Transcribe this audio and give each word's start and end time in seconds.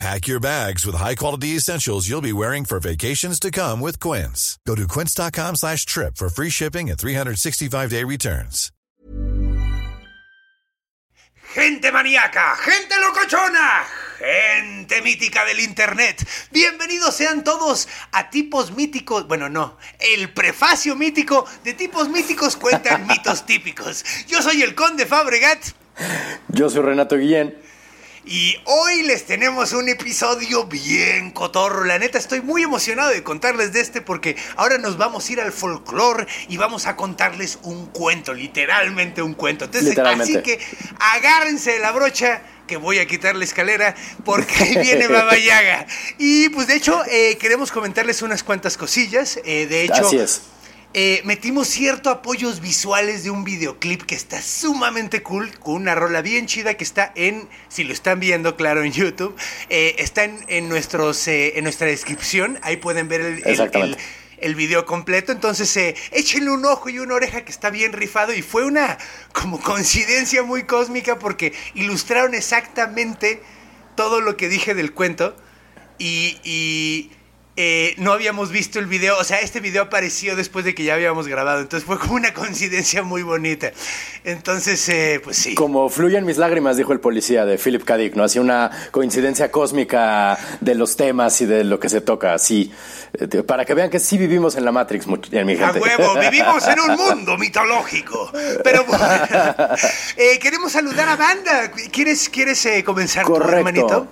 Pack 0.00 0.26
your 0.26 0.40
bags 0.40 0.84
with 0.84 0.96
high-quality 0.96 1.56
essentials 1.56 2.08
you'll 2.08 2.20
be 2.20 2.32
wearing 2.32 2.64
for 2.64 2.80
vacations 2.80 3.38
to 3.40 3.50
come 3.50 3.80
with 3.80 4.00
Quince. 4.00 4.58
Go 4.66 4.74
to 4.74 4.86
quince.com 4.88 5.54
slash 5.56 5.86
trip 5.86 6.16
for 6.16 6.28
free 6.28 6.50
shipping 6.50 6.90
and 6.90 6.98
365-day 6.98 8.04
returns. 8.04 8.70
Gente 11.54 11.92
maníaca, 11.92 12.56
gente 12.56 12.96
locochona, 12.98 13.84
gente 14.18 15.00
mítica 15.02 15.44
del 15.44 15.60
internet. 15.60 16.26
Bienvenidos 16.50 17.14
sean 17.14 17.44
todos 17.44 17.86
a 18.10 18.28
Tipos 18.28 18.72
Míticos. 18.72 19.28
Bueno, 19.28 19.48
no, 19.48 19.78
el 20.00 20.32
prefacio 20.32 20.96
mítico 20.96 21.46
de 21.62 21.74
Tipos 21.74 22.08
Míticos 22.08 22.56
cuentan 22.56 23.06
mitos 23.06 23.46
típicos. 23.46 24.04
Yo 24.26 24.42
soy 24.42 24.62
el 24.62 24.74
Conde 24.74 25.06
Fabregat. 25.06 25.64
Yo 26.48 26.68
soy 26.68 26.82
Renato 26.82 27.16
Guillén. 27.16 27.56
Y 28.26 28.56
hoy 28.64 29.02
les 29.02 29.26
tenemos 29.26 29.72
un 29.72 29.88
episodio 29.88 30.64
bien 30.64 31.30
cotorro. 31.30 31.84
La 31.84 31.98
neta, 31.98 32.16
estoy 32.16 32.40
muy 32.40 32.62
emocionado 32.62 33.10
de 33.10 33.22
contarles 33.22 33.72
de 33.74 33.80
este 33.80 34.00
porque 34.00 34.36
ahora 34.56 34.78
nos 34.78 34.96
vamos 34.96 35.28
a 35.28 35.32
ir 35.32 35.40
al 35.40 35.52
folclore 35.52 36.26
y 36.48 36.56
vamos 36.56 36.86
a 36.86 36.96
contarles 36.96 37.58
un 37.62 37.86
cuento, 37.86 38.32
literalmente 38.32 39.20
un 39.20 39.34
cuento. 39.34 39.66
Entonces, 39.66 39.98
así 39.98 40.40
que 40.42 40.58
agárrense 40.98 41.72
de 41.72 41.80
la 41.80 41.92
brocha 41.92 42.42
que 42.66 42.78
voy 42.78 42.98
a 42.98 43.06
quitar 43.06 43.36
la 43.36 43.44
escalera 43.44 43.94
porque 44.24 44.54
ahí 44.54 44.78
viene 44.78 45.06
Baba 45.06 45.36
Yaga. 45.36 45.86
Y 46.16 46.48
pues 46.48 46.66
de 46.66 46.76
hecho, 46.76 47.02
eh, 47.10 47.36
queremos 47.38 47.70
comentarles 47.70 48.22
unas 48.22 48.42
cuantas 48.42 48.78
cosillas. 48.78 49.38
Eh, 49.44 49.66
de 49.66 49.84
hecho, 49.84 50.06
Así 50.06 50.16
es. 50.16 50.40
Eh, 50.94 51.20
metimos 51.24 51.66
cierto 51.68 52.08
apoyos 52.10 52.60
visuales 52.60 53.24
de 53.24 53.30
un 53.30 53.42
videoclip 53.44 54.02
que 54.02 54.14
está 54.14 54.40
sumamente 54.40 55.22
cool, 55.22 55.50
con 55.58 55.74
una 55.74 55.94
rola 55.94 56.22
bien 56.22 56.46
chida 56.46 56.74
que 56.74 56.84
está 56.84 57.12
en, 57.16 57.48
si 57.68 57.84
lo 57.84 57.92
están 57.92 58.20
viendo, 58.20 58.56
claro, 58.56 58.82
en 58.84 58.92
YouTube, 58.92 59.34
eh, 59.70 59.96
está 59.98 60.24
en, 60.24 60.38
en 60.48 60.68
nuestros, 60.68 61.26
eh, 61.28 61.58
en 61.58 61.64
nuestra 61.64 61.88
descripción, 61.88 62.58
ahí 62.62 62.76
pueden 62.76 63.08
ver 63.08 63.20
el, 63.22 63.34
el, 63.38 63.46
Exactamente. 63.46 63.98
el- 63.98 64.04
el 64.36 64.54
video 64.56 64.84
completo, 64.84 65.32
entonces 65.32 65.74
échenle 66.10 66.50
un 66.50 66.66
ojo 66.66 66.90
y 66.90 66.98
una 66.98 67.14
oreja 67.14 67.44
que 67.44 67.52
está 67.52 67.70
bien 67.70 67.92
rifado 67.92 68.34
y 68.34 68.42
fue 68.42 68.64
una 68.64 68.98
como 69.32 69.58
coincidencia 69.60 70.42
muy 70.42 70.64
cósmica 70.64 71.18
porque 71.18 71.54
ilustraron 71.74 72.34
exactamente 72.34 73.40
todo 73.96 74.20
lo 74.20 74.36
que 74.36 74.48
dije 74.50 74.74
del 74.74 74.92
cuento 74.92 75.34
y, 75.98 76.36
y, 76.44 77.10
eh, 77.56 77.94
no 77.98 78.12
habíamos 78.12 78.50
visto 78.50 78.78
el 78.80 78.86
video, 78.86 79.16
o 79.18 79.22
sea, 79.24 79.38
este 79.40 79.60
video 79.60 79.84
apareció 79.84 80.34
después 80.34 80.64
de 80.64 80.74
que 80.74 80.82
ya 80.82 80.94
habíamos 80.94 81.28
grabado, 81.28 81.60
entonces 81.60 81.86
fue 81.86 81.98
como 81.98 82.14
una 82.14 82.34
coincidencia 82.34 83.02
muy 83.02 83.22
bonita. 83.22 83.70
Entonces, 84.24 84.88
eh, 84.88 85.20
pues 85.22 85.36
sí. 85.36 85.54
Como 85.54 85.88
fluyen 85.88 86.24
mis 86.24 86.36
lágrimas, 86.38 86.76
dijo 86.76 86.92
el 86.92 87.00
policía 87.00 87.44
de 87.44 87.56
Philip 87.58 87.84
K. 87.84 87.96
Dick, 87.96 88.14
¿no? 88.16 88.24
Así 88.24 88.38
una 88.38 88.70
coincidencia 88.90 89.50
cósmica 89.52 90.36
de 90.60 90.74
los 90.74 90.96
temas 90.96 91.40
y 91.42 91.46
de 91.46 91.62
lo 91.64 91.78
que 91.78 91.88
se 91.88 92.00
toca, 92.00 92.34
así. 92.34 92.72
eh, 93.12 93.42
Para 93.42 93.64
que 93.64 93.74
vean 93.74 93.90
que 93.90 94.00
sí 94.00 94.18
vivimos 94.18 94.56
en 94.56 94.64
la 94.64 94.72
Matrix, 94.72 95.06
much- 95.06 95.28
eh, 95.32 95.44
mi 95.44 95.52
A 95.54 95.68
gente. 95.72 95.80
huevo, 95.80 96.14
vivimos 96.20 96.66
en 96.66 96.80
un 96.80 96.96
mundo 96.96 97.38
mitológico. 97.38 98.32
Pero 98.64 98.84
bueno, 98.84 99.04
eh, 100.16 100.38
queremos 100.40 100.72
saludar 100.72 101.08
a 101.08 101.16
banda. 101.16 101.70
¿Quieres, 101.92 102.28
quieres 102.28 102.64
eh, 102.66 102.82
comenzar 102.82 103.24
Correcto. 103.24 103.56
hermanito? 103.58 104.08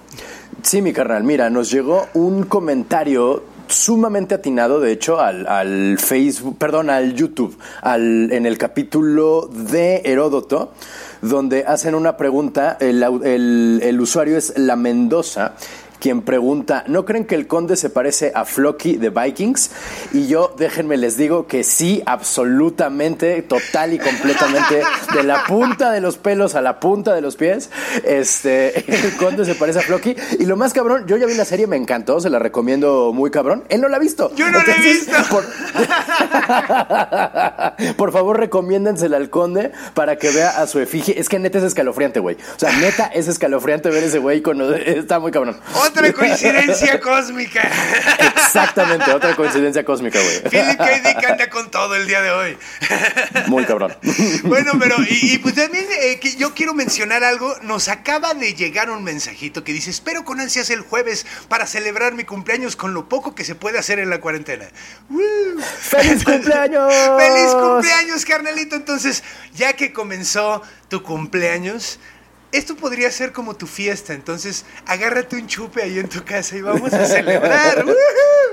Sí, 0.62 0.80
mi 0.80 0.92
carnal. 0.92 1.24
Mira, 1.24 1.50
nos 1.50 1.70
llegó 1.70 2.06
un 2.14 2.44
comentario 2.44 3.42
sumamente 3.68 4.34
atinado, 4.34 4.80
de 4.80 4.92
hecho, 4.92 5.18
al, 5.20 5.46
al 5.46 5.98
Facebook, 5.98 6.58
perdón, 6.58 6.90
al 6.90 7.14
YouTube, 7.14 7.56
al, 7.80 8.30
en 8.32 8.46
el 8.46 8.58
capítulo 8.58 9.48
de 9.52 10.02
Heródoto, 10.04 10.72
donde 11.22 11.64
hacen 11.66 11.94
una 11.94 12.16
pregunta, 12.16 12.76
el, 12.80 13.02
el- 13.24 13.80
el 13.82 14.00
usuario 14.00 14.36
es 14.36 14.52
La 14.58 14.76
Mendoza, 14.76 15.54
quien 16.02 16.22
pregunta, 16.22 16.82
¿no 16.88 17.04
creen 17.04 17.24
que 17.24 17.36
el 17.36 17.46
conde 17.46 17.76
se 17.76 17.88
parece 17.88 18.32
a 18.34 18.44
Floki 18.44 18.96
de 18.96 19.10
Vikings? 19.10 19.70
Y 20.12 20.26
yo, 20.26 20.52
déjenme 20.58 20.96
les 20.96 21.16
digo 21.16 21.46
que 21.46 21.62
sí, 21.62 22.02
absolutamente, 22.06 23.40
total 23.42 23.92
y 23.92 24.00
completamente, 24.00 24.82
de 25.14 25.22
la 25.22 25.44
punta 25.44 25.92
de 25.92 26.00
los 26.00 26.18
pelos 26.18 26.56
a 26.56 26.60
la 26.60 26.80
punta 26.80 27.14
de 27.14 27.20
los 27.20 27.36
pies, 27.36 27.70
este, 28.02 28.80
el 28.92 29.16
conde 29.16 29.44
se 29.44 29.54
parece 29.54 29.78
a 29.78 29.82
Floki. 29.82 30.16
Y 30.40 30.46
lo 30.46 30.56
más 30.56 30.72
cabrón, 30.72 31.06
yo 31.06 31.16
ya 31.16 31.26
vi 31.26 31.34
la 31.34 31.44
serie, 31.44 31.68
me 31.68 31.76
encantó, 31.76 32.20
se 32.20 32.30
la 32.30 32.40
recomiendo 32.40 33.12
muy 33.12 33.30
cabrón. 33.30 33.62
Él 33.68 33.80
no 33.80 33.88
la 33.88 33.98
ha 33.98 34.00
visto. 34.00 34.34
Yo 34.34 34.50
no 34.50 34.58
la 34.60 34.74
he 34.74 34.80
visto. 34.80 35.12
Por, 35.30 35.44
por 37.96 38.10
favor, 38.10 38.40
recomiéndensela 38.40 39.18
al 39.18 39.30
conde 39.30 39.70
para 39.94 40.16
que 40.16 40.30
vea 40.30 40.60
a 40.60 40.66
su 40.66 40.80
efigie. 40.80 41.20
Es 41.20 41.28
que 41.28 41.38
neta 41.38 41.58
es 41.58 41.64
escalofriante, 41.64 42.18
güey. 42.18 42.36
O 42.56 42.58
sea, 42.58 42.72
neta 42.78 43.06
es 43.06 43.28
escalofriante 43.28 43.88
ver 43.90 44.02
ese 44.02 44.18
güey 44.18 44.42
con... 44.42 44.60
Está 44.74 45.20
muy 45.20 45.30
cabrón. 45.30 45.60
Otra 45.92 46.12
coincidencia 46.14 46.98
cósmica. 47.00 47.70
Exactamente, 48.36 49.12
otra 49.12 49.36
coincidencia 49.36 49.84
cósmica, 49.84 50.18
güey. 50.18 50.42
Philip 50.50 50.78
K. 50.78 51.00
Dick 51.00 51.30
anda 51.30 51.50
con 51.50 51.70
todo 51.70 51.94
el 51.94 52.06
día 52.06 52.22
de 52.22 52.30
hoy. 52.30 52.58
Muy 53.46 53.64
cabrón. 53.66 53.94
Bueno, 54.44 54.72
pero 54.80 54.96
y, 55.02 55.34
y 55.34 55.38
pues 55.38 55.54
también 55.54 55.86
eh, 56.00 56.18
que 56.18 56.34
yo 56.36 56.54
quiero 56.54 56.72
mencionar 56.72 57.24
algo. 57.24 57.54
Nos 57.62 57.88
acaba 57.88 58.32
de 58.32 58.54
llegar 58.54 58.88
un 58.90 59.04
mensajito 59.04 59.64
que 59.64 59.72
dice: 59.72 59.90
Espero 59.90 60.24
con 60.24 60.40
ansias 60.40 60.70
el 60.70 60.80
jueves 60.80 61.26
para 61.48 61.66
celebrar 61.66 62.14
mi 62.14 62.24
cumpleaños 62.24 62.74
con 62.74 62.94
lo 62.94 63.08
poco 63.08 63.34
que 63.34 63.44
se 63.44 63.54
puede 63.54 63.78
hacer 63.78 63.98
en 63.98 64.08
la 64.08 64.20
cuarentena. 64.20 64.66
¡Woo! 65.10 65.20
¡Feliz 65.80 66.24
cumpleaños! 66.24 66.92
¡Feliz 67.18 67.52
cumpleaños, 67.52 68.24
carnalito! 68.24 68.76
Entonces, 68.76 69.22
ya 69.54 69.74
que 69.74 69.92
comenzó 69.92 70.62
tu 70.88 71.02
cumpleaños. 71.02 71.98
Esto 72.52 72.76
podría 72.76 73.10
ser 73.10 73.32
como 73.32 73.56
tu 73.56 73.66
fiesta, 73.66 74.12
entonces 74.12 74.66
agárrate 74.86 75.36
un 75.36 75.46
chupe 75.46 75.82
ahí 75.82 75.98
en 75.98 76.08
tu 76.08 76.22
casa 76.22 76.56
y 76.56 76.60
vamos 76.60 76.92
a 76.92 77.06
celebrar. 77.06 77.84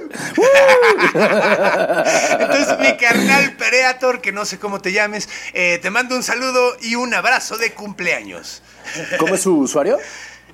Entonces, 2.40 2.80
mi 2.80 2.98
carnal 2.98 3.56
Pereator, 3.58 4.22
que 4.22 4.32
no 4.32 4.46
sé 4.46 4.58
cómo 4.58 4.82
te 4.82 4.92
llames, 4.92 5.30
eh, 5.54 5.80
te 5.82 5.90
mando 5.90 6.16
un 6.16 6.24
saludo 6.24 6.78
y 6.82 6.96
un 6.96 7.14
abrazo 7.14 7.58
de 7.58 7.74
cumpleaños. 7.74 8.62
¿Cómo 9.20 9.36
es 9.36 9.42
su 9.42 9.58
usuario? 9.58 9.98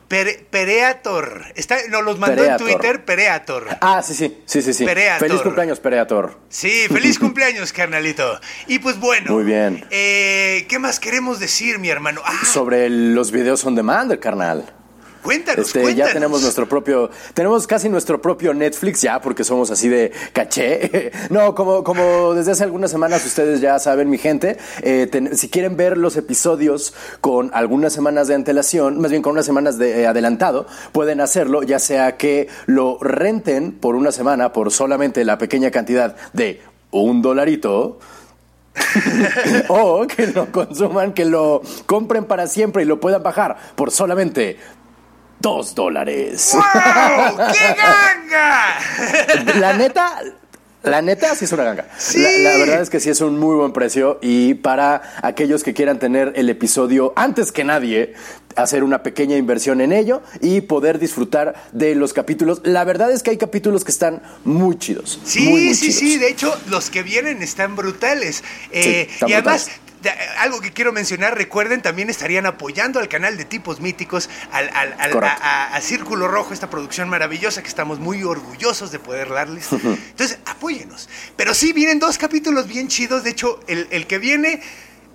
Pere- 0.07 0.45
Pereator. 0.51 1.45
Está, 1.55 1.77
nos 1.89 2.03
los 2.03 2.19
mandó 2.19 2.35
Pereator. 2.43 2.69
en 2.69 2.75
Twitter 2.77 3.05
Pereator. 3.05 3.67
Ah, 3.81 4.03
sí, 4.03 4.13
sí, 4.13 4.38
sí, 4.45 4.61
sí, 4.61 4.73
sí. 4.73 4.85
Pereator. 4.85 5.27
Feliz 5.27 5.41
cumpleaños, 5.41 5.79
Pereator. 5.79 6.39
Sí, 6.49 6.88
feliz 6.91 7.17
cumpleaños, 7.17 7.73
carnalito. 7.73 8.39
Y 8.67 8.79
pues 8.79 8.99
bueno. 8.99 9.31
Muy 9.33 9.43
bien. 9.43 9.83
eh, 9.89 10.66
¿Qué 10.69 10.77
más 10.77 10.99
queremos 10.99 11.39
decir, 11.39 11.79
mi 11.79 11.89
hermano? 11.89 12.21
Ah, 12.23 12.45
Sobre 12.45 12.88
los 12.89 13.31
videos 13.31 13.66
on 13.66 13.73
demand, 13.75 14.17
carnal. 14.19 14.75
Cuéntanos, 15.25 15.68
Este, 15.68 15.81
cuéntanos. 15.81 16.08
ya 16.08 16.13
tenemos 16.13 16.41
nuestro 16.41 16.69
propio, 16.69 17.09
tenemos 17.34 17.68
casi 17.68 17.90
nuestro 17.90 18.22
propio 18.22 18.53
Netflix 18.53 19.02
ya, 19.02 19.19
porque 19.19 19.44
somos 19.44 19.72
así 19.72 19.90
de 19.90 20.12
caché. 20.31 21.12
No, 21.30 21.53
como, 21.56 21.84
como 21.84 22.34
desde 22.34 22.52
hace 22.52 22.63
algunas 22.63 22.91
semanas 22.91 23.25
ustedes 23.25 23.59
ya 23.59 23.80
saben, 23.80 24.09
mi 24.09 24.18
gente, 24.18 24.58
eh, 24.84 25.08
ten- 25.12 25.35
si 25.35 25.50
quieren 25.50 25.75
ver 25.75 25.97
los 25.97 26.16
episodios 26.16 26.94
con 27.19 27.50
algunas 27.53 27.91
semanas 27.91 28.28
de 28.28 28.35
antelación, 28.35 29.02
más 29.02 29.09
bien 29.12 29.22
con 29.24 29.34
unas 29.34 29.46
semanas 29.46 29.78
de 29.78 30.02
eh, 30.02 30.08
adelantado, 30.08 30.68
pueden 30.91 31.19
hacerlo, 31.19 31.64
ya 31.64 31.80
sea 31.80 32.16
que 32.18 32.47
lo 32.68 32.97
renten 33.02 33.72
por 33.74 33.96
una 33.96 34.12
semana 34.12 34.53
por 34.53 34.72
solamente 34.72 35.25
la 35.25 35.38
pequeña 35.38 35.72
cantidad 35.72 36.16
de 36.34 36.62
un 36.91 37.22
dolarito. 37.22 38.00
o 39.69 40.06
que 40.06 40.28
lo 40.28 40.52
consuman, 40.52 41.14
que 41.14 41.25
lo 41.25 41.61
compren 41.85 42.26
para 42.26 42.46
siempre 42.47 42.84
y 42.84 42.85
lo 42.85 42.99
puedan 42.99 43.23
bajar 43.23 43.55
por 43.76 43.90
solamente 43.90 44.58
dos 45.46 45.76
dólares. 45.76 46.53
¡Wow! 46.53 47.38
¡Qué 47.53 47.76
ganga! 47.78 48.80
La 49.59 49.74
neta, 49.74 50.20
la 50.82 51.02
neta 51.03 51.36
sí 51.36 51.46
es 51.46 51.52
una 51.52 51.64
ganga. 51.64 51.86
Sí. 52.00 52.18
La, 52.20 52.32
la 52.53 52.58
verdad 52.58 52.82
es 52.82 52.90
que 52.90 53.00
sí 53.00 53.12
es 53.12 53.22
un 53.22 53.38
muy 53.38 53.56
buen 53.56 53.72
precio 53.72 54.18
y 54.24 54.56
para 54.56 55.03
aquellos 55.22 55.64
que 55.64 55.76
quieran 55.76 56.00
tener 56.00 56.34
el 56.36 56.50
episodio 56.50 57.14
antes 57.16 57.52
que 57.52 57.64
nadie, 57.64 58.16
hacer 58.56 58.84
una 58.84 59.03
pequeña 59.03 59.38
inversión 59.38 59.82
en 59.82 59.94
ello 59.94 60.24
y 60.42 60.62
poder 60.62 60.97
disfrutar 60.97 61.53
de 61.74 61.94
los 61.94 62.14
capítulos. 62.14 62.62
La 62.64 62.84
verdad 62.84 63.12
es 63.12 63.22
que 63.22 63.30
hay 63.30 63.38
capítulos 63.38 63.84
que 63.84 63.92
están 63.92 64.24
muy 64.46 64.80
chidos. 64.80 65.20
Sí, 65.26 65.42
muy, 65.42 65.66
muy 65.66 65.76
sí, 65.76 65.88
chidos. 65.90 66.00
sí. 66.00 66.18
De 66.18 66.30
hecho, 66.30 66.56
los 66.70 66.90
que 66.90 67.03
vienen 67.03 67.44
están 67.44 67.76
brutales. 67.76 68.44
Eh, 68.72 68.82
Sí, 69.08 69.14
están 69.14 69.30
y 69.30 69.34
además, 69.34 69.66
brutales. 69.66 69.84
De- 70.05 70.11
algo 70.37 70.61
que 70.61 70.72
quiero 70.72 70.93
mencionar, 70.93 71.35
recuerden, 71.37 71.81
también 71.81 72.09
estarían 72.09 72.46
apoyando 72.46 72.99
al 72.99 73.09
canal 73.09 73.35
de 73.37 73.43
Tipos 73.43 73.81
Míticos, 73.81 74.29
al, 74.52 74.69
al- 74.69 74.96
al- 74.99 75.23
a, 75.23 75.28
a- 75.34 75.75
a 75.75 75.81
Círculo 75.81 76.28
Rojo, 76.29 76.53
esta 76.53 76.69
producción 76.69 77.09
maravillosa 77.09 77.61
que 77.61 77.67
estamos 77.67 77.99
muy 77.99 78.23
orgullosos 78.23 78.91
de 78.91 78.99
poder 78.99 79.29
darles. 79.29 79.67
Entonces, 79.73 80.40
apóyenos. 80.46 81.09
Pero 81.35 81.53
sí, 81.53 81.73
vienen 81.73 81.99
dos 81.99 82.17
capítulos 82.17 82.67
bien 82.67 82.87
chidos. 82.87 83.23
De 83.23 83.31
hecho, 83.31 83.59
el, 83.67 83.87
el 83.91 84.07
que 84.07 84.17
viene 84.19 84.61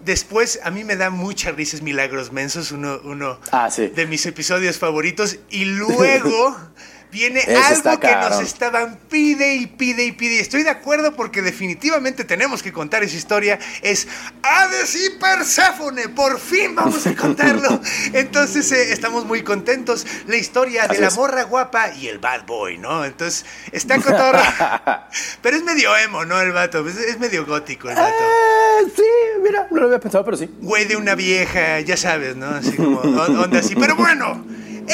Después, 0.04 0.60
a 0.64 0.70
mí 0.70 0.82
me 0.82 0.96
da 0.96 1.10
mucha 1.10 1.50
risa 1.52 1.76
Milagros 1.82 2.32
Mensos, 2.32 2.72
uno, 2.72 2.98
uno 3.04 3.38
Ah, 3.52 3.70
sí. 3.70 3.88
de 3.88 4.06
mis 4.06 4.25
episodios 4.25 4.78
favoritos. 4.78 5.36
Y 5.50 5.66
luego 5.66 6.56
viene 7.10 7.40
algo 7.40 7.98
que 8.00 8.14
nos 8.14 8.40
estaban 8.40 8.98
pide 9.08 9.54
y 9.56 9.66
pide 9.66 10.04
y 10.04 10.12
pide. 10.12 10.40
Estoy 10.40 10.62
de 10.62 10.70
acuerdo 10.70 11.14
porque 11.16 11.42
definitivamente 11.42 12.24
tenemos 12.24 12.62
que 12.62 12.72
contar 12.72 13.02
esa 13.02 13.16
historia. 13.16 13.58
Es 13.82 14.06
Hades 14.42 14.94
y 14.94 15.10
Perséfone. 15.18 16.08
Por 16.08 16.38
fin 16.38 16.74
vamos 16.74 17.06
a 17.06 17.14
contarlo. 17.14 17.80
Entonces, 18.12 18.70
eh, 18.72 18.92
estamos 18.92 19.24
muy 19.24 19.42
contentos. 19.42 20.06
La 20.26 20.36
historia 20.36 20.86
de 20.88 20.98
la 20.98 21.08
es. 21.08 21.16
morra 21.16 21.42
guapa 21.44 21.92
y 21.94 22.08
el 22.08 22.18
bad 22.18 22.46
boy, 22.46 22.78
¿no? 22.78 23.04
Entonces, 23.04 23.44
está 23.72 23.96
cotorro. 24.00 24.40
Pero 25.42 25.56
es 25.56 25.64
medio 25.64 25.96
emo, 25.96 26.24
¿no? 26.24 26.40
El 26.40 26.52
vato. 26.52 26.86
Es, 26.88 26.96
es 26.96 27.18
medio 27.18 27.44
gótico 27.46 27.88
el 27.90 27.96
vato. 27.96 28.14
Eh, 28.24 28.90
sí, 28.96 29.02
mira, 29.42 29.66
no 29.70 29.80
lo 29.80 29.86
había 29.86 30.00
pensado, 30.00 30.24
pero 30.24 30.36
sí. 30.36 30.48
güey 30.60 30.84
de 30.86 30.96
una 30.96 31.14
vieja, 31.14 31.80
ya 31.80 31.96
sabes, 31.96 32.36
¿no? 32.36 32.46
Así 32.48 32.72
como 32.72 33.00
on- 33.00 33.38
onda 33.38 33.58
así. 33.60 33.74
Pero 33.74 33.94
bueno, 33.96 34.44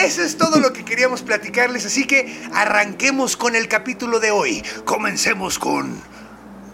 eso 0.05 0.23
es 0.23 0.37
todo 0.37 0.61
lo 0.61 0.73
que 0.73 0.85
queríamos 0.85 1.23
platicarles, 1.23 1.87
así 1.87 2.07
que 2.07 2.49
arranquemos 2.53 3.37
con 3.37 3.57
el 3.57 3.69
capítulo 3.69 4.21
de 4.21 4.31
hoy. 4.31 4.63
Comencemos 4.85 5.59
con 5.59 6.01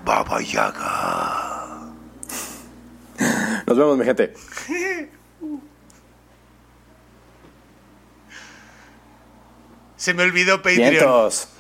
Baba 0.05 0.41
Yaga. 0.41 1.93
Nos 3.67 3.79
vemos, 3.79 3.97
mi 3.97 4.05
gente. 4.05 4.35
Se 9.97 10.15
me 10.15 10.25
olvidó 10.25 10.63
Patreon. 10.63 10.91
Vientos. 10.91 11.49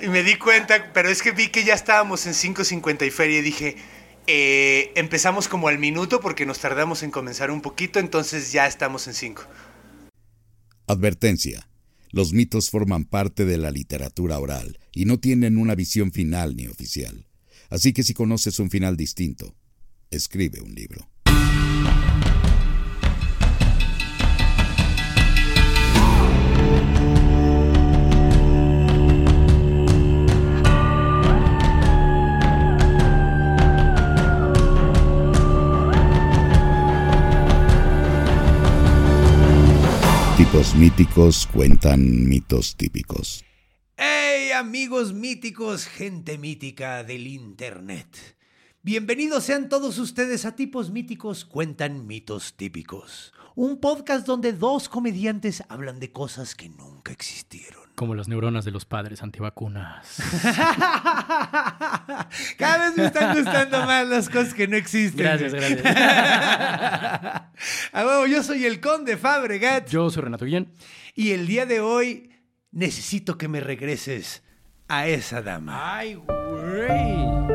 Y 0.00 0.08
me 0.08 0.22
di 0.22 0.36
cuenta, 0.36 0.92
pero 0.92 1.08
es 1.08 1.22
que 1.22 1.32
vi 1.32 1.48
que 1.48 1.64
ya 1.64 1.74
estábamos 1.74 2.26
en 2.26 2.32
5.50 2.32 3.06
y 3.06 3.10
feria 3.10 3.38
y 3.38 3.42
dije, 3.42 3.76
eh, 4.26 4.92
empezamos 4.94 5.48
como 5.48 5.68
al 5.68 5.78
minuto 5.78 6.20
porque 6.20 6.46
nos 6.46 6.58
tardamos 6.58 7.02
en 7.02 7.10
comenzar 7.10 7.50
un 7.50 7.60
poquito, 7.60 7.98
entonces 7.98 8.52
ya 8.52 8.66
estamos 8.66 9.06
en 9.06 9.14
5. 9.14 9.42
Advertencia. 10.86 11.68
Los 12.10 12.32
mitos 12.32 12.70
forman 12.70 13.04
parte 13.04 13.44
de 13.44 13.58
la 13.58 13.70
literatura 13.70 14.38
oral 14.38 14.78
y 14.92 15.04
no 15.04 15.18
tienen 15.18 15.58
una 15.58 15.74
visión 15.74 16.12
final 16.12 16.56
ni 16.56 16.68
oficial. 16.68 17.26
Así 17.70 17.92
que 17.92 18.04
si 18.04 18.14
conoces 18.14 18.60
un 18.60 18.70
final 18.70 18.96
distinto, 18.96 19.56
escribe 20.10 20.60
un 20.60 20.74
libro. 20.74 21.08
Tipos 40.36 40.74
míticos 40.74 41.46
cuentan 41.46 42.28
mitos 42.28 42.74
típicos. 42.74 43.44
¡Hey 43.96 44.50
amigos 44.50 45.12
míticos, 45.12 45.86
gente 45.86 46.38
mítica 46.38 47.04
del 47.04 47.28
Internet! 47.28 48.08
Bienvenidos 48.84 49.44
sean 49.44 49.70
todos 49.70 49.96
ustedes 49.98 50.44
a 50.44 50.56
Tipos 50.56 50.90
Míticos 50.90 51.46
Cuentan 51.46 52.06
Mitos 52.06 52.52
Típicos. 52.52 53.32
Un 53.54 53.80
podcast 53.80 54.26
donde 54.26 54.52
dos 54.52 54.90
comediantes 54.90 55.64
hablan 55.70 55.98
de 56.00 56.12
cosas 56.12 56.54
que 56.54 56.68
nunca 56.68 57.10
existieron. 57.10 57.80
Como 57.94 58.14
las 58.14 58.28
neuronas 58.28 58.66
de 58.66 58.72
los 58.72 58.84
padres 58.84 59.22
antivacunas. 59.22 60.18
Cada 62.58 62.90
vez 62.90 62.98
me 62.98 63.06
están 63.06 63.34
gustando 63.34 63.86
más 63.86 64.06
las 64.06 64.28
cosas 64.28 64.52
que 64.52 64.68
no 64.68 64.76
existen. 64.76 65.24
Gracias, 65.24 65.54
gracias. 65.54 65.82
A 67.94 68.04
huevo, 68.04 68.26
yo 68.26 68.42
soy 68.42 68.66
el 68.66 68.82
conde 68.82 69.16
Fabregat 69.16 69.88
Yo 69.88 70.10
soy 70.10 70.24
Renato 70.24 70.44
Guillén. 70.44 70.70
y 71.14 71.30
el 71.30 71.46
día 71.46 71.64
de 71.64 71.80
hoy 71.80 72.32
necesito 72.70 73.38
que 73.38 73.48
me 73.48 73.60
regreses 73.60 74.42
a 74.88 75.06
esa 75.06 75.40
dama. 75.40 75.96
¡Ay, 75.96 76.16
güey! 76.16 77.53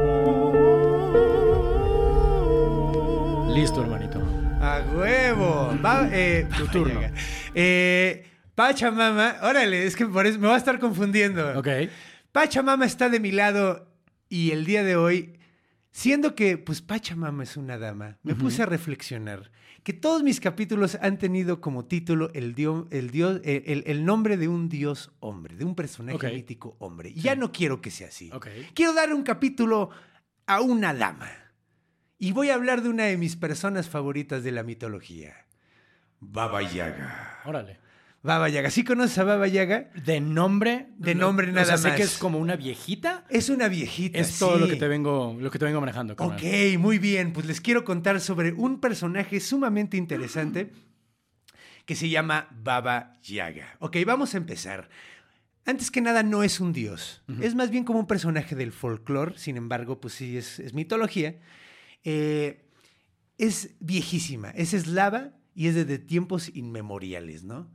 Listo, 3.59 3.81
hermanito. 3.81 4.19
A 4.61 4.81
huevo. 4.95 5.77
Va, 5.83 6.07
eh, 6.13 6.47
Tu 6.57 6.65
turno. 6.71 7.01
Eh, 7.53 8.25
Pachamama, 8.55 9.35
órale, 9.43 9.85
es 9.85 9.97
que 9.97 10.05
por 10.05 10.25
eso 10.25 10.39
me 10.39 10.47
va 10.47 10.55
a 10.55 10.57
estar 10.57 10.79
confundiendo. 10.79 11.59
Ok. 11.59 11.67
Pachamama 12.31 12.85
está 12.85 13.09
de 13.09 13.19
mi 13.19 13.31
lado 13.33 13.91
y 14.29 14.51
el 14.51 14.63
día 14.65 14.83
de 14.85 14.95
hoy, 14.95 15.37
siendo 15.91 16.35
que 16.35 16.57
pues 16.57 16.81
Pachamama 16.81 17.43
es 17.43 17.57
una 17.57 17.77
dama, 17.77 18.17
me 18.23 18.33
puse 18.33 18.63
a 18.63 18.65
reflexionar 18.65 19.51
que 19.83 19.91
todos 19.91 20.23
mis 20.23 20.39
capítulos 20.39 20.97
han 21.01 21.17
tenido 21.17 21.59
como 21.59 21.83
título 21.83 22.31
el, 22.33 22.55
dio- 22.55 22.87
el, 22.91 23.11
dios, 23.11 23.41
el, 23.43 24.05
nombre 24.05 24.37
de 24.37 24.47
un 24.47 24.69
dios 24.69 25.11
hombre, 25.19 25.55
de 25.57 25.65
un 25.65 25.75
personaje 25.75 26.15
Ok. 26.15 26.33
mítico 26.33 26.77
hombre. 26.79 27.09
Y 27.09 27.21
ya 27.21 27.35
no 27.35 27.51
quiero 27.51 27.81
que 27.81 27.91
sea 27.91 28.07
así. 28.07 28.29
Ok. 28.31 28.47
Quiero 28.73 28.93
dar 28.93 29.13
un 29.13 29.23
capítulo 29.23 29.89
a 30.47 30.61
una 30.61 30.93
dama. 30.93 31.29
Y 32.19 32.33
voy 32.33 32.49
a 32.49 32.55
hablar 32.55 32.81
de 32.83 32.89
una 32.89 33.05
de 33.05 33.17
mis 33.17 33.35
personas 33.37 33.87
favoritas 33.89 34.43
de 34.43 34.51
la 34.51 34.63
mitología. 34.63 35.33
Baba 36.19 36.61
Yaga. 36.61 37.39
Órale. 37.45 37.79
Baba 38.21 38.49
Yaga. 38.49 38.69
¿Sí 38.69 38.83
conoces 38.83 39.17
a 39.19 39.23
Baba 39.23 39.47
Yaga? 39.47 39.89
De 40.03 40.19
nombre. 40.19 40.87
De 40.97 41.15
no- 41.15 41.27
nombre 41.27 41.47
o 41.49 41.53
nada 41.53 41.65
sea, 41.65 41.77
sé 41.77 41.87
más. 41.87 41.97
que 41.97 42.03
es 42.03 42.17
como 42.17 42.37
una 42.37 42.57
viejita. 42.57 43.23
Es 43.29 43.47
una 43.49 43.69
viejita. 43.69 44.19
Es 44.19 44.37
todo 44.37 44.55
sí. 44.55 44.59
lo 44.59 44.67
que 44.67 44.75
te 44.75 44.89
vengo, 44.89 45.37
lo 45.39 45.49
que 45.49 45.57
te 45.59 45.63
vengo 45.63 45.79
manejando. 45.79 46.15
Ok, 46.17 46.43
muy 46.77 46.99
bien. 46.99 47.31
Pues 47.31 47.45
les 47.45 47.61
quiero 47.61 47.85
contar 47.85 48.19
sobre 48.19 48.51
un 48.51 48.81
personaje 48.81 49.39
sumamente 49.39 49.95
interesante 49.95 50.73
que 51.85 51.95
se 51.95 52.09
llama 52.09 52.49
Baba 52.51 53.17
Yaga. 53.23 53.77
Ok, 53.79 53.95
vamos 54.05 54.33
a 54.33 54.37
empezar. 54.37 54.89
Antes 55.65 55.89
que 55.89 56.01
nada, 56.01 56.21
no 56.23 56.43
es 56.43 56.59
un 56.59 56.73
dios. 56.73 57.21
Es 57.41 57.55
más 57.55 57.69
bien 57.69 57.85
como 57.85 57.99
un 57.99 58.07
personaje 58.07 58.55
del 58.55 58.73
folclore. 58.73 59.37
Sin 59.37 59.55
embargo, 59.55 60.01
pues 60.01 60.15
sí, 60.15 60.37
es, 60.37 60.59
es 60.59 60.73
mitología. 60.73 61.37
Eh, 62.03 62.65
es 63.37 63.75
viejísima. 63.79 64.51
Es 64.51 64.73
eslava 64.73 65.33
y 65.55 65.67
es 65.67 65.75
desde 65.75 65.99
tiempos 65.99 66.51
inmemoriales, 66.53 67.43
¿no? 67.43 67.71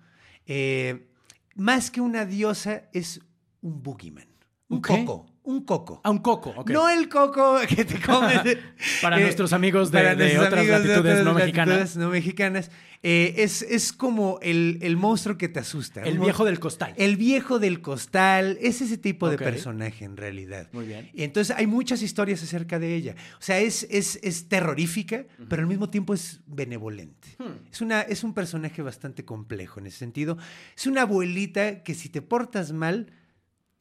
Eh, 0.47 1.11
más 1.55 1.91
que 1.91 2.01
una 2.01 2.27
diosa, 2.27 2.89
es 2.93 3.21
un 3.61 3.83
boogeyman. 3.83 4.29
Un 4.69 4.81
coco. 4.81 5.27
Un 5.47 5.63
coco. 5.65 6.01
A 6.03 6.11
un 6.11 6.19
coco. 6.19 6.55
ok. 6.57 6.71
No 6.71 6.89
el 6.89 7.09
coco 7.09 7.59
que 7.69 7.85
te 7.85 8.01
comes. 8.01 8.41
Para 9.03 9.19
nuestros 9.21 9.53
amigos 9.53 9.91
de- 9.91 10.15
de 10.17 10.39
otras 10.39 10.67
latitudes 10.67 11.23
no 11.23 11.35
mexicanas. 11.35 11.69
latitudes 11.79 11.97
no 11.99 12.09
mexicanas. 12.09 12.71
Eh, 13.03 13.35
es, 13.43 13.61
es 13.61 13.93
como 13.93 14.39
el, 14.41 14.79
el 14.81 14.97
monstruo 14.97 15.37
que 15.37 15.51
te 15.51 15.61
asusta. 15.61 16.01
El 16.03 16.19
viejo 16.19 16.47
del 16.47 16.59
costal. 16.59 16.95
El 16.97 17.17
viejo 17.19 17.59
del 17.59 17.83
costal. 17.83 18.57
Es 18.63 18.81
ese 18.81 18.97
tipo 18.97 19.29
de 19.29 19.37
personaje 19.37 20.07
en 20.07 20.17
realidad. 20.17 20.71
Muy 20.73 20.87
bien. 20.87 21.11
Y 21.13 21.23
entonces 21.25 21.55
hay 21.55 21.67
muchas 21.67 22.01
historias 22.01 22.43
acerca 22.43 22.79
de 22.79 22.95
ella. 22.95 23.15
O 23.39 23.43
sea, 23.43 23.59
es, 23.59 23.87
es, 23.91 24.19
es 24.23 24.49
terrorífica, 24.49 25.27
pero 25.51 25.61
al 25.61 25.69
mismo 25.69 25.91
tiempo 25.91 26.15
es 26.15 26.41
benevolente. 26.47 27.29
Hmm. 27.39 27.69
Es, 27.71 27.83
una, 27.83 28.01
es 28.01 28.25
un 28.25 28.33
personaje 28.33 28.81
bastante 28.81 29.27
complejo 29.27 29.79
en 29.81 29.89
ese 29.89 29.99
sentido. 29.99 30.39
Es 30.75 30.87
una 30.87 31.03
abuelita 31.03 31.83
que 31.83 31.93
si 31.95 32.09
te 32.09 32.23
portas 32.23 32.73
mal, 32.73 33.13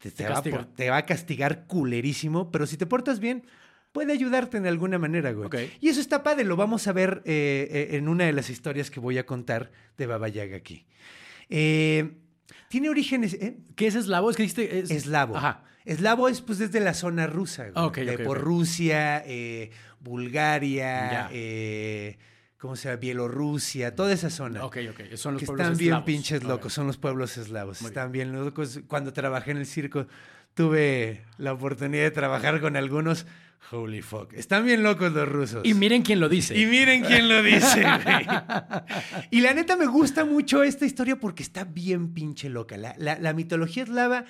te, 0.10 0.12
te 0.12 0.18
Te 0.18 0.24
va, 0.26 0.30
a 0.30 0.34
castiga. 0.36 0.58
por- 0.58 0.66
te 0.76 0.90
va 0.90 0.98
a 0.98 1.06
castigar 1.06 1.66
culerísimo, 1.68 2.52
pero 2.52 2.68
si 2.68 2.76
te 2.78 2.86
portas 2.86 3.20
bien, 3.20 3.46
puede 3.94 4.12
ayudarte 4.12 4.58
en 4.58 4.66
alguna 4.68 5.00
manera, 5.00 5.32
güey. 5.32 5.50
Y 5.80 5.90
eso 5.90 6.02
está 6.02 6.24
padre, 6.24 6.44
lo 6.44 6.56
vamos 6.56 6.88
a 6.88 6.92
ver 6.94 7.22
eh, 7.26 7.68
eh, 7.92 7.96
en 7.98 8.08
una 8.10 8.26
de 8.26 8.34
las 8.34 8.50
historias 8.50 8.90
que 8.92 9.00
voy 9.00 9.18
a 9.18 9.26
contar 9.26 9.72
de 9.98 10.06
Baba 10.08 10.28
Yaga 10.30 10.58
aquí. 10.58 10.86
Eh, 11.50 12.18
tiene 12.70 12.90
orígenes... 12.90 13.38
¿Qué 13.76 13.88
es 13.88 13.96
eslavo? 13.96 14.30
Es 14.30 14.36
que 14.36 14.44
dijiste. 14.44 14.80
Es... 14.80 14.92
Eslavo. 14.92 15.38
Ajá. 15.38 15.64
Eslavo 15.86 16.28
es 16.28 16.42
pues 16.42 16.58
desde 16.60 16.80
la 16.80 16.94
zona 16.94 17.28
rusa, 17.28 17.70
güey. 17.70 17.86
Ok, 17.86 17.98
De 18.00 18.16
ok, 18.16 18.24
por. 18.24 18.40
Rusia, 18.42 19.24
Bulgaria, 20.00 21.30
Ya. 21.30 22.18
¿Cómo 22.64 22.78
se 22.78 22.88
llama? 22.88 22.96
Bielorrusia, 23.02 23.94
toda 23.94 24.14
esa 24.14 24.30
zona. 24.30 24.64
Ok, 24.64 24.78
ok. 24.90 25.16
Son 25.16 25.34
los 25.34 25.42
que 25.42 25.46
pueblos 25.48 25.66
están 25.68 25.78
bien 25.78 25.90
eslavos. 25.90 26.06
pinches 26.06 26.44
locos, 26.44 26.72
son 26.74 26.88
los 26.88 26.96
pueblos 26.98 27.38
eslavos. 27.38 27.82
Muy 27.82 27.90
están 27.90 28.14
bien 28.14 28.32
locos. 28.32 28.80
Cuando 28.88 29.12
trabajé 29.12 29.52
en 29.52 29.58
el 29.58 29.66
circo, 29.66 30.08
tuve 30.54 31.26
la 31.38 31.52
oportunidad 31.52 32.04
de 32.04 32.12
trabajar 32.12 32.62
con 32.62 32.78
algunos. 32.78 33.26
Holy 33.72 34.02
fuck. 34.02 34.32
Están 34.34 34.66
bien 34.66 34.82
locos 34.82 35.12
los 35.12 35.28
rusos. 35.28 35.62
Y 35.66 35.74
miren 35.74 36.04
quién 36.04 36.20
lo 36.22 36.30
dice. 36.30 36.58
Y 36.58 36.66
miren 36.66 37.04
quién 37.04 37.28
lo 37.28 37.42
dice, 37.44 37.82
güey. 37.82 38.28
Y 39.32 39.42
la 39.42 39.54
neta 39.54 39.76
me 39.76 39.86
gusta 39.88 40.24
mucho 40.26 40.64
esta 40.64 40.86
historia 40.86 41.18
porque 41.18 41.44
está 41.44 41.64
bien 41.66 42.14
pinche 42.14 42.50
loca. 42.50 42.78
La, 42.78 42.96
la- 42.98 43.20
la 43.20 43.34
mitología 43.34 43.84
eslava 43.84 44.26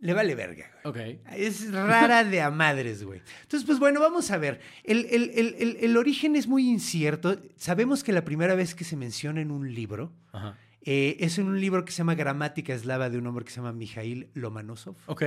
le 0.00 0.14
vale 0.14 0.34
verga, 0.34 0.70
güey. 0.84 1.14
Ok. 1.18 1.20
Es 1.36 1.70
rara 1.72 2.24
de 2.24 2.40
a 2.40 2.50
madres, 2.50 3.04
güey. 3.04 3.20
Entonces, 3.42 3.66
pues 3.66 3.78
bueno, 3.78 4.00
vamos 4.00 4.30
a 4.30 4.38
ver. 4.38 4.60
El, 4.84 5.06
el- 5.10 5.30
el- 5.34 5.54
el- 5.58 5.76
el 5.80 5.96
origen 5.96 6.36
es 6.36 6.46
muy 6.48 6.68
incierto. 6.68 7.38
Sabemos 7.56 8.02
que 8.02 8.12
la 8.12 8.24
primera 8.24 8.54
vez 8.54 8.74
que 8.74 8.84
se 8.84 8.96
menciona 8.96 9.40
en 9.40 9.50
un 9.50 9.74
libro 9.74 10.12
Ajá. 10.32 10.56
eh, 10.82 11.16
es 11.20 11.38
en 11.38 11.46
un 11.46 11.60
libro 11.60 11.84
que 11.84 11.92
se 11.92 11.98
llama 11.98 12.14
Gramática 12.14 12.72
Eslava 12.74 13.10
de 13.10 13.18
un 13.18 13.26
hombre 13.26 13.44
que 13.44 13.50
se 13.50 13.56
llama 13.56 13.72
Mijail 13.72 14.28
Lomanosov. 14.34 14.96
Ok. 15.06 15.22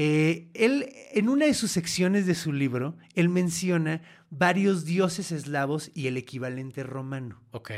Eh, 0.00 0.48
él, 0.54 0.88
en 1.12 1.28
una 1.28 1.46
de 1.46 1.54
sus 1.54 1.72
secciones 1.72 2.26
de 2.26 2.34
su 2.36 2.52
libro, 2.52 2.96
él 3.14 3.28
menciona 3.28 4.00
varios 4.30 4.84
dioses 4.84 5.32
eslavos 5.32 5.90
y 5.94 6.06
el 6.06 6.16
equivalente 6.16 6.82
romano. 6.84 7.40
Ok. 7.50 7.70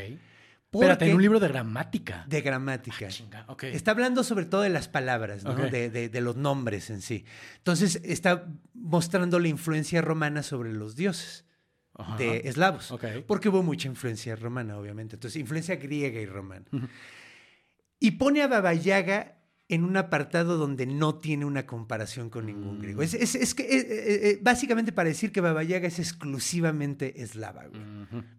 Espérate, 0.72 1.08
en 1.10 1.16
un 1.16 1.22
libro 1.22 1.40
de 1.40 1.48
gramática. 1.48 2.24
De 2.28 2.40
gramática. 2.42 3.06
Ah, 3.06 3.08
chinga. 3.08 3.46
Está 3.62 3.90
hablando 3.90 4.22
sobre 4.22 4.44
todo 4.44 4.60
de 4.60 4.68
las 4.70 4.86
palabras, 4.88 5.42
de, 5.42 5.90
de- 5.90 6.08
de 6.08 6.20
los 6.20 6.36
nombres 6.36 6.90
en 6.90 7.02
sí. 7.02 7.24
Entonces 7.56 8.00
está 8.04 8.46
mostrando 8.74 9.38
la 9.40 9.48
influencia 9.48 10.00
romana 10.00 10.42
sobre 10.44 10.72
los 10.72 10.94
dioses 10.94 11.44
de 12.18 12.42
eslavos. 12.48 12.94
Porque 13.26 13.48
hubo 13.48 13.62
mucha 13.64 13.88
influencia 13.88 14.36
romana, 14.36 14.78
obviamente. 14.78 15.16
Entonces, 15.16 15.40
influencia 15.40 15.74
griega 15.76 16.20
y 16.20 16.26
romana. 16.26 16.64
Y 17.98 18.12
pone 18.12 18.40
a 18.42 18.46
Baba 18.48 18.72
Yaga 18.72 19.36
en 19.68 19.84
un 19.84 19.96
apartado 19.96 20.56
donde 20.56 20.86
no 20.86 21.16
tiene 21.16 21.44
una 21.44 21.66
comparación 21.66 22.30
con 22.30 22.46
ningún 22.46 22.78
Mm. 22.78 22.80
griego. 22.82 23.02
Es, 23.02 23.14
es- 23.14 23.34
es 23.34 23.54
que, 23.54 23.62
eh, 23.64 23.78
eh, 23.80 24.20
eh, 24.30 24.38
básicamente 24.40 24.92
para 24.92 25.08
decir 25.08 25.30
que 25.30 25.40
Baba 25.40 25.62
Yaga 25.62 25.86
es 25.88 25.98
exclusivamente 25.98 27.22
eslava, 27.22 27.66
güey, 27.66 27.82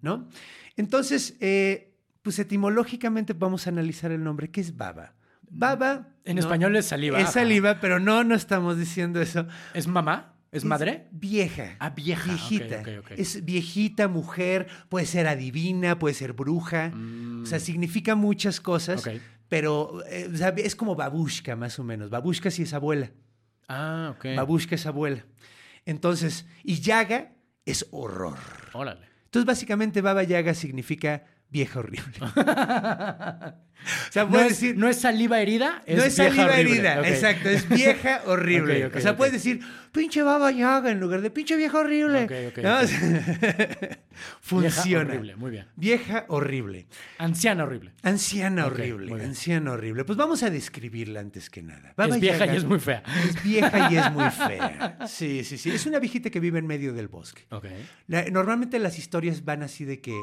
¿no? 0.02 0.28
Entonces, 0.76 1.36
eh, 1.40 1.91
pues 2.22 2.40
etimológicamente 2.40 3.34
vamos 3.34 3.68
a 3.68 3.70
analizar 3.70 4.12
el 4.12 4.24
nombre. 4.24 4.50
¿Qué 4.50 4.62
es 4.62 4.76
Baba? 4.78 5.14
Baba... 5.50 6.08
En 6.24 6.36
¿no? 6.36 6.42
español 6.42 6.76
es 6.76 6.86
saliva. 6.86 7.18
Es 7.18 7.26
ajá. 7.26 7.34
saliva, 7.34 7.80
pero 7.82 8.00
no, 8.00 8.24
no 8.24 8.36
estamos 8.36 8.78
diciendo 8.78 9.22
eso. 9.22 9.48
¿Es 9.74 9.88
mamá? 9.88 10.36
¿Es 10.52 10.66
madre? 10.66 11.08
Vieja. 11.12 11.78
Ah, 11.80 11.92
vieja, 11.92 12.26
Viejita. 12.26 12.84
Es 13.16 13.44
viejita, 13.46 14.10
mujer, 14.10 14.68
puede 14.90 15.06
ser 15.06 15.28
adivina, 15.28 15.98
puede 15.98 16.14
ser 16.14 16.34
bruja. 16.34 16.92
O 17.42 17.46
sea, 17.46 17.60
significa 17.60 18.16
muchas 18.16 18.60
cosas, 18.60 19.06
Mm. 19.06 19.20
Pero 19.52 20.02
eh, 20.08 20.30
o 20.34 20.38
sea, 20.38 20.50
es 20.56 20.78
como 20.78 20.96
babushka, 20.96 21.58
más 21.58 21.78
o 21.78 21.84
menos. 21.84 22.10
Babushka 22.10 22.50
sí 22.50 22.64
es 22.64 22.74
abuela. 22.74 23.12
Ah, 23.68 24.14
ok. 24.16 24.28
Babushka 24.38 24.76
es 24.76 24.86
abuela. 24.86 25.26
Entonces, 25.86 26.46
y 26.64 26.80
Yaga 26.80 27.34
es 27.66 27.86
horror. 27.92 28.38
Órale. 28.72 29.06
Entonces, 29.26 29.46
básicamente, 29.46 30.00
Baba 30.00 30.24
Yaga 30.24 30.54
significa 30.54 31.26
vieja 31.52 31.80
horrible. 31.80 32.14
o 32.22 34.12
sea, 34.12 34.24
No 34.24 34.30
puedes 34.30 34.52
es, 34.54 34.60
decir. 34.62 34.78
no 34.78 34.88
es 34.88 34.98
saliva 34.98 35.42
herida, 35.42 35.84
es 35.86 35.98
no 35.98 36.04
es 36.04 36.16
vieja 36.18 36.30
saliva 36.36 36.54
horrible. 36.54 36.72
herida, 36.72 37.08
exacto, 37.10 37.50
es 37.50 37.68
vieja 37.70 38.22
horrible. 38.26 38.86
O 38.88 39.00
sea, 39.02 39.18
puedes 39.18 39.34
decir, 39.34 39.60
pinche 39.92 40.24
baba 40.24 40.52
yaga 40.52 40.92
en 40.92 41.00
lugar 41.00 41.22
de 41.22 41.30
pinche 41.30 41.56
vieja 41.56 41.80
horrible. 41.80 42.24
Ok, 42.24 42.32
ok, 42.58 42.64
¿No? 42.64 42.78
Funciona. 44.42 44.82
Vieja 44.84 45.00
horrible, 45.18 45.36
muy 45.36 45.52
bien. 45.52 45.66
Vieja 45.76 46.26
horrible. 46.30 46.88
Anciana 47.18 47.64
horrible. 47.64 47.92
Anciana 48.04 48.66
horrible. 48.66 49.24
Anciana 49.24 49.72
horrible. 49.72 50.06
Pues 50.06 50.18
vamos 50.18 50.44
a 50.44 50.50
describirla 50.50 51.20
antes 51.20 51.50
que 51.50 51.62
nada. 51.64 51.94
Baba 51.98 52.16
es 52.16 52.22
vieja 52.22 52.40
Yaga 52.40 52.54
y 52.54 52.58
es 52.58 52.64
muy 52.66 52.80
fea. 52.80 53.04
Es 53.28 53.44
vieja 53.44 53.92
y 53.92 53.98
es 53.98 54.12
muy 54.12 54.30
fea. 54.30 55.00
Sí, 55.08 55.44
sí, 55.44 55.58
sí. 55.58 55.72
Es 55.72 55.86
una 55.86 56.00
viejita 56.00 56.30
que 56.30 56.40
vive 56.40 56.60
en 56.60 56.68
medio 56.68 56.94
del 56.94 57.08
bosque. 57.08 57.44
La- 58.08 58.24
normalmente 58.30 58.80
las 58.80 58.98
historias 58.98 59.44
van 59.44 59.64
así 59.64 59.86
de 59.86 60.00
que 60.02 60.14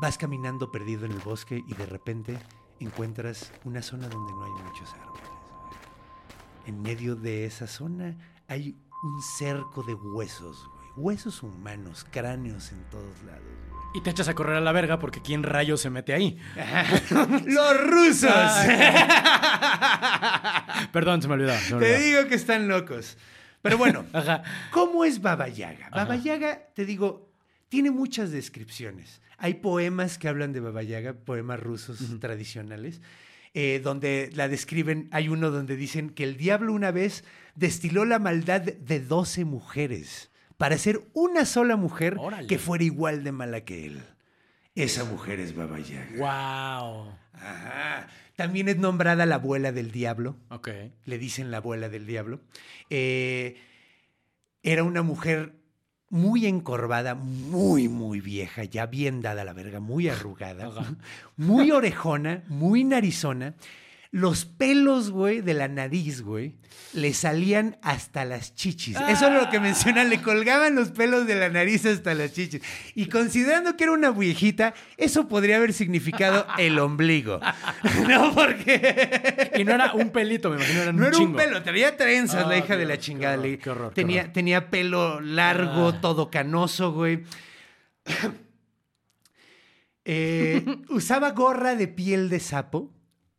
vas 0.00 0.18
caminando 0.18 0.70
perdido 0.70 1.06
en 1.06 1.12
el 1.12 1.18
bosque 1.20 1.62
y 1.66 1.74
de 1.74 1.86
repente 1.86 2.38
encuentras 2.80 3.52
una 3.64 3.82
zona 3.82 4.08
donde 4.08 4.32
no 4.32 4.44
hay 4.44 4.50
muchos 4.64 4.92
árboles. 4.94 5.22
En 6.66 6.82
medio 6.82 7.16
de 7.16 7.46
esa 7.46 7.66
zona 7.66 8.16
hay 8.48 8.76
un 9.02 9.22
cerco 9.38 9.82
de 9.82 9.94
huesos, 9.94 10.66
güey. 10.68 10.82
Huesos 10.94 11.42
humanos, 11.42 12.06
cráneos 12.10 12.70
en 12.72 12.82
todos 12.90 13.22
lados, 13.24 13.42
güey. 13.70 13.82
Y 13.94 14.00
te 14.02 14.10
echas 14.10 14.28
a 14.28 14.34
correr 14.34 14.56
a 14.56 14.60
la 14.60 14.72
verga 14.72 14.98
porque 14.98 15.20
¿quién 15.20 15.42
rayo 15.42 15.76
se 15.76 15.90
mete 15.90 16.14
ahí? 16.14 16.38
¡Los 17.46 17.80
rusos! 17.86 18.30
Perdón, 20.92 21.22
se 21.22 21.28
me 21.28 21.34
olvidó. 21.34 21.52
se 21.58 21.74
me 21.74 21.80
Te 21.80 21.94
olvidó. 21.94 21.98
digo 21.98 22.28
que 22.28 22.34
están 22.34 22.68
locos. 22.68 23.16
Pero 23.60 23.78
bueno, 23.78 24.04
Ajá. 24.12 24.42
¿cómo 24.70 25.04
es 25.04 25.20
Baba 25.20 25.48
Yaga? 25.48 25.88
Baba 25.90 26.16
Yaga, 26.16 26.60
te 26.74 26.84
digo, 26.84 27.30
tiene 27.68 27.90
muchas 27.90 28.30
descripciones. 28.30 29.20
Hay 29.42 29.54
poemas 29.54 30.18
que 30.18 30.28
hablan 30.28 30.52
de 30.52 30.60
Baba 30.60 30.84
Yaga, 30.84 31.14
poemas 31.14 31.58
rusos 31.58 31.98
tradicionales, 32.20 33.00
eh, 33.54 33.80
donde 33.82 34.30
la 34.34 34.46
describen. 34.46 35.08
Hay 35.10 35.28
uno 35.28 35.50
donde 35.50 35.74
dicen 35.74 36.10
que 36.10 36.22
el 36.22 36.36
diablo 36.36 36.72
una 36.72 36.92
vez 36.92 37.24
destiló 37.56 38.04
la 38.04 38.20
maldad 38.20 38.60
de 38.60 39.00
12 39.00 39.44
mujeres 39.44 40.30
para 40.58 40.78
ser 40.78 41.02
una 41.12 41.44
sola 41.44 41.74
mujer 41.74 42.18
Órale. 42.20 42.46
que 42.46 42.60
fuera 42.60 42.84
igual 42.84 43.24
de 43.24 43.32
mala 43.32 43.64
que 43.64 43.86
él. 43.86 44.02
Esa 44.76 45.04
mujer 45.04 45.40
es 45.40 45.56
Baba 45.56 45.80
Yaga. 45.80 46.12
Wow. 46.18 47.12
Ajá. 47.32 48.08
También 48.36 48.68
es 48.68 48.76
nombrada 48.78 49.26
la 49.26 49.34
abuela 49.34 49.72
del 49.72 49.90
diablo 49.90 50.36
Ok. 50.50 50.68
le 51.04 51.18
dicen 51.18 51.50
la 51.50 51.56
abuela 51.56 51.88
del 51.88 52.06
diablo. 52.06 52.40
Eh, 52.90 53.56
era 54.62 54.84
una 54.84 55.02
mujer 55.02 55.56
muy 56.12 56.44
encorvada, 56.44 57.14
muy, 57.14 57.88
muy 57.88 58.20
vieja, 58.20 58.64
ya 58.64 58.84
bien 58.84 59.22
dada 59.22 59.44
la 59.44 59.54
verga, 59.54 59.80
muy 59.80 60.08
arrugada, 60.10 60.70
muy 61.38 61.70
orejona, 61.70 62.44
muy 62.48 62.84
narizona. 62.84 63.54
Los 64.14 64.44
pelos, 64.44 65.10
güey, 65.10 65.40
de 65.40 65.54
la 65.54 65.68
nariz, 65.68 66.20
güey, 66.20 66.54
le 66.92 67.14
salían 67.14 67.78
hasta 67.80 68.26
las 68.26 68.54
chichis. 68.54 68.94
Eso 69.08 69.28
es 69.28 69.42
lo 69.42 69.48
que 69.48 69.58
mencionan, 69.58 70.10
le 70.10 70.20
colgaban 70.20 70.74
los 70.74 70.90
pelos 70.90 71.26
de 71.26 71.34
la 71.34 71.48
nariz 71.48 71.86
hasta 71.86 72.12
las 72.12 72.34
chichis. 72.34 72.60
Y 72.94 73.06
considerando 73.06 73.74
que 73.74 73.84
era 73.84 73.92
una 73.94 74.10
viejita, 74.10 74.74
eso 74.98 75.28
podría 75.28 75.56
haber 75.56 75.72
significado 75.72 76.46
el 76.58 76.78
ombligo. 76.78 77.40
¿No? 78.06 78.34
Porque... 78.34 79.50
Y 79.56 79.64
no 79.64 79.72
era 79.76 79.94
un 79.94 80.10
pelito, 80.10 80.50
me 80.50 80.56
imagino, 80.56 80.82
era 80.82 80.92
No 80.92 80.98
un 80.98 81.04
era 81.04 81.12
chingo. 81.16 81.30
un 81.30 81.36
pelo, 81.36 81.62
tenía 81.62 81.96
trenzas 81.96 82.44
Ah, 82.44 82.48
la 82.50 82.58
hija 82.58 82.76
de 82.76 82.84
la 82.84 82.96
qué 82.96 83.00
chingada. 83.00 83.38
horror, 83.38 83.58
qué 83.58 83.70
horror, 83.70 83.88
qué 83.94 84.02
tenía, 84.02 84.20
horror. 84.20 84.32
tenía 84.34 84.70
pelo 84.70 85.20
largo, 85.22 85.88
Ah. 85.88 86.00
todo 86.02 86.30
canoso, 86.30 86.92
güey. 86.92 87.22
Eh, 90.04 90.64
usaba 90.90 91.30
gorra 91.30 91.76
de 91.76 91.88
piel 91.88 92.28
de 92.28 92.40
sapo. 92.40 92.92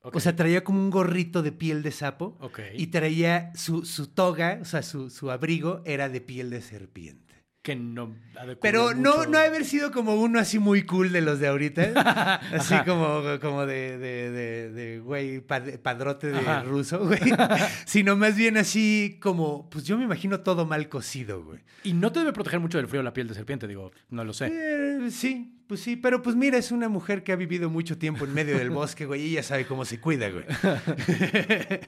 O 0.04 0.20
sea, 0.20 0.36
traía 0.36 0.66
como 0.66 0.80
un 0.80 0.90
gorrito 0.90 1.42
de 1.42 1.54
piel 1.54 1.82
de 1.82 1.92
sapo. 1.92 2.38
Y 2.76 2.88
traía 2.88 3.52
su, 3.56 3.86
su 3.86 4.08
toga, 4.08 4.60
o 4.62 4.66
sea, 4.66 4.84
su, 4.84 5.10
su 5.10 5.32
abrigo 5.32 5.82
era 5.86 6.10
de 6.10 6.20
piel 6.20 6.50
de 6.50 6.62
serpiente. 6.62 7.23
Que 7.64 7.78
no 7.78 8.14
ha 8.38 8.46
de 8.46 8.58
Pero 8.58 8.94
no, 8.94 9.20
mucho. 9.20 9.30
no 9.30 9.38
haber 9.38 9.64
sido 9.64 9.92
como 9.94 10.16
uno 10.16 10.38
así 10.38 10.60
muy 10.60 10.84
cool 10.84 11.14
de 11.14 11.22
los 11.22 11.40
de 11.40 11.48
ahorita. 11.48 12.36
así 12.54 12.74
Ajá. 12.74 12.84
como, 12.84 13.22
como 13.42 13.66
de, 13.66 13.98
de, 13.98 14.32
de, 14.32 14.72
de, 14.72 15.00
güey, 15.00 15.40
pad- 15.40 15.80
padrote 15.80 16.28
de 16.28 16.40
Ajá. 16.40 16.64
ruso, 16.64 17.00
güey. 17.08 17.22
Sino 17.86 18.18
más 18.18 18.36
bien 18.36 18.58
así 18.58 19.18
como, 19.22 19.70
pues 19.70 19.86
yo 19.86 19.98
me 19.98 20.04
imagino 20.04 20.42
todo 20.42 20.66
mal 20.66 20.90
cocido, 20.90 21.42
güey. 21.44 21.62
Y 21.86 21.94
no 21.94 22.12
te 22.12 22.20
debe 22.20 22.34
proteger 22.34 22.60
mucho 22.60 22.78
del 22.80 22.88
frío 22.90 23.02
la 23.02 23.14
piel 23.14 23.30
de 23.30 23.34
serpiente, 23.34 23.66
digo, 23.66 23.92
no 24.10 24.26
lo 24.26 24.34
sé. 24.34 24.48
Eh, 24.52 25.10
sí, 25.10 25.62
pues 25.68 25.80
sí, 25.80 25.96
pero 25.96 26.22
pues 26.22 26.36
mira, 26.36 26.58
es 26.58 26.72
una 26.72 26.90
mujer 26.90 27.24
que 27.24 27.32
ha 27.32 27.36
vivido 27.38 27.70
mucho 27.70 27.98
tiempo 27.98 28.26
en 28.26 28.34
medio 28.34 28.58
del 28.58 28.72
bosque, 28.72 29.06
güey, 29.06 29.22
y 29.22 29.32
ella 29.32 29.44
sabe 29.44 29.66
cómo 29.66 29.86
se 29.86 30.00
cuida, 30.02 30.30
güey. 30.30 30.44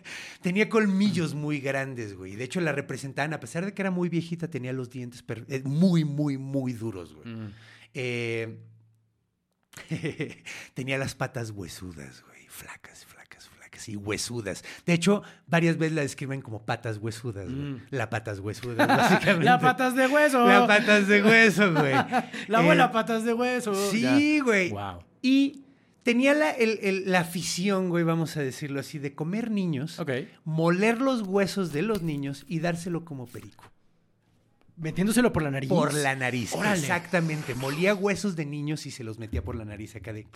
tenía 0.42 0.70
colmillos 0.70 1.34
muy 1.34 1.60
grandes, 1.60 2.16
güey. 2.16 2.36
De 2.36 2.44
hecho, 2.44 2.62
la 2.62 2.72
representaban, 2.72 3.34
a 3.34 3.40
pesar 3.40 3.66
de 3.66 3.74
que 3.74 3.82
era 3.82 3.92
muy 3.92 4.10
viejita, 4.10 4.50
tenía 4.50 4.74
los 4.74 4.90
dientes 4.90 5.24
eh, 5.50 5.62
muy, 5.66 6.06
muy, 6.06 6.38
muy 6.38 6.74
duros, 6.74 7.14
güey. 7.14 7.28
Mm. 7.36 7.54
Eh, 7.94 8.58
tenía 10.74 10.98
las 10.98 11.16
patas 11.16 11.52
huesudas, 11.52 12.24
güey, 12.28 12.46
flacas, 12.48 13.06
flacas, 13.06 13.48
flacas 13.50 13.90
y 13.90 13.96
huesudas. 13.96 14.64
De 14.86 14.94
hecho, 14.94 15.22
varias 15.48 15.78
veces 15.78 15.96
la 15.96 16.02
describen 16.02 16.42
como 16.42 16.66
patas 16.66 16.98
huesudas, 16.98 17.46
güey. 17.46 17.56
Mm. 17.74 17.82
La 17.92 18.10
patas 18.10 18.40
huesudas, 18.40 18.88
básicamente. 18.88 19.46
La 19.46 19.60
patas 19.60 19.96
de 19.96 20.08
hueso. 20.08 20.48
La 20.48 20.66
patas 20.68 21.08
de 21.08 21.22
hueso, 21.24 21.74
güey. 21.74 21.94
La 22.48 22.60
abuela 22.60 22.86
Eh, 22.86 22.90
patas 22.94 23.24
de 23.26 23.34
hueso. 23.34 23.74
Sí, 23.92 24.40
güey. 24.40 24.70
Wow. 24.70 25.00
Y 25.22 25.64
tenía 26.04 26.34
la, 26.34 26.52
el- 26.52 26.80
el- 26.84 27.12
la 27.12 27.22
afición, 27.22 27.90
güey, 27.90 28.04
vamos 28.04 28.38
a 28.38 28.42
decirlo 28.42 28.80
así, 28.80 29.00
de 29.00 29.14
comer 29.16 29.52
niños, 29.52 30.00
moler 30.44 31.02
los 31.02 31.24
huesos 31.24 31.74
de 31.74 31.82
los 31.82 32.02
niños 32.04 32.46
y 32.48 32.60
dárselo 32.60 33.04
como 33.04 33.26
perico. 33.26 33.64
Metiéndoselo 34.78 35.32
por 35.32 35.44
la 35.44 35.52
nariz. 35.52 35.70
Por 35.70 35.94
la 35.94 36.16
nariz. 36.16 36.54
Órale. 36.54 36.80
Exactamente. 36.80 37.56
Molía 37.56 37.96
huesos 37.96 38.36
de 38.36 38.46
niños 38.46 38.86
y 38.86 38.92
se 38.92 39.04
los 39.04 39.20
metía 39.20 39.44
por 39.44 39.56
la 39.56 39.66
nariz 39.66 39.96
acá 39.96 40.12
de 40.14 40.28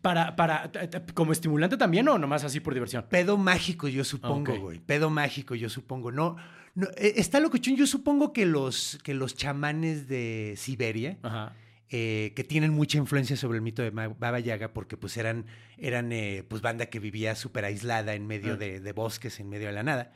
Para, 0.00 0.34
para, 0.36 0.70
como 1.14 1.32
estimulante 1.32 1.76
también 1.76 2.08
o 2.08 2.18
nomás 2.18 2.44
así 2.44 2.60
por 2.60 2.74
diversión. 2.74 3.04
pedo 3.08 3.36
mágico, 3.38 3.88
yo 3.88 4.04
supongo, 4.04 4.58
güey. 4.58 4.78
Pedo 4.80 5.10
mágico, 5.10 5.54
yo 5.54 5.68
supongo. 5.68 6.10
No, 6.12 6.36
no 6.74 6.88
eh, 6.96 7.14
está 7.16 7.38
locochón. 7.40 7.76
Yo 7.76 7.86
supongo 7.86 8.32
que 8.32 8.46
los, 8.46 8.98
que 9.04 9.14
los 9.14 9.34
chamanes 9.36 10.08
de 10.08 10.54
Siberia, 10.56 11.18
Ajá. 11.22 11.54
eh, 11.90 12.32
que 12.34 12.42
tienen 12.44 12.72
mucha 12.72 12.98
influencia 12.98 13.36
sobre 13.36 13.56
el 13.58 13.62
mito 13.62 13.82
de 13.82 13.90
Baba 13.90 14.40
Yaga, 14.40 14.72
porque 14.72 14.96
pues 14.96 15.16
eran, 15.16 15.46
eran 15.78 16.10
eh, 16.12 16.44
pues 16.48 16.62
banda 16.62 16.86
que 16.86 16.98
vivía 16.98 17.34
súper 17.36 17.64
aislada 17.64 18.14
en 18.14 18.26
medio 18.26 18.54
Ah. 18.54 18.56
de, 18.56 18.80
de 18.80 18.92
bosques, 18.92 19.38
en 19.40 19.48
medio 19.48 19.66
de 19.68 19.72
la 19.74 19.82
nada, 19.84 20.12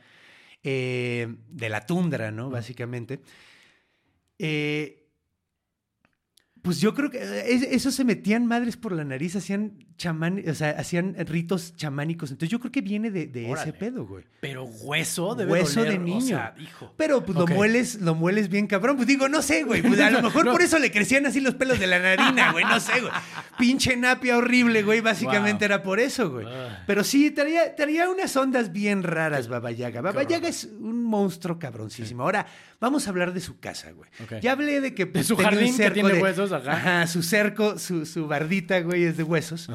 eh, 0.69 1.33
de 1.47 1.69
la 1.69 1.85
tundra, 1.85 2.29
¿no? 2.29 2.49
Básicamente. 2.49 3.21
Eh, 4.37 5.06
Pues 6.61 6.79
yo 6.81 6.93
creo 6.93 7.09
que 7.09 7.17
eh, 7.19 7.53
es- 7.53 7.63
eso 7.63 7.91
se 7.91 8.03
metían 8.03 8.45
madres 8.45 8.77
por 8.77 8.91
la 8.91 9.03
nariz, 9.03 9.35
hacían 9.35 9.85
chamán, 9.97 10.43
o 10.47 10.53
sea, 10.53 10.71
hacían 10.71 11.15
ritos 11.27 11.75
chamánicos. 11.75 12.29
Entonces 12.31 12.49
yo 12.51 12.59
creo 12.59 12.71
que 12.71 12.81
viene 12.81 13.09
de, 13.09 13.25
de 13.27 13.51
ese 13.51 13.73
pedo, 13.73 14.05
güey. 14.05 14.23
Pero 14.41 14.65
hueso 14.65 15.33
debe 15.33 15.53
Hueso 15.53 15.79
doler, 15.79 15.93
de 15.93 15.99
niño. 16.05 16.17
O 16.17 16.21
sea, 16.39 16.53
hijo. 16.59 16.93
Pero 16.97 17.25
pues 17.25 17.37
lo 17.37 17.47
mueles, 17.47 17.95
lo 18.01 18.13
mueles 18.15 18.49
bien 18.49 18.67
cabrón. 18.67 18.95
Pues 18.95 19.07
digo, 19.07 19.27
no 19.29 19.41
sé, 19.41 19.63
güey. 19.63 19.81
Pues 19.81 19.99
a 19.99 20.11
lo 20.11 20.21
mejor 20.23 20.45
No. 20.45 20.51
por 20.51 20.61
eso 20.61 20.77
le 20.77 20.91
crecían 20.91 21.25
así 21.25 21.39
los 21.39 21.55
pelos 21.55 21.79
de 21.79 21.87
la 21.87 21.99
narina, 21.99 22.51
güey. 22.51 22.63
No 22.65 22.79
sé, 22.79 22.99
güey. 23.01 23.11
Pinche 23.57 23.95
napia 23.97 24.37
horrible, 24.37 24.83
güey. 24.83 25.01
Básicamente 25.01 25.65
Wow. 25.65 25.73
era 25.73 25.83
por 25.83 25.99
eso, 25.99 26.29
güey. 26.29 26.45
Pero 26.85 27.03
sí, 27.03 27.31
traía, 27.31 27.75
traía 27.75 28.07
unas 28.09 28.35
ondas 28.35 28.71
bien 28.71 29.01
raras, 29.03 29.47
Baba 29.47 29.71
Yaga. 29.71 30.01
Baba 30.01 30.19
horror. 30.21 30.31
Yaga 30.31 30.47
es 30.49 30.65
un 30.65 31.03
monstruo 31.03 31.57
cabroncísimo. 31.57 32.21
Ahora, 32.23 32.45
vamos 32.79 33.07
a 33.07 33.09
hablar 33.09 33.33
de 33.33 33.39
su 33.41 33.59
casa, 33.59 33.91
güey. 33.91 34.09
Ya 34.41 34.51
hablé 34.51 34.79
de 34.81 34.93
que 34.93 35.05
De 35.05 35.23
su 35.23 35.35
jardín 35.37 35.75
que 35.75 35.89
tiene 35.91 36.13
de- 36.13 36.21
huesos, 36.21 36.46
ajá. 36.51 37.07
Su 37.07 37.23
cerco, 37.23 37.77
su, 37.77 38.05
su 38.05 38.27
bardita, 38.27 38.79
güey, 38.81 39.03
es 39.03 39.17
de 39.17 39.23
huesos. 39.23 39.69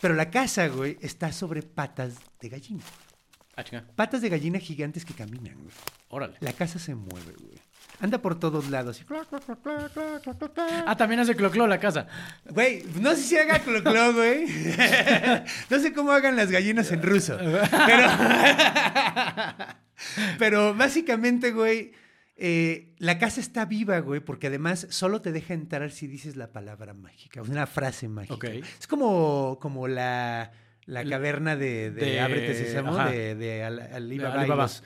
Pero 0.00 0.14
la 0.14 0.30
casa, 0.30 0.68
güey, 0.68 0.96
está 1.00 1.32
sobre 1.32 1.62
patas 1.62 2.14
de 2.40 2.48
gallina. 2.48 2.82
Ah, 3.56 3.64
chinga. 3.64 3.84
Patas 3.94 4.22
de 4.22 4.28
gallina 4.28 4.58
gigantes 4.58 5.04
que 5.04 5.12
caminan, 5.12 5.56
güey. 5.56 5.74
Órale. 6.08 6.36
La 6.40 6.52
casa 6.52 6.78
se 6.78 6.94
mueve, 6.94 7.32
güey. 7.38 7.58
Anda 8.00 8.22
por 8.22 8.38
todos 8.38 8.70
lados. 8.70 9.04
Ah, 10.86 10.96
también 10.96 11.20
hace 11.20 11.36
cloclo 11.36 11.66
la 11.66 11.78
casa. 11.78 12.06
Güey, 12.48 12.82
no 12.98 13.10
sé 13.10 13.22
si 13.22 13.36
haga 13.36 13.58
cloclo, 13.58 14.14
güey. 14.14 14.46
no 15.70 15.78
sé 15.78 15.92
cómo 15.92 16.12
hagan 16.12 16.36
las 16.36 16.50
gallinas 16.50 16.90
en 16.92 17.02
ruso. 17.02 17.36
Pero. 17.38 18.08
Pero 20.38 20.74
básicamente, 20.74 21.52
güey, 21.52 21.92
eh, 22.40 22.94
la 22.98 23.18
casa 23.18 23.40
está 23.40 23.66
viva, 23.66 23.98
güey, 24.00 24.20
porque 24.20 24.46
además 24.46 24.86
solo 24.90 25.20
te 25.20 25.30
deja 25.30 25.52
entrar 25.54 25.90
si 25.90 26.06
dices 26.06 26.36
la 26.36 26.52
palabra 26.52 26.94
mágica, 26.94 27.42
una 27.42 27.66
frase 27.66 28.08
mágica. 28.08 28.48
Es 28.50 28.86
como, 28.86 29.58
como 29.60 29.86
la, 29.88 30.50
la 30.86 31.04
caverna 31.04 31.54
de, 31.56 31.90
de, 31.90 32.04
De- 32.06 32.20
Ábrete 32.20 32.54
Sésamo, 32.54 32.96
ajá. 32.96 33.10
de, 33.10 33.34
de 33.34 33.62
Al- 33.64 33.80
Alibaba, 33.92 34.40
Alibaba. 34.40 34.62
los- 34.64 34.82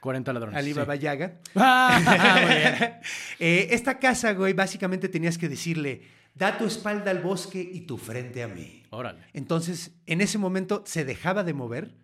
40 0.00 0.32
ladrones. 0.34 0.58
Alibaba 0.58 0.94
sí. 0.94 1.00
Yaga. 1.00 1.40
Ah, 1.56 2.40
muy 2.44 2.54
bien. 2.54 2.94
Eh, 3.40 3.68
esta 3.72 3.98
casa, 3.98 4.32
güey, 4.34 4.52
básicamente 4.52 5.08
tenías 5.08 5.36
que 5.38 5.48
decirle, 5.48 6.02
da 6.34 6.56
tu 6.58 6.66
espalda 6.66 7.10
al 7.10 7.20
bosque 7.20 7.60
y 7.60 7.80
tu 7.82 7.96
frente 7.98 8.42
a 8.42 8.48
mí. 8.48 8.84
Órale. 8.90 9.20
Entonces, 9.32 9.92
en 10.06 10.20
ese 10.20 10.38
momento 10.38 10.84
se 10.86 11.04
dejaba 11.04 11.42
de 11.42 11.54
mover 11.54 11.94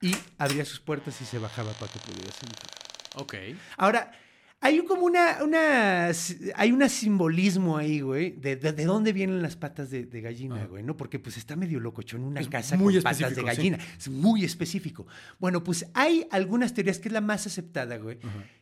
y 0.00 0.14
abría 0.38 0.64
sus 0.64 0.80
puertas 0.80 1.20
y 1.20 1.24
se 1.24 1.38
bajaba 1.38 1.72
para 1.72 1.92
que 1.92 1.98
pudieras 1.98 2.36
entrar. 2.42 2.70
Ok. 3.16 3.34
Ahora, 3.76 4.12
hay 4.60 4.82
como 4.84 5.04
una, 5.04 5.44
una 5.44 6.10
hay 6.54 6.72
un 6.72 6.88
simbolismo 6.88 7.76
ahí, 7.76 8.00
güey, 8.00 8.32
de, 8.32 8.56
de, 8.56 8.72
de 8.72 8.84
dónde 8.84 9.12
vienen 9.12 9.42
las 9.42 9.54
patas 9.54 9.90
de, 9.90 10.06
de 10.06 10.20
gallina, 10.20 10.64
güey, 10.66 10.82
¿no? 10.82 10.96
Porque 10.96 11.18
pues 11.18 11.36
está 11.36 11.56
medio 11.56 11.78
locochón 11.78 12.22
una 12.24 12.40
Es 12.40 12.48
casa 12.48 12.76
con 12.78 12.92
patas 13.02 13.30
de 13.30 13.34
sí. 13.34 13.42
gallina. 13.42 13.78
Es 13.98 14.08
muy 14.08 14.44
específico. 14.44 15.06
Bueno, 15.38 15.62
pues 15.62 15.86
hay 15.94 16.26
algunas 16.30 16.72
teorías 16.72 16.98
que 16.98 17.08
es 17.08 17.12
la 17.12 17.20
más 17.20 17.46
aceptada, 17.46 17.98
güey, 17.98 18.18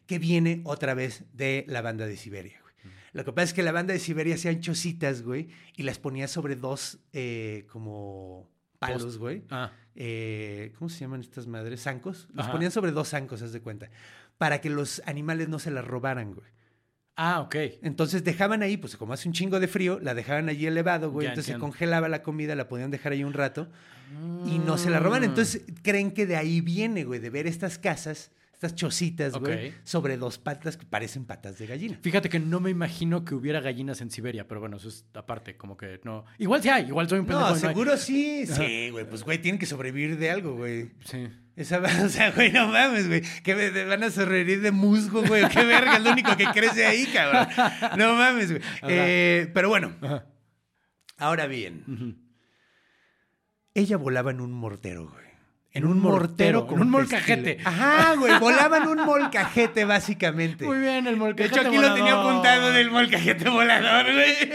que 0.07 0.19
viene 0.19 0.63
otra 0.65 0.95
vez 0.95 1.25
de 1.33 1.65
la 1.69 1.81
banda 1.81 2.07
de 2.07 2.17
Siberia, 2.17 2.61
güey. 2.61 2.75
Lo 3.13 3.25
que 3.25 3.33
pasa 3.33 3.45
es 3.45 3.55
que 3.55 3.63
la 3.63 3.71
banda 3.71 3.93
de 3.93 4.01
Siberia 4.01 4.35
hacían 4.35 4.61
chocitas, 4.61 5.23
güey, 5.23 5.49
y 5.77 5.85
las 5.85 6.01
ponía 6.01 6.27
sobre 6.27 6.57
dos, 6.57 6.99
eh, 7.13 7.65
como 7.71 8.51
palos, 8.81 9.19
güey. 9.19 9.45
Ah. 9.51 9.71
Eh, 9.95 10.73
¿Cómo 10.77 10.89
se 10.89 10.99
llaman 10.99 11.21
estas 11.21 11.47
madres? 11.47 11.83
¿Zancos? 11.83 12.27
Los 12.35 12.45
Ajá. 12.47 12.53
ponían 12.53 12.73
sobre 12.73 12.91
dos 12.91 13.09
zancos, 13.11 13.41
haz 13.43 13.53
de 13.53 13.61
cuenta. 13.61 13.89
Para 14.39 14.61
que 14.61 14.71
los 14.71 15.03
animales 15.07 15.49
no 15.49 15.59
se 15.59 15.71
las 15.71 15.87
robaran, 15.87 16.35
güey. 16.35 16.55
Ah, 17.17 17.41
ok. 17.41 17.57
Entonces 17.83 18.25
dejaban 18.25 18.63
ahí, 18.63 18.77
pues 18.77 18.97
como 18.97 19.13
hace 19.13 19.29
un 19.29 19.35
chingo 19.35 19.61
de 19.61 19.69
frío, 19.69 20.01
la 20.03 20.15
dejaban 20.15 20.49
allí 20.49 20.67
elevado, 20.67 21.13
güey. 21.13 21.27
Ya 21.27 21.31
Entonces 21.31 21.55
se 21.55 21.61
congelaba 21.61 22.09
la 22.09 22.23
comida, 22.23 22.57
la 22.57 22.69
podían 22.69 22.91
dejar 22.91 23.13
ahí 23.13 23.23
un 23.23 23.33
rato 23.33 23.69
y 24.47 24.59
no 24.59 24.79
se 24.79 24.91
la 24.91 24.99
roban. 24.99 25.23
Mm. 25.23 25.27
Entonces 25.27 25.63
creen 25.83 26.11
que 26.11 26.27
de 26.27 26.37
ahí 26.37 26.61
viene, 26.61 27.05
güey, 27.05 27.21
de 27.21 27.31
ver 27.31 27.47
estas 27.47 27.79
casas, 27.79 28.33
estas 28.55 28.75
chocitas, 28.75 29.35
güey, 29.39 29.75
sobre 29.85 30.17
dos 30.17 30.39
patas 30.39 30.77
que 30.77 30.87
parecen 30.87 31.25
patas 31.27 31.59
de 31.59 31.67
gallina. 31.67 31.99
Fíjate 32.01 32.29
que 32.29 32.39
no 32.41 32.61
me 32.61 32.71
imagino 32.71 33.25
que 33.25 33.35
hubiera 33.35 33.61
gallinas 33.61 34.01
en 34.01 34.11
Siberia, 34.11 34.49
pero 34.49 34.61
bueno, 34.61 34.77
eso 34.79 34.89
es 34.89 35.05
aparte, 35.15 35.57
como 35.57 35.77
que 35.77 36.01
no. 36.05 36.25
Igual 36.39 36.63
sí 36.63 36.69
hay, 36.71 36.87
igual 36.87 37.09
soy 37.09 37.19
un 37.19 37.27
pendejo. 37.27 37.51
No, 37.51 37.57
seguro 37.57 37.97
sí. 37.97 38.47
Sí, 38.47 38.91
güey, 38.91 39.07
pues 39.09 39.23
güey, 39.25 39.39
tienen 39.43 39.59
que 39.59 39.67
sobrevivir 39.67 40.17
de 40.19 40.31
algo, 40.31 40.55
güey. 40.57 40.91
Sí. 41.05 41.29
Esa, 41.57 41.79
o 42.05 42.09
sea, 42.09 42.31
güey, 42.33 42.51
no 42.53 42.69
mames, 42.69 43.07
güey. 43.09 43.23
Que 43.43 43.55
me- 43.55 43.71
me 43.71 43.85
van 43.85 44.03
a 44.03 44.11
sobrevivir 44.11 44.61
de 44.63 44.71
musgo, 44.71 45.23
güey. 45.23 45.49
Qué 45.51 45.65
verga, 45.65 45.97
es 45.99 46.03
lo 46.03 46.13
único 46.13 46.37
que 46.37 46.47
crece 46.47 46.87
ahí, 46.87 47.07
cabrón. 47.13 47.47
No 47.99 48.15
mames, 48.15 48.51
güey. 48.51 48.63
Eh, 48.89 49.51
pero 49.53 49.69
bueno, 49.69 49.93
Ajá. 50.01 50.27
ahora 51.19 51.47
bien. 51.47 52.19
Ella 53.75 53.97
volaba 53.97 54.31
en 54.31 54.41
un 54.41 54.53
mortero, 54.53 55.09
güey. 55.11 55.24
En 55.77 55.85
un 55.87 56.01
mortero, 56.01 56.69
con 56.69 56.77
en 56.77 56.83
un 56.87 56.91
molcajete. 56.93 57.59
Ajá, 57.65 58.15
güey. 58.19 58.39
Volaba 58.39 58.79
en 58.79 58.87
un 58.89 59.05
molcajete, 59.05 59.85
básicamente. 59.85 60.65
Muy 60.65 60.79
bien, 60.79 60.99
el 61.09 61.15
De 61.15 61.17
molcajete 61.17 61.59
hecho, 61.61 61.69
aquí 61.69 61.77
lo 61.79 61.93
tenía 61.95 62.13
apuntado 62.21 62.71
del 62.71 62.93
molcajete 62.93 63.49
volador, 63.51 64.05
güey. 64.13 64.53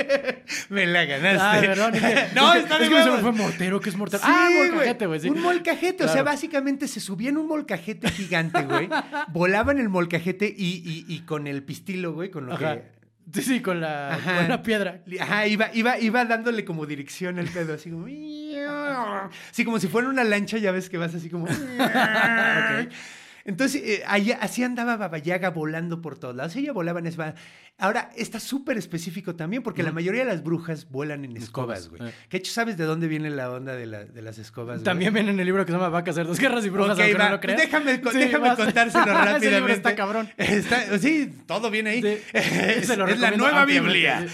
Me 0.70 0.86
la 0.86 1.04
ganaste. 1.04 1.42
Ah, 1.42 1.58
perdón. 1.60 1.96
es 1.96 2.02
no, 2.36 2.48
es 2.54 2.54
que- 2.54 2.60
está 2.60 2.78
de 2.80 2.86
Es 2.86 2.90
que 2.90 3.22
fue 3.22 3.32
mortero, 3.34 3.80
que 3.82 3.90
es 3.90 3.98
mortero. 3.98 4.24
Sí, 4.24 4.30
ah, 4.32 4.50
molcajete, 4.70 5.06
güey. 5.08 5.20
sí. 5.20 5.30
Un 5.30 5.42
molcajete. 5.42 6.06
O 6.06 6.08
sea, 6.08 6.24
básicamente 6.24 6.88
se 6.88 7.02
subía 7.02 7.30
en 7.30 7.38
un 7.38 7.48
molcajete 7.48 8.10
gigante, 8.12 8.62
güey. 8.64 8.88
volaba 9.28 9.74
en 9.74 9.80
el 9.80 9.90
molcajete 9.90 10.46
y, 10.58 10.82
y- 10.86 11.06
y 11.14 11.20
con 11.26 11.48
el 11.48 11.64
pistilo, 11.64 12.14
güey, 12.14 12.32
con 12.32 12.46
lo 12.46 12.54
Ajá. 12.54 12.76
que. 12.78 12.99
Sí, 13.34 13.42
sí, 13.42 13.62
con 13.62 13.80
la, 13.82 14.14
Ajá. 14.14 14.38
con 14.38 14.50
la 14.50 14.64
piedra. 14.64 15.02
Ajá, 15.20 15.48
iba, 15.48 15.70
iba, 15.74 16.00
iba 16.00 16.26
dándole 16.26 16.66
como 16.66 16.86
dirección 16.86 17.38
el 17.40 17.48
pedo, 17.50 17.74
así 17.74 17.90
como. 17.92 18.08
Así 19.52 19.64
como 19.66 19.80
si 19.80 19.88
fuera 19.88 20.10
una 20.10 20.24
lancha, 20.24 20.58
ya 20.58 20.72
ves 20.72 20.90
que 20.90 20.98
vas 20.98 21.14
así 21.16 21.30
como. 21.30 21.48
Entonces, 23.46 23.82
eh, 23.84 24.04
ahí- 24.08 24.32
así 24.32 24.64
andaba 24.64 24.98
Babayaga 24.98 25.50
volando 25.50 26.02
por 26.02 26.18
todos 26.18 26.36
lados. 26.36 26.56
Ella 26.56 26.74
volaba 26.74 27.00
en 27.00 27.08
esa. 27.08 27.36
Ahora, 27.78 28.10
está 28.18 28.42
súper 28.42 28.78
específico 28.78 29.36
también, 29.38 29.64
porque 29.64 29.84
la 29.84 29.94
mayoría 29.94 30.26
de 30.26 30.28
las 30.30 30.44
brujas 30.44 30.90
vuelan 30.90 31.24
en 31.24 31.38
escobas, 31.38 31.88
güey. 31.88 32.02
eh. 32.10 32.14
Que 32.28 32.36
hecho, 32.38 32.52
¿sabes 32.52 32.76
de 32.78 32.84
dónde 32.84 33.08
viene 33.08 33.30
la 33.30 33.50
onda 33.50 33.74
de, 33.74 33.86
la- 33.86 34.04
de 34.04 34.22
las 34.22 34.38
escobas? 34.38 34.84
También 34.84 35.14
viene 35.14 35.32
en 35.32 35.40
el 35.40 35.46
libro 35.46 35.66
que 35.66 35.72
se 35.72 35.78
llama 35.78 35.88
Vacas, 35.90 36.16
Cerdos, 36.16 36.38
Guerras 36.40 36.66
y 36.66 36.70
Brujas, 36.70 36.98
no 36.98 37.30
lo 37.30 37.40
creas. 37.40 37.58
déjame, 37.62 37.96
Sí, 37.96 38.18
déjame 38.18 38.56
contárselo 38.58 39.04
Ese 39.06 39.14
rápidamente. 39.14 39.50
libro 39.52 39.74
está 39.74 39.96
cabrón. 39.96 40.30
Está- 40.38 41.00
sí, 41.00 41.34
todo 41.48 41.72
viene 41.72 41.90
ahí. 41.92 42.02
Sí. 42.02 42.18
Es, 42.34 42.90
la 42.90 43.32
nueva 43.32 43.62
ampliamente, 43.62 43.82
Biblia. 43.82 44.28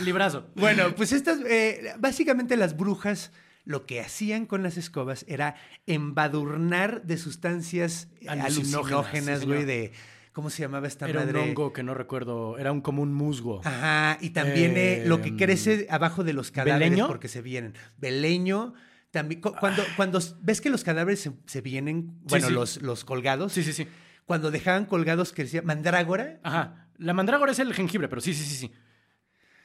Librazo. 0.00 0.46
Bueno, 0.54 0.94
pues 0.94 1.12
estas, 1.12 1.38
eh, 1.46 1.92
básicamente 1.98 2.56
las 2.56 2.76
brujas 2.76 3.32
lo 3.64 3.86
que 3.86 4.00
hacían 4.00 4.46
con 4.46 4.62
las 4.62 4.76
escobas 4.76 5.24
era 5.28 5.54
embadurnar 5.86 7.02
de 7.04 7.16
sustancias 7.16 8.08
Alucinógenas, 8.28 9.40
sí, 9.40 9.46
güey, 9.46 9.64
de, 9.64 9.92
¿cómo 10.32 10.50
se 10.50 10.62
llamaba 10.62 10.86
esta 10.86 11.08
Era 11.08 11.20
un 11.20 11.26
madre? 11.26 11.40
hongo 11.40 11.72
que 11.72 11.82
no 11.82 11.94
recuerdo, 11.94 12.58
era 12.58 12.72
un 12.72 12.80
como 12.80 13.02
un 13.02 13.12
musgo. 13.14 13.60
Ajá, 13.64 14.18
y 14.20 14.30
también 14.30 14.74
eh, 14.76 15.02
lo 15.06 15.20
que 15.20 15.28
Em, 15.30 15.36
crece 15.36 15.86
abajo 15.90 16.24
de 16.24 16.32
los 16.32 16.50
cadáveres 16.50 16.90
¿beleño? 16.90 17.06
porque 17.06 17.28
se 17.28 17.40
vienen. 17.42 17.74
Beleño, 17.98 18.74
también, 19.10 19.40
cu- 19.40 19.54
cuando, 19.58 19.84
cuando 19.96 20.18
s- 20.18 20.34
ves 20.42 20.60
que 20.60 20.70
los 20.70 20.84
cadáveres 20.84 21.20
se, 21.20 21.32
se 21.46 21.60
vienen, 21.60 22.18
bueno, 22.24 22.48
sí. 22.48 22.52
Los, 22.52 22.82
los 22.82 23.04
colgados, 23.04 23.52
Sí, 23.52 23.62
sí, 23.62 23.72
sí. 23.72 23.86
cuando 24.26 24.50
dejaban 24.50 24.86
colgados 24.86 25.32
que 25.32 25.44
decía 25.44 25.62
mandrágora, 25.62 26.40
Ajá. 26.42 26.88
La 26.98 27.14
mandrágora 27.14 27.50
es 27.52 27.58
el 27.58 27.72
jengibre, 27.74 28.06
pero 28.08 28.20
sí, 28.20 28.32
sí, 28.34 28.44
sí, 28.44 28.54
sí. 28.54 28.72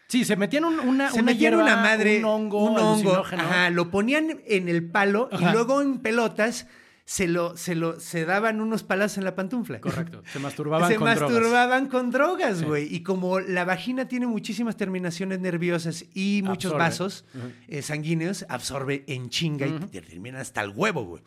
Sí, 0.07 0.23
se 0.25 0.35
metían 0.37 0.63
un- 0.65 0.79
una, 0.79 1.09
se 1.09 1.15
una 1.19 1.31
metían 1.33 1.53
hierba, 1.55 1.63
una 1.63 1.75
madre, 1.77 2.19
un 2.19 2.25
hongo, 2.25 2.63
un 2.63 2.77
hongo, 2.79 3.17
ajá, 3.17 3.69
lo 3.71 3.91
ponían 3.91 4.39
en 4.45 4.69
el 4.69 4.89
palo 4.89 5.27
Ajá. 5.31 5.49
y 5.49 5.53
luego 5.53 5.81
en 5.81 5.99
pelotas 5.99 6.67
se 7.03 7.27
lo, 7.27 7.55
se 7.55 7.73
lo, 7.75 7.99
se 8.01 8.25
daban 8.25 8.59
unos 8.59 8.83
palazos 8.83 9.17
en 9.19 9.23
la 9.25 9.33
pantufla. 9.35 9.79
Correcto. 9.81 10.23
Se 10.31 10.39
masturbaban 10.39 10.89
se 10.89 10.95
con 10.95 11.05
drogas. 11.13 11.21
masturbaban 11.31 11.87
con 11.87 12.11
drogas, 12.11 12.57
Sí. 12.59 12.65
güey. 12.65 12.93
Y 12.93 13.01
como 13.03 13.39
la 13.39 13.63
vagina 13.65 14.07
tiene 14.09 14.27
muchísimas 14.27 14.75
terminaciones 14.77 15.39
nerviosas 15.39 16.03
y 16.13 16.41
muchos 16.43 16.71
Absorbe. 16.73 16.77
vasos 16.83 17.25
eh, 17.69 17.81
sanguíneos, 17.81 18.45
absorbe 18.49 19.03
en 19.07 19.29
chinga 19.29 19.67
y 19.67 19.71
te 19.87 20.01
terminan 20.01 20.41
hasta 20.41 20.61
el 20.61 20.69
huevo, 20.69 21.03
güey. 21.05 21.23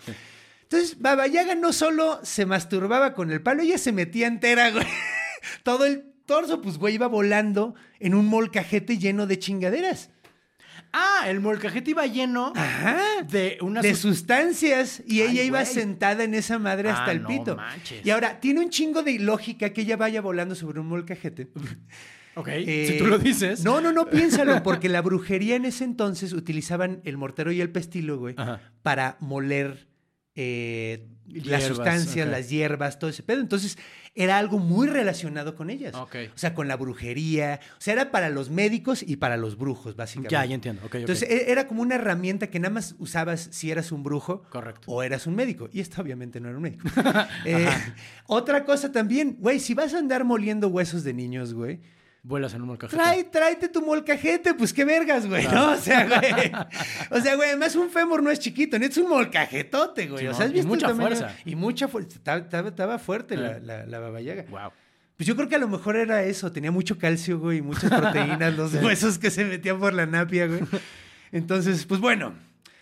Entonces, 0.65 1.01
Baba 1.01 1.27
Yaga 1.27 1.55
no 1.55 1.73
solo 1.73 2.21
se 2.23 2.47
masturbaba 2.47 3.13
con 3.15 3.31
el 3.31 3.43
palo, 3.43 3.63
ella 3.63 3.77
se 3.79 3.93
metía 3.93 4.27
entera, 4.27 4.71
güey. 4.71 4.87
Todo 5.65 5.85
el 5.87 6.10
torso, 6.31 6.61
pues, 6.63 6.79
güey, 6.79 6.95
iba 6.95 7.09
volando 7.09 7.75
en 7.99 8.15
un 8.15 8.27
molcajete 8.27 8.99
lleno 8.99 9.27
de 9.27 9.39
chingaderas. 9.39 10.11
Ah, 10.93 11.27
el 11.29 11.41
molcajete 11.41 11.91
iba 11.91 12.07
lleno 12.07 12.53
Ajá. 12.57 12.99
de 13.29 13.59
una 13.61 13.81
de 13.83 13.91
sus- 13.95 14.17
sustancias 14.17 15.03
y 15.07 15.21
Ay, 15.21 15.29
ella 15.33 15.43
iba 15.45 15.61
güey. 15.63 15.73
sentada 15.73 16.25
en 16.25 16.35
esa 16.35 16.59
madre 16.59 16.89
hasta 16.91 17.07
Ah, 17.11 17.13
el 17.13 17.23
no 17.23 17.29
pito. 17.29 17.57
manches. 17.57 18.05
Y 18.05 18.11
ahora, 18.11 18.41
tiene 18.41 18.61
un 18.61 18.71
chingo 18.71 19.03
de 19.03 19.13
ilógica 19.13 19.71
que 19.73 19.83
ella 19.83 19.97
vaya 19.97 20.21
volando 20.21 20.55
sobre 20.55 20.81
un 20.81 20.87
molcajete. 20.89 21.49
Ok, 22.35 22.49
Eh, 22.53 22.87
si 22.91 22.99
tú 22.99 23.07
lo 23.07 23.19
dices. 23.19 23.63
No, 23.65 23.81
no, 23.81 23.93
no, 23.93 24.07
piénsalo, 24.09 24.63
porque 24.65 24.89
la 24.89 25.03
brujería 25.03 25.57
en 25.57 25.65
ese 25.65 25.85
entonces 25.85 26.33
utilizaban 26.33 27.01
el 27.05 27.17
mortero 27.17 27.53
y 27.53 27.61
el 27.61 27.71
pestilo, 27.71 28.19
güey, 28.19 28.35
Ajá. 28.39 28.61
para 28.83 29.17
moler 29.21 29.89
eh, 30.37 31.07
las 31.33 31.63
Hierbas, 31.63 31.67
sustancias, 31.77 32.29
las 32.29 32.49
hierbas, 32.51 32.99
todo 32.99 33.11
ese 33.11 33.23
pedo. 33.23 33.41
Entonces 33.41 33.79
era 34.15 34.39
algo 34.39 34.59
muy 34.59 34.89
relacionado 34.89 35.55
con 35.55 35.71
ellas. 35.71 35.95
Ok. 35.95 36.17
O 36.35 36.39
sea, 36.39 36.55
con 36.55 36.69
la 36.69 36.77
brujería. 36.77 37.61
O 37.79 37.81
sea, 37.81 37.95
era 37.95 38.11
para 38.11 38.29
los 38.29 38.51
médicos 38.51 39.03
y 39.07 39.17
para 39.17 39.37
los 39.37 39.57
brujos, 39.57 39.97
básicamente. 39.97 40.33
Ya, 40.33 40.45
ya 40.45 40.55
entiendo. 40.55 40.83
Entonces 40.93 41.29
e- 41.29 41.51
era 41.53 41.67
como 41.67 41.83
una 41.83 41.95
herramienta 41.95 42.49
que 42.49 42.59
nada 42.59 42.75
más 42.75 42.95
usabas 42.99 43.49
si 43.53 43.71
eras 43.71 43.93
un 43.93 44.03
brujo 44.03 44.43
Correcto. 44.51 44.83
o 44.91 45.03
eras 45.03 45.27
un 45.27 45.35
médico. 45.35 45.69
Y 45.73 45.81
esta 45.81 46.03
obviamente 46.03 46.41
no 46.41 46.49
era 46.49 46.57
un 46.57 46.63
médico. 46.63 46.89
Eh, 47.45 47.69
otra 48.27 48.65
cosa 48.65 48.93
también, 48.93 49.37
güey, 49.39 49.61
si 49.61 49.75
vas 49.75 49.95
a 49.95 49.99
andar 49.99 50.25
moliendo 50.25 50.69
huesos 50.69 51.05
de 51.05 51.13
niños, 51.15 51.55
güey, 51.55 51.81
Vuelas 52.23 52.53
en 52.53 52.61
un 52.63 52.69
molcajete. 52.69 53.03
trae, 53.03 53.25
tráete 53.25 53.69
tu 53.69 53.81
molcajete, 53.81 54.53
pues 54.55 54.75
qué 54.75 54.85
vergas, 54.85 55.27
güey, 55.27 55.47
¿no? 55.49 55.73
O 55.73 55.77
sea, 55.77 56.07
güey. 56.07 56.53
O 57.11 57.21
sea, 57.21 57.35
güey, 57.35 57.49
además 57.49 57.75
un 57.77 57.89
fémur 57.91 58.23
no 58.23 58.31
es 58.31 58.39
chiquito, 58.39 58.79
ni 58.79 58.87
es 58.87 58.97
un 58.99 59.09
molcajetote, 59.09 60.07
güey. 60.09 60.27
o 60.27 60.35
sea, 60.35 60.45
has 60.45 60.51
y 60.51 60.55
visto 60.55 60.67
el 60.75 60.81
mucha 60.81 60.95
fuerza. 60.95 61.35
Y 61.47 61.57
mucha 61.57 61.89
fuerza. 61.89 62.19
Estaba 62.19 62.99
fuerte 62.99 63.37
la, 63.37 63.53
Eh. 63.57 63.61
la, 63.63 63.87
la 63.87 63.99
babayaga. 64.01 64.45
Wow. 64.51 64.71
Pues 65.17 65.27
yo 65.27 65.35
creo 65.37 65.49
que 65.49 65.55
a 65.57 65.59
lo 65.59 65.69
mejor 65.69 65.97
era 65.97 66.23
eso, 66.23 66.51
tenía 66.53 66.71
mucho 66.71 66.97
calcio, 66.99 67.39
güey, 67.39 67.59
y 67.59 67.63
muchas 67.63 67.91
proteínas, 67.91 68.55
los 68.55 68.75
huesos 68.83 69.19
que 69.19 69.31
se 69.31 69.45
metían 69.45 69.79
por 69.79 69.93
la 69.95 70.07
napia, 70.07 70.47
güey. 70.47 70.61
Entonces, 71.33 71.85
pues 71.87 72.01
bueno. 72.01 72.35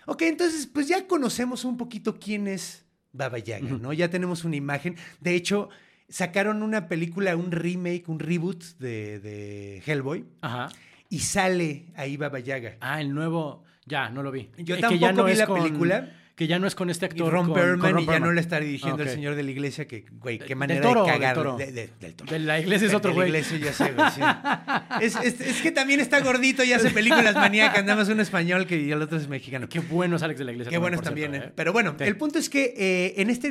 Ok, 0.06 0.22
entonces, 0.22 0.66
pues 0.66 0.88
ya 0.88 1.06
conocemos 1.06 1.64
un 1.64 1.76
poquito 1.76 2.18
quién 2.18 2.46
es 2.48 2.84
Baba 3.12 3.38
Yaga, 3.38 3.68
¿no? 3.80 3.92
Ya 3.92 4.08
tenemos 4.08 4.44
una 4.44 4.56
imagen. 4.56 4.96
De 5.20 5.34
hecho, 5.34 5.68
sacaron 6.08 6.62
una 6.62 6.88
película, 6.88 7.36
un 7.36 7.50
remake, 7.52 8.04
un 8.08 8.18
reboot 8.18 8.62
de, 8.78 9.20
de 9.20 9.82
Hellboy, 9.86 10.24
Ajá. 10.40 10.68
y 11.08 11.20
sale 11.20 11.86
ahí 11.96 12.16
Baba 12.16 12.38
Yaga. 12.40 12.76
Ah, 12.80 13.00
el 13.00 13.14
nuevo. 13.14 13.64
Ya, 13.86 14.10
no 14.10 14.22
lo 14.22 14.30
vi. 14.30 14.50
Yo 14.58 14.76
Eh, 14.76 14.80
tampoco 14.80 15.24
vi 15.24 15.32
es 15.32 15.38
la 15.38 15.46
con- 15.46 15.62
película. 15.62 16.12
Que 16.36 16.46
ya 16.46 16.60
no 16.60 16.68
es 16.68 16.76
con 16.76 16.88
este 16.88 17.06
Y 17.06 17.08
actor. 17.08 17.32
Ron 17.32 17.46
con- 17.46 17.54
Perlman, 17.54 17.80
con 17.80 17.90
Ron 17.94 18.02
y 18.04 18.06
ya 18.06 18.20
no 18.20 18.30
le 18.30 18.40
está 18.40 18.60
dirigiendo 18.60 19.02
el 19.02 19.08
señor 19.08 19.34
de 19.34 19.42
la 19.42 19.50
iglesia, 19.50 19.88
que, 19.88 20.04
güey, 20.20 20.38
qué 20.38 20.44
Del 20.48 20.56
manera 20.56 20.80
Toro, 20.82 21.04
de 21.04 21.10
del 21.10 21.20
cagar. 21.20 21.34
Toro. 21.34 21.56
de- 21.56 21.72
de- 21.72 21.90
del 22.00 22.14
Toro. 22.14 22.30
De 22.30 22.38
la 22.38 22.60
iglesia 22.60 22.86
es 22.86 22.94
otro 22.94 23.10
De 23.10 23.16
la 23.16 23.22
güey. 23.24 23.28
iglesia 23.30 23.58
ya 23.58 23.72
sé, 23.72 23.92
güey, 23.92 24.08
sí. 24.12 24.20
es, 25.00 25.16
es- 25.16 25.40
es 25.40 25.60
que 25.62 25.72
también 25.72 25.98
está 25.98 26.20
gordito 26.20 26.62
y 26.62 26.72
hace 26.72 26.90
películas 26.90 27.34
maníacas, 27.34 27.82
nada 27.84 27.96
más 27.96 28.08
un 28.08 28.20
español 28.20 28.68
que, 28.68 28.80
y 28.80 28.92
el 28.92 29.02
otro 29.02 29.18
es 29.18 29.26
mexicano. 29.26 29.68
Qué 29.68 29.80
bueno 29.80 30.14
es 30.14 30.22
Alex 30.22 30.38
de 30.38 30.44
la 30.44 30.52
iglesia. 30.52 30.70
Qué 30.70 30.78
buenos 30.78 31.02
también, 31.02 31.32
cierto, 31.32 31.48
¿eh? 31.48 31.52
Pero 31.56 31.72
bueno, 31.72 31.96
Sí. 31.98 32.04
el 32.04 32.16
punto 32.16 32.38
es 32.38 32.48
que 32.48 32.72
eh, 32.76 33.14
en 33.20 33.30
este 33.30 33.50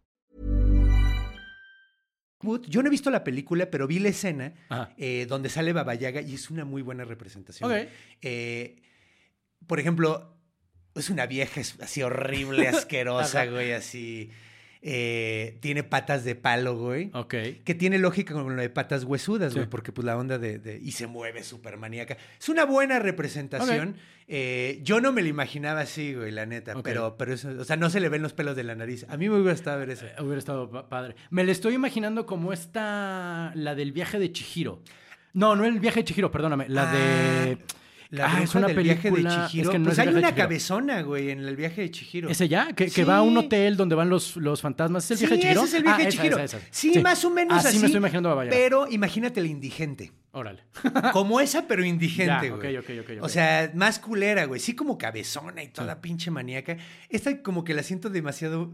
Yo 2.67 2.81
no 2.81 2.87
he 2.87 2.91
visto 2.91 3.09
la 3.09 3.23
película, 3.23 3.69
pero 3.69 3.87
vi 3.87 3.99
la 3.99 4.09
escena 4.09 4.53
eh, 4.97 5.25
donde 5.27 5.49
sale 5.49 5.73
Baba 5.73 5.95
Yaga 5.95 6.21
y 6.21 6.35
es 6.35 6.49
una 6.49 6.65
muy 6.65 6.81
buena 6.81 7.05
representación. 7.05 7.71
Eh, 8.21 8.81
por 9.67 9.79
ejemplo, 9.79 10.35
es 10.95 11.09
una 11.09 11.25
vieja 11.25 11.61
así 11.81 12.01
horrible, 12.03 12.67
asquerosa, 12.67 13.45
güey, 13.45 13.73
así. 13.73 14.31
Eh, 14.83 15.57
tiene 15.59 15.83
patas 15.83 16.23
de 16.23 16.35
palo, 16.35 16.75
güey. 16.77 17.11
Ok. 17.13 17.35
Que 17.63 17.75
tiene 17.75 17.99
lógica 17.99 18.33
con 18.33 18.55
lo 18.55 18.61
de 18.61 18.69
patas 18.69 19.03
huesudas, 19.03 19.53
güey, 19.53 19.67
porque 19.67 19.91
pues 19.91 20.05
la 20.05 20.17
onda 20.17 20.37
de, 20.39 20.57
de- 20.59 20.79
Y 20.81 20.91
se 20.93 21.07
mueve 21.07 21.43
súper 21.43 21.77
maníaca. 21.77 22.17
Es 22.39 22.49
una 22.49 22.65
buena 22.65 22.99
representación. 22.99 23.95
Eh, 24.27 24.79
yo 24.83 25.01
no 25.01 25.11
me 25.11 25.21
lo 25.21 25.27
imaginaba 25.27 25.81
así, 25.81 26.13
güey, 26.15 26.31
la 26.31 26.45
neta. 26.45 26.81
Pero, 26.81 27.17
pero 27.17 27.33
eso... 27.33 27.49
O 27.59 27.63
sea, 27.65 27.75
no 27.75 27.89
se 27.89 27.99
le 27.99 28.07
ven 28.09 28.21
los 28.21 28.33
pelos 28.33 28.55
de 28.55 28.63
la 28.63 28.75
nariz. 28.75 29.05
A 29.09 29.17
mí 29.17 29.27
me 29.29 29.35
hubiera 29.35 29.51
gustado 29.51 29.77
ver 29.79 29.89
eso. 29.89 30.05
Eh, 30.05 30.13
Hubiera 30.21 30.39
estado 30.39 30.69
pa- 30.71 30.87
padre. 30.89 31.15
Me 31.29 31.43
la 31.43 31.51
estoy 31.51 31.73
imaginando 31.75 32.25
como 32.25 32.53
esta. 32.53 33.51
La 33.55 33.75
del 33.75 33.91
viaje 33.91 34.19
de 34.19 34.31
Chihiro. 34.31 34.81
No, 35.33 35.55
no 35.55 35.65
el 35.65 35.79
viaje 35.79 35.99
de 36.01 36.05
Chihiro, 36.05 36.31
perdóname. 36.31 36.67
La 36.69 36.89
Ah, 36.89 36.93
de. 36.93 37.57
La 38.11 38.25
Ah, 38.25 38.39
bruja 38.41 38.59
del 38.67 38.83
viaje 38.83 39.09
de 39.09 39.15
película- 39.15 39.47
Chihiro. 39.49 39.69
es 39.69 39.71
que 39.73 39.79
no 39.79 39.85
pues 39.85 39.93
es 39.97 39.99
hay 39.99 40.07
una 40.09 40.19
Chihiro. 40.21 40.35
cabezona, 40.35 41.01
güey, 41.01 41.29
en 41.31 41.39
el 41.39 41.55
viaje 41.55 41.81
de 41.81 41.91
Chihiro. 41.91 42.29
¿Ese 42.29 42.49
ya? 42.49 42.73
Que, 42.73 42.87
que 42.91 43.05
va 43.05 43.17
a 43.17 43.21
un 43.21 43.37
hotel 43.37 43.77
donde 43.77 43.95
van 43.95 44.09
los, 44.09 44.35
los 44.35 44.59
fantasmas. 44.61 45.05
¿Es 45.09 45.11
el 45.11 45.17
Sí, 45.17 45.25
viaje 45.27 45.35
de 45.37 45.41
Chihiro? 45.43 45.61
ese 45.63 45.67
es 45.69 45.73
el 45.77 45.83
viaje 45.83 46.01
Ah, 46.01 46.03
de 46.03 46.09
esa, 46.09 46.21
Chihiro. 46.21 46.37
esa, 46.39 46.57
esa. 46.57 46.67
Sí, 46.71 46.99
más 46.99 47.23
o 47.23 47.29
menos 47.29 47.57
así. 47.59 47.67
Así 47.69 47.79
me 47.79 47.85
estoy 47.85 47.99
imaginando 47.99 48.29
a. 48.37 48.43
Pero 48.49 48.87
imagínate 48.89 49.39
el 49.39 49.45
indigente. 49.45 50.11
Órale. 50.33 50.61
Como 51.13 51.39
esa, 51.39 51.67
pero 51.67 51.83
indigente, 51.85 52.47
Ya, 52.47 52.53
güey. 52.55 52.75
ok, 52.77 52.83
ok, 52.85 53.09
ok. 53.17 53.23
O 53.23 53.29
sea, 53.29 53.71
más 53.75 53.97
culera, 53.99 54.45
güey. 54.45 54.59
Sí, 54.59 54.75
como 54.75 54.97
cabezona 54.97 55.63
y 55.63 55.69
toda 55.69 55.99
pinche 56.01 56.31
maníaca. 56.31 56.77
Esta 57.09 57.41
como 57.41 57.63
que 57.63 57.73
la 57.73 57.83
siento 57.83 58.09
demasiado 58.09 58.71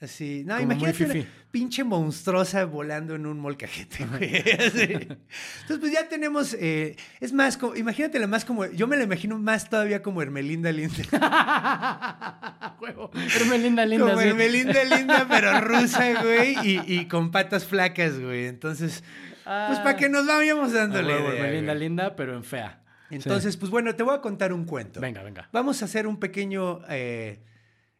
así. 0.00 0.42
No, 0.44 0.56
Como 0.58 0.72
imagínate 0.72 1.04
una 1.04 1.26
pinche 1.50 1.84
monstruosa 1.84 2.64
volando 2.66 3.14
en 3.14 3.26
un 3.26 3.38
molcajete, 3.40 4.04
güey. 4.06 4.36
Así. 4.60 4.82
Entonces, 4.92 5.78
pues 5.80 5.92
ya 5.92 6.08
tenemos. 6.08 6.54
eh, 6.58 6.96
es 7.20 7.32
más, 7.32 7.56
como, 7.56 7.74
imagínatela 7.76 8.26
más 8.26 8.44
como. 8.44 8.66
Yo 8.66 8.86
me 8.86 8.96
la 8.96 9.04
imagino 9.04 9.38
más 9.38 9.68
todavía 9.70 10.02
como 10.02 10.20
Hermelinda 10.22 10.70
Linda. 10.72 11.02
Hermelinda 13.40 13.84
linda. 13.86 14.06
como 14.06 14.20
sí. 14.20 14.28
Hermelinda 14.28 14.84
Linda, 14.84 15.26
pero 15.28 15.60
rusa, 15.60 16.22
güey. 16.22 16.56
Y, 16.62 16.80
y 17.00 17.08
con 17.08 17.30
patas 17.30 17.64
flacas, 17.66 18.18
güey. 18.18 18.46
Entonces, 18.46 19.02
pues 19.44 19.78
para 19.80 19.96
que 19.96 20.08
nos 20.08 20.26
vayamos 20.26 20.70
Ah, 20.72 20.78
dándole. 20.78 21.14
idea, 21.20 21.32
Hermelinda 21.34 21.72
güey. 21.72 21.84
linda, 21.84 22.16
pero 22.16 22.34
en 22.36 22.44
fea. 22.44 22.82
Entonces, 23.10 23.56
pues 23.56 23.70
bueno, 23.70 23.94
te 23.94 24.02
voy 24.02 24.14
a 24.16 24.20
contar 24.20 24.52
un 24.52 24.64
cuento. 24.64 25.00
Venga, 25.00 25.22
venga. 25.22 25.48
Vamos 25.52 25.80
a 25.82 25.84
hacer 25.84 26.06
un 26.06 26.18
pequeño 26.18 26.80
eh, 26.88 27.40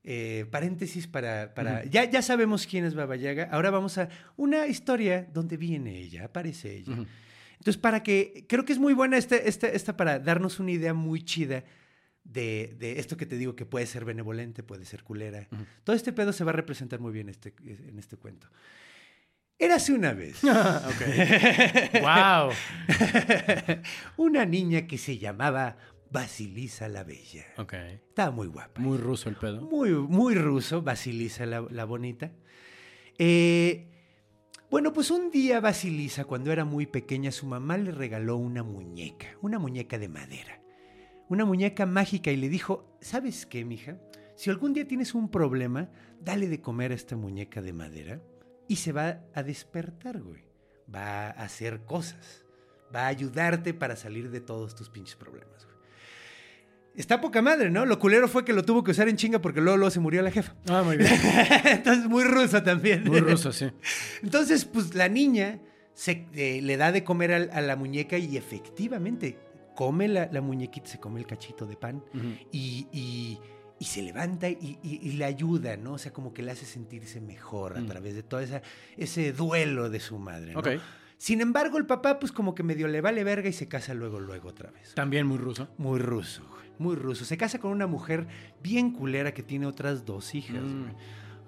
eh, 0.09 0.47
paréntesis 0.53 1.09
para... 1.09 1.53
para 1.53 1.85
ya, 1.85 2.05
ya 2.05 2.23
sabemos 2.23 2.64
quién 2.64 2.85
es 2.85 2.95
Baba 2.95 3.16
Yaga. 3.16 3.49
Ahora 3.51 3.71
vamos 3.71 3.99
a 3.99 4.09
una 4.37 4.69
historia 4.69 5.27
donde 5.35 5.57
viene 5.57 5.99
ella, 5.99 6.27
aparece 6.27 6.77
ella. 6.77 7.05
Entonces, 7.55 7.77
para 7.77 8.05
que... 8.05 8.47
Creo 8.49 8.64
que 8.64 8.73
es 8.73 8.79
muy 8.79 8.95
buena 8.95 9.16
esta, 9.16 9.35
esta, 9.35 9.66
esta 9.66 9.97
para 9.97 10.21
darnos 10.21 10.61
una 10.61 10.71
idea 10.71 10.95
muy 10.95 11.25
chida 11.25 11.64
de, 12.23 12.77
de 12.79 13.01
esto 13.01 13.16
que 13.16 13.27
te 13.27 13.37
digo 13.37 13.57
que 13.57 13.66
puede 13.66 13.87
ser 13.87 14.05
benevolente, 14.05 14.62
puede 14.62 14.85
ser 14.85 15.03
culera. 15.03 15.49
Todo 15.83 15.97
este 15.97 16.12
pedo 16.12 16.33
se 16.33 16.45
va 16.45 16.51
a 16.51 16.55
representar 16.55 17.01
muy 17.01 17.12
bien 17.12 17.29
este, 17.29 17.53
en 17.64 17.99
este 17.99 18.16
cuento. 18.16 18.49
Érase 19.59 19.92
una 19.92 20.12
vez 20.12 20.40
wow. 22.03 22.53
una 24.16 24.45
niña 24.45 24.87
que 24.87 24.99
se 24.99 25.19
llamaba 25.19 25.79
Basilisa 26.16 26.88
la 26.88 27.05
Bella. 27.05 27.44
Ok. 27.59 27.74
Estaba 27.74 28.31
muy 28.31 28.46
guapa. 28.46 28.81
Muy 28.81 28.96
ruso 28.96 29.29
el 29.29 29.37
pedo. 29.37 29.61
Muy, 29.61 29.90
muy 29.90 30.35
ruso, 30.35 30.81
Basilisa 30.81 31.44
la, 31.44 31.61
la 31.68 31.85
bonita. 31.85 32.33
Eh, 33.18 33.90
bueno, 34.70 34.94
pues 34.94 35.11
un 35.11 35.31
día 35.31 35.61
Basilisa, 35.61 36.24
cuando 36.24 36.50
era 36.52 36.64
muy 36.64 36.87
pequeña, 36.87 37.31
su 37.33 37.46
mamá 37.46 37.76
le 37.76 37.90
regaló 37.90 38.38
una 38.38 38.62
muñeca, 38.62 39.37
una 39.42 39.59
muñeca 39.59 39.98
de 39.98 40.09
madera, 40.09 40.62
una 41.29 41.44
muñeca 41.44 41.85
mágica 41.85 42.31
y 42.31 42.37
le 42.38 42.48
dijo, 42.48 42.96
¿sabes 43.02 43.44
qué, 43.44 43.66
mija? 43.66 43.98
Si 44.37 44.48
algún 44.48 44.72
día 44.72 44.88
tienes 44.88 45.14
un 45.14 45.31
problema, 45.31 45.90
dale 46.18 46.48
de 46.48 46.62
comer 46.62 46.92
a 46.92 46.94
esta 46.94 47.14
muñeca 47.14 47.61
de 47.61 47.74
madera 47.74 48.22
y 48.68 48.76
se 48.76 48.92
va 48.92 49.20
a 49.35 49.42
despertar, 49.42 50.22
güey. 50.22 50.44
Va 50.94 51.26
a 51.26 51.31
hacer 51.42 51.85
cosas. 51.85 52.46
Va 52.94 53.02
a 53.02 53.09
ayudarte 53.09 53.74
para 53.74 53.96
salir 53.96 54.31
de 54.31 54.40
todos 54.40 54.74
tus 54.74 54.88
pinches 54.88 55.16
problemas, 55.16 55.66
güey. 55.66 55.75
Está 56.96 57.20
poca 57.20 57.42
madre, 57.42 57.70
¿no? 57.70 57.85
Lo 57.85 57.98
culero 57.98 58.26
fue 58.26 58.44
que 58.44 58.52
lo 58.52 58.64
tuvo 58.64 58.82
que 58.82 58.90
usar 58.92 59.09
en 59.09 59.16
chinga 59.16 59.40
porque 59.40 59.61
luego, 59.61 59.76
luego 59.76 59.90
se 59.90 60.00
murió 60.00 60.22
la 60.22 60.30
jefa. 60.30 60.54
Ah, 60.68 60.82
muy 60.82 60.96
bien. 60.96 61.11
Entonces, 61.64 62.06
muy 62.09 62.24
ruso 62.24 62.62
también. 62.62 63.04
Muy 63.04 63.20
ruso, 63.20 63.52
sí. 63.52 63.66
Entonces, 64.22 64.64
pues 64.64 64.94
la 64.94 65.09
niña 65.09 65.61
se, 65.94 66.26
eh, 66.35 66.61
le 66.62 66.76
da 66.76 66.92
de 66.92 67.04
comer 67.04 67.32
a, 67.52 67.61
la 67.61 67.76
muñeca 67.76 68.16
y 68.18 68.37
efectivamente 68.37 69.38
come 69.74 70.09
la, 70.09 70.28
la 70.32 70.40
muñequita, 70.40 70.88
se 70.88 70.98
come 70.98 71.20
el 71.20 71.26
cachito 71.26 71.66
de 71.66 71.76
pan 71.76 72.02
y, 72.50 72.87
y- 72.92 73.38
y 73.78 73.85
se 73.85 74.00
levanta 74.00 74.48
y, 74.48 74.78
y- 74.82 75.12
le 75.12 75.24
ayuda, 75.26 75.76
¿no? 75.76 75.92
O 75.92 75.98
sea, 75.98 76.11
como 76.11 76.32
que 76.32 76.42
le 76.42 76.50
hace 76.50 76.64
sentirse 76.64 77.20
mejor 77.20 77.76
a 77.76 77.80
Mm. 77.82 77.87
través 77.87 78.14
de 78.14 78.22
todo 78.22 78.40
esa, 78.40 78.62
ese 78.96 79.35
duelo 79.35 79.90
de 79.90 80.00
su 80.00 80.18
madre, 80.18 80.54
¿no? 80.54 80.61
Ok. 80.61 80.68
Sin 81.18 81.42
embargo, 81.42 81.76
el 81.76 81.85
papá, 81.85 82.18
pues 82.18 82.32
como 82.32 82.54
que 82.54 82.62
medio 82.62 82.88
le 82.88 83.02
vale 83.02 83.22
verga 83.22 83.48
y 83.50 83.52
se 83.52 83.68
casa 83.68 83.92
luego, 83.92 84.18
luego 84.18 84.48
otra 84.48 84.70
vez. 84.70 84.94
También 84.94 85.26
muy 85.26 85.37
ruso. 85.38 85.68
Muy 85.76 85.98
ruso, 85.98 86.42
güey, 86.54 86.65
muy 86.78 86.96
ruso. 86.96 87.24
Se 87.24 87.36
casa 87.36 87.58
con 87.58 87.70
una 87.72 87.86
mujer 87.86 88.26
bien 88.62 88.90
culera 88.92 89.32
que 89.34 89.42
tiene 89.42 89.66
otras 89.66 90.04
dos 90.04 90.34
hijas, 90.34 90.62
Mm. 90.62 90.80
güey. 90.82 90.92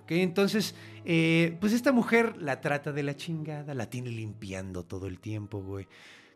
Ok, 0.05 0.11
entonces, 0.13 0.75
eh, 1.05 1.57
pues 1.61 1.73
esta 1.75 1.93
mujer 1.93 2.37
la 2.41 2.61
trata 2.63 2.93
de 2.93 3.03
la 3.03 3.15
chingada, 3.15 3.75
la 3.75 3.91
tiene 3.91 4.11
limpiando 4.11 4.83
todo 4.85 5.07
el 5.07 5.19
tiempo, 5.21 5.61
güey. 5.63 5.87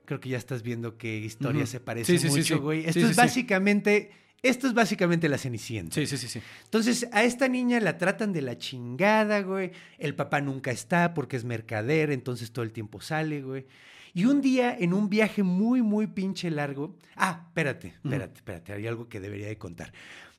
Creo 0.04 0.20
que 0.20 0.28
ya 0.28 0.36
estás 0.36 0.62
viendo 0.62 0.98
qué 0.98 1.18
historia 1.18 1.64
se 1.64 1.80
parece 1.80 2.12
Sí, 2.12 2.18
sí, 2.18 2.28
sí, 2.28 2.38
mucho, 2.40 2.54
sí. 2.56 2.60
güey. 2.60 2.80
Esto 2.80 2.92
sí, 3.00 3.00
es 3.06 3.08
sí. 3.10 3.16
básicamente 3.16 4.10
Esto 4.42 4.66
es 4.66 4.74
básicamente 4.74 5.28
la 5.28 5.38
Cenicienta. 5.38 5.94
Sí, 5.94 6.04
sí, 6.04 6.16
sí, 6.18 6.26
sí. 6.26 6.40
Entonces, 6.64 7.06
a 7.12 7.22
esta 7.22 7.46
niña 7.46 7.78
la 7.78 7.96
tratan 7.96 8.32
de 8.32 8.42
la 8.42 8.58
chingada, 8.58 9.40
güey. 9.42 9.70
El 9.98 10.16
papá 10.16 10.40
nunca 10.40 10.72
está 10.72 11.14
porque 11.14 11.36
es 11.36 11.44
mercader, 11.44 12.10
entonces 12.10 12.50
todo 12.50 12.64
el 12.64 12.72
tiempo 12.72 13.00
sale, 13.00 13.40
güey. 13.40 13.66
Y 14.14 14.26
un 14.26 14.40
día, 14.40 14.76
en 14.78 14.92
un 14.92 15.08
viaje 15.08 15.42
muy, 15.42 15.82
muy 15.82 16.06
pinche 16.06 16.50
largo. 16.50 16.96
Ah, 17.16 17.44
espérate, 17.46 17.94
espérate, 18.04 18.36
espérate. 18.36 18.72
Hay 18.72 18.86
algo 18.86 19.08
que 19.08 19.20
debería 19.20 19.46
de 19.46 19.56
contar. 19.56 19.92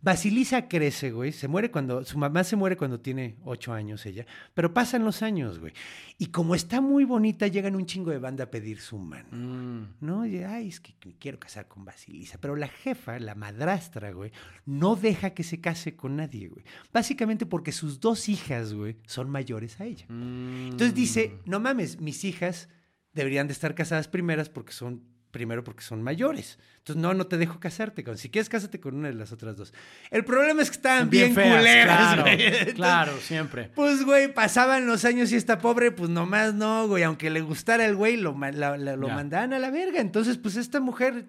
Basilisa 0.03 0.67
crece, 0.67 1.11
güey. 1.11 1.31
Se 1.31 1.47
muere 1.47 1.71
cuando. 1.71 2.03
Su 2.03 2.17
mamá 2.17 2.43
se 2.43 2.57
muere 2.57 2.75
cuando 2.75 2.99
tiene 2.99 3.37
ocho 3.45 3.71
años 3.71 4.05
ella. 4.05 4.25
Pero 4.53 4.73
pasan 4.73 5.05
los 5.05 5.21
años, 5.21 5.59
güey. 5.59 5.71
Y 6.17 6.27
como 6.27 6.55
está 6.55 6.81
muy 6.81 7.05
bonita, 7.05 7.47
llegan 7.47 7.77
un 7.77 7.85
chingo 7.85 8.11
de 8.11 8.19
banda 8.19 8.43
a 8.43 8.51
pedir 8.51 8.81
su 8.81 8.97
mano. 8.97 9.29
Mm. 9.31 9.93
¿no? 10.01 10.25
Y, 10.25 10.43
ay, 10.43 10.67
es 10.67 10.81
que 10.81 10.93
me 11.05 11.15
quiero 11.15 11.39
casar 11.39 11.69
con 11.69 11.85
Basilisa. 11.85 12.37
Pero 12.41 12.57
la 12.57 12.67
jefa, 12.67 13.17
la 13.17 13.33
madrastra, 13.33 14.11
güey, 14.11 14.33
no 14.65 14.97
deja 14.97 15.29
que 15.29 15.43
se 15.43 15.61
case 15.61 15.95
con 15.95 16.17
nadie, 16.17 16.49
güey. 16.49 16.65
Básicamente 16.91 17.45
porque 17.45 17.71
sus 17.71 18.01
dos 18.01 18.27
hijas, 18.27 18.73
güey, 18.73 18.97
son 19.07 19.29
mayores 19.29 19.79
a 19.79 19.85
ella. 19.85 20.05
Mm. 20.09 20.71
Entonces 20.71 20.93
dice, 20.93 21.39
no 21.45 21.61
mames, 21.61 22.01
mis 22.01 22.25
hijas 22.25 22.67
deberían 23.13 23.47
de 23.47 23.53
estar 23.53 23.75
casadas 23.75 24.07
primeras 24.07 24.49
porque 24.49 24.73
son 24.73 25.03
primero 25.31 25.63
porque 25.63 25.81
son 25.83 26.03
mayores. 26.03 26.59
Entonces, 26.77 27.01
no, 27.01 27.15
no 27.15 27.25
te 27.25 27.37
dejo 27.37 27.59
casarte 27.59 28.03
con. 28.03 28.19
Si 28.19 28.29
quieres, 28.29 28.49
cásate 28.49 28.79
con 28.79 28.93
una 28.93 29.07
de 29.07 29.15
las 29.15 29.31
otras 29.31 29.57
dos. 29.57 29.73
El 30.11 30.23
problema 30.25 30.61
es 30.61 30.69
que 30.69 30.75
estaban 30.75 31.09
bien, 31.09 31.33
feas, 31.33 31.57
culeras, 31.57 31.97
claro, 31.97 32.21
güey. 32.21 32.33
Entonces, 32.45 32.73
claro, 32.75 33.17
siempre. 33.19 33.71
pues, 33.73 34.03
güey, 34.05 34.31
pasaban 34.31 34.85
los 34.85 35.05
años 35.05 35.31
y 35.31 35.35
esta 35.35 35.57
pobre, 35.57 35.91
pues 35.91 36.11
nomás 36.11 36.53
no, 36.53 36.87
güey. 36.87 37.01
Aunque 37.01 37.31
le 37.31 37.41
gustara 37.41 37.83
el 37.87 37.95
güey, 37.95 38.15
lo, 38.17 38.33
ma- 38.35 38.51
la- 38.51 38.77
la- 38.77 38.95
lo 38.95 39.07
mandaban 39.09 39.53
a 39.53 39.59
la 39.59 39.71
verga. 39.71 40.01
Entonces, 40.01 40.37
pues 40.37 40.55
esta 40.55 40.79
mujer 40.79 41.25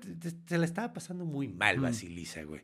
se 0.49 0.59
la 0.59 0.67
estaba 0.67 0.93
pasando 0.93 1.25
muy 1.25 1.49
Mm. 1.49 1.57
mal, 1.57 1.81
Basilisa, 1.81 2.43
güey. 2.43 2.61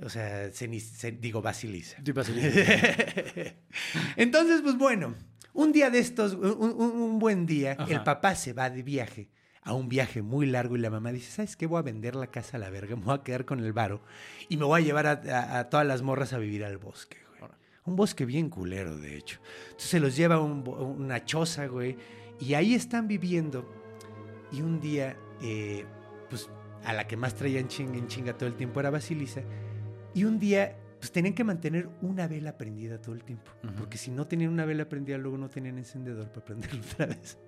O 0.00 0.08
sea, 0.10 0.48
ceni- 0.52 0.80
ce- 0.80 1.10
digo, 1.12 1.42
Basilisa. 1.42 1.96
Sí, 2.04 2.12
Basilisa. 2.12 2.48
Entonces, 4.16 4.60
pues 4.62 4.76
bueno, 4.76 5.14
un 5.54 5.72
día 5.72 5.90
de 5.90 5.98
estos, 5.98 6.34
un, 6.34 7.18
buen 7.18 7.46
día, 7.46 7.76
Ajá. 7.78 7.92
el 7.92 8.02
papá 8.02 8.34
se 8.34 8.52
va 8.52 8.70
de 8.70 8.82
viaje, 8.82 9.28
a 9.62 9.74
un 9.74 9.88
viaje 9.88 10.22
muy 10.22 10.46
largo, 10.46 10.76
y 10.76 10.80
la 10.80 10.90
mamá 10.90 11.12
dice, 11.12 11.30
¿sabes 11.30 11.56
qué? 11.56 11.66
Voy 11.66 11.78
a 11.78 11.82
vender 11.82 12.16
la 12.16 12.26
casa 12.28 12.56
a 12.56 12.60
la 12.60 12.70
verga, 12.70 12.96
me 12.96 13.02
voy 13.04 13.14
a 13.14 13.22
quedar 13.22 13.44
con 13.44 13.60
el 13.60 13.72
varo 13.72 14.02
y 14.48 14.56
me 14.56 14.64
voy 14.64 14.80
a 14.82 14.84
llevar 14.84 15.06
a, 15.06 15.12
a- 15.12 15.58
a 15.60 15.68
todas 15.70 15.86
las 15.86 16.02
morras 16.02 16.32
a 16.32 16.38
vivir 16.38 16.64
al 16.64 16.78
bosque, 16.78 17.18
güey. 17.38 17.50
Un 17.84 17.96
bosque 17.96 18.24
bien 18.24 18.48
culero, 18.48 18.96
de 18.96 19.16
hecho. 19.16 19.38
Entonces 19.66 19.90
se 19.90 20.00
los 20.00 20.16
lleva 20.16 20.36
a 20.36 20.40
un 20.40 20.66
una 20.68 21.24
choza, 21.24 21.66
güey, 21.66 21.96
y 22.40 22.54
ahí 22.54 22.74
están 22.74 23.06
viviendo. 23.08 23.68
Y 24.52 24.62
un 24.62 24.80
día, 24.80 25.16
eh, 25.42 25.84
pues 26.30 26.48
a 26.84 26.92
la 26.92 27.06
que 27.06 27.16
más 27.16 27.34
traían 27.34 27.68
chinga 27.68 27.96
en 27.98 28.06
chinga 28.08 28.36
todo 28.36 28.48
el 28.48 28.54
tiempo 28.56 28.80
era 28.80 28.90
Basilisa. 28.90 29.42
Y 30.14 30.24
un 30.24 30.38
día, 30.38 30.76
pues 31.02 31.10
tenían 31.10 31.34
que 31.34 31.42
mantener 31.42 31.88
una 32.00 32.28
vela 32.28 32.56
prendida 32.56 32.96
todo 33.02 33.16
el 33.16 33.24
tiempo. 33.24 33.50
Porque 33.76 33.98
si 33.98 34.12
no 34.12 34.28
tenían 34.28 34.52
una 34.52 34.64
vela 34.64 34.88
prendida, 34.88 35.18
luego 35.18 35.36
no 35.36 35.50
tenían 35.50 35.76
encendedor 35.76 36.28
para 36.28 36.44
prenderla 36.44 36.80
otra 36.92 37.06
vez. 37.06 37.38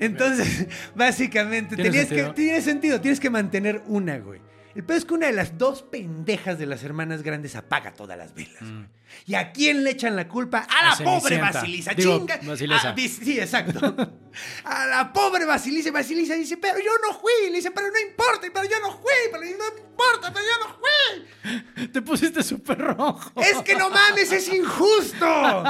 Entonces, 0.00 0.66
básicamente, 0.96 1.76
¿Tiene 1.76 1.90
tenías 1.90 2.08
sentido? 2.08 2.28
que, 2.30 2.34
tiene 2.34 2.60
sentido, 2.60 3.00
tienes 3.00 3.20
que 3.20 3.30
mantener 3.30 3.84
una, 3.86 4.18
güey. 4.18 4.40
El 4.74 4.84
peor 4.84 4.98
es 4.98 5.04
que 5.04 5.14
una 5.14 5.26
de 5.26 5.32
las 5.32 5.58
dos 5.58 5.82
pendejas 5.82 6.58
de 6.58 6.66
las 6.66 6.82
hermanas 6.82 7.22
grandes 7.22 7.56
apaga 7.56 7.92
todas 7.92 8.16
las 8.16 8.34
velas. 8.34 8.60
güey. 8.60 8.86
¿Y 9.26 9.34
a 9.34 9.52
quién 9.52 9.84
le 9.84 9.90
echan 9.90 10.16
la 10.16 10.26
culpa? 10.26 10.66
A 10.68 10.90
la 10.90 11.04
pobre. 11.04 11.38
Basilisa. 11.38 11.94
Digo, 11.94 12.18
chinga. 12.18 12.40
Basilisa. 12.42 12.90
Ah, 12.90 12.94
sí, 12.96 13.38
exacto. 13.38 13.94
a 14.64 14.86
la 14.86 15.12
pobre 15.12 15.44
Basilisa. 15.44 15.90
Basilisa 15.90 16.34
dice, 16.34 16.56
pero 16.56 16.78
yo 16.78 16.90
no 17.06 17.18
fui. 17.18 17.50
Le 17.50 17.56
dice, 17.56 17.70
pero 17.70 17.88
no 17.88 18.00
importa, 18.00 18.46
pero 18.52 18.68
yo 18.68 18.80
no 18.80 18.92
fui. 18.92 19.12
Pero 19.30 19.44
no 19.44 19.78
importa, 19.78 20.32
pero 20.32 20.44
yo 20.44 20.66
no 20.66 20.76
fui. 20.80 21.88
Te 21.88 22.02
pusiste 22.02 22.42
súper 22.42 22.78
rojo. 22.78 23.32
Es 23.40 23.58
que 23.62 23.74
no 23.74 23.90
mames, 23.90 24.32
es 24.32 24.52
injusto. 24.52 25.62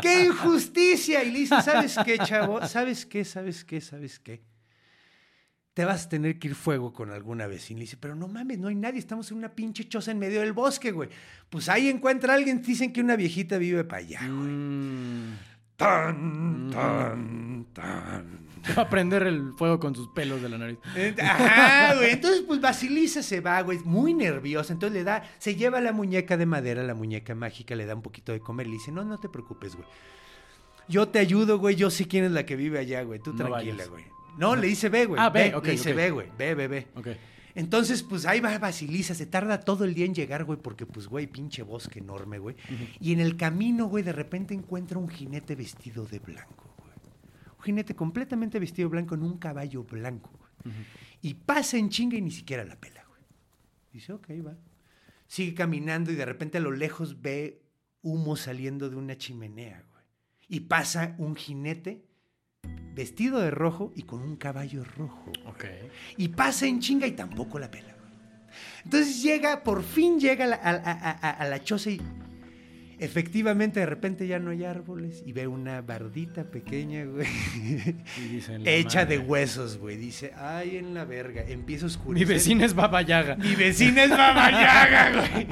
¡Qué 0.00 0.24
injusticia! 0.24 1.22
Y 1.24 1.30
le 1.30 1.38
dice, 1.40 1.60
¿sabes 1.62 1.96
qué, 2.04 2.18
chavo? 2.18 2.66
¿Sabes 2.66 3.04
qué? 3.06 3.24
¿Sabes 3.24 3.64
qué? 3.64 3.80
¿Sabes 3.80 4.18
qué? 4.18 4.42
Te 5.78 5.84
vas 5.84 6.06
a 6.06 6.08
tener 6.08 6.40
que 6.40 6.48
ir 6.48 6.56
fuego 6.56 6.92
con 6.92 7.12
alguna 7.12 7.46
vecina. 7.46 7.78
Le 7.78 7.82
dice, 7.84 7.96
pero 7.96 8.16
no 8.16 8.26
mames, 8.26 8.58
no 8.58 8.66
hay 8.66 8.74
nadie. 8.74 8.98
Estamos 8.98 9.30
en 9.30 9.38
una 9.38 9.50
pinche 9.54 9.88
choza 9.88 10.10
en 10.10 10.18
medio 10.18 10.40
del 10.40 10.52
bosque, 10.52 10.90
güey. 10.90 11.08
Pues 11.48 11.68
ahí 11.68 11.88
encuentra 11.88 12.32
a 12.32 12.36
alguien. 12.36 12.60
Dicen 12.62 12.92
que 12.92 13.00
una 13.00 13.14
viejita 13.14 13.58
vive 13.58 13.84
para 13.84 13.98
allá, 13.98 14.18
güey. 14.22 14.48
Mm. 14.48 15.38
Tan, 15.76 16.70
tan, 16.72 17.66
tan. 17.72 18.40
Va 18.76 18.82
a 18.82 18.88
prender 18.90 19.22
el 19.22 19.52
fuego 19.56 19.78
con 19.78 19.94
sus 19.94 20.08
pelos 20.08 20.42
de 20.42 20.48
la 20.48 20.58
nariz. 20.58 20.78
Ajá, 21.22 21.94
güey. 21.94 22.10
Entonces, 22.10 22.42
pues 22.44 22.60
Basilisa 22.60 23.22
se 23.22 23.40
va, 23.40 23.60
güey, 23.62 23.78
muy 23.84 24.14
nerviosa. 24.14 24.72
Entonces 24.72 24.98
le 24.98 25.04
da, 25.04 25.22
se 25.38 25.54
lleva 25.54 25.80
la 25.80 25.92
muñeca 25.92 26.36
de 26.36 26.44
madera, 26.46 26.82
la 26.82 26.94
muñeca 26.94 27.36
mágica, 27.36 27.76
le 27.76 27.86
da 27.86 27.94
un 27.94 28.02
poquito 28.02 28.32
de 28.32 28.40
comer. 28.40 28.66
Le 28.66 28.72
dice, 28.72 28.90
no, 28.90 29.04
no 29.04 29.20
te 29.20 29.28
preocupes, 29.28 29.76
güey. 29.76 29.86
Yo 30.88 31.06
te 31.06 31.20
ayudo, 31.20 31.60
güey. 31.60 31.76
Yo 31.76 31.88
sé 31.88 32.08
quién 32.08 32.24
es 32.24 32.32
la 32.32 32.44
que 32.44 32.56
vive 32.56 32.80
allá, 32.80 33.04
güey. 33.04 33.20
Tú 33.20 33.30
No 33.32 33.44
tranquila, 33.46 33.74
vayas. 33.74 33.90
güey. 33.90 34.17
No, 34.38 34.54
le 34.56 34.68
dice, 34.68 34.88
ve, 34.88 35.06
güey. 35.06 35.20
Ah, 35.20 35.30
ve, 35.30 35.54
ok, 35.54 35.64
Le 35.66 35.72
dice, 35.72 35.90
ok. 35.90 35.96
ve, 35.96 36.10
güey. 36.10 36.28
Ve, 36.38 36.54
ve, 36.54 36.68
ve. 36.68 36.86
Ok. 36.94 37.08
Entonces, 37.54 38.04
pues 38.04 38.24
ahí 38.24 38.38
va 38.38 38.56
Basilisa, 38.58 39.16
se 39.16 39.26
tarda 39.26 39.58
todo 39.58 39.84
el 39.84 39.92
día 39.92 40.06
en 40.06 40.14
llegar, 40.14 40.44
güey, 40.44 40.60
porque 40.60 40.86
pues, 40.86 41.08
güey, 41.08 41.26
pinche 41.26 41.62
bosque 41.62 41.98
enorme, 41.98 42.38
güey. 42.38 42.54
Y 43.00 43.12
en 43.12 43.18
el 43.18 43.36
camino, 43.36 43.86
güey, 43.86 44.04
de 44.04 44.12
repente 44.12 44.54
encuentra 44.54 44.96
un 44.96 45.08
jinete 45.08 45.56
vestido 45.56 46.06
de 46.06 46.20
blanco, 46.20 46.72
güey. 46.78 46.92
Un 47.58 47.64
jinete 47.64 47.96
completamente 47.96 48.60
vestido 48.60 48.88
de 48.88 48.92
blanco 48.92 49.16
en 49.16 49.24
un 49.24 49.38
caballo 49.38 49.82
blanco, 49.82 50.30
güey. 50.38 50.74
Y 51.20 51.34
pasa 51.34 51.78
en 51.78 51.88
chinga 51.88 52.16
y 52.16 52.22
ni 52.22 52.30
siquiera 52.30 52.64
la 52.64 52.76
pela, 52.76 53.04
güey. 53.08 53.22
Dice, 53.92 54.12
ok, 54.12 54.28
va. 54.46 54.56
Sigue 55.26 55.54
caminando 55.54 56.12
y 56.12 56.14
de 56.14 56.24
repente 56.24 56.58
a 56.58 56.60
lo 56.60 56.70
lejos 56.70 57.20
ve 57.20 57.64
humo 58.02 58.36
saliendo 58.36 58.88
de 58.88 58.94
una 58.94 59.18
chimenea, 59.18 59.84
güey. 59.90 60.04
Y 60.46 60.60
pasa 60.60 61.16
un 61.18 61.34
jinete 61.34 62.07
vestido 62.94 63.40
de 63.40 63.50
rojo 63.50 63.92
y 63.94 64.02
con 64.02 64.20
un 64.22 64.36
caballo 64.36 64.84
rojo. 64.96 65.24
güey. 65.34 65.46
Ok. 65.46 65.64
Y 66.16 66.28
pasa 66.28 66.66
en 66.66 66.80
chinga 66.80 67.06
y 67.06 67.12
tampoco 67.12 67.58
la 67.58 67.70
pela. 67.70 67.94
Entonces 68.84 69.22
llega, 69.22 69.62
por 69.62 69.82
fin 69.82 70.18
llega 70.18 70.44
a 70.44 70.48
la, 70.48 70.56
a- 70.56 71.30
a 71.30 71.44
la 71.48 71.62
choza 71.62 71.90
y 71.90 72.00
efectivamente 72.98 73.80
de 73.80 73.86
repente 73.86 74.26
ya 74.26 74.38
no 74.38 74.50
hay 74.50 74.64
árboles 74.64 75.22
y 75.26 75.32
ve 75.32 75.46
una 75.46 75.80
bardita 75.82 76.44
pequeña, 76.44 77.04
güey, 77.04 77.26
hecha 78.64 79.00
madre. 79.02 79.18
de 79.18 79.24
huesos, 79.24 79.78
güey. 79.78 79.96
Dice, 79.96 80.32
ay, 80.36 80.76
en 80.76 80.94
la 80.94 81.04
verga, 81.04 81.42
empieza 81.46 81.86
a 81.86 81.88
Mi 81.88 81.94
oscurecer. 81.94 82.28
vecina 82.28 82.64
es 82.64 82.74
Baba 82.74 83.02
Yaga. 83.02 83.36
Mi 83.36 83.54
vecina 83.54 84.04
es 84.04 84.10
Baba 84.10 84.50
Yaga, 84.50 85.28
güey. 85.30 85.46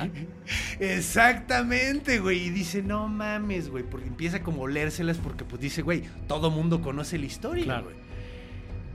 Exactamente, 0.81 2.19
güey. 2.21 2.47
Y 2.47 2.51
dice, 2.51 2.83
no 2.83 3.09
mames, 3.09 3.69
güey. 3.71 3.85
Porque 3.85 4.07
empieza 4.09 4.43
como 4.43 4.63
olérselas 4.63 5.19
porque 5.19 5.45
pues 5.45 5.61
dice, 5.61 5.83
güey, 5.83 6.03
todo 6.27 6.51
mundo 6.51 6.81
conoce 6.83 7.19
la 7.19 7.27
historia, 7.27 7.65
Claro. 7.65 7.85
güey. 7.85 8.06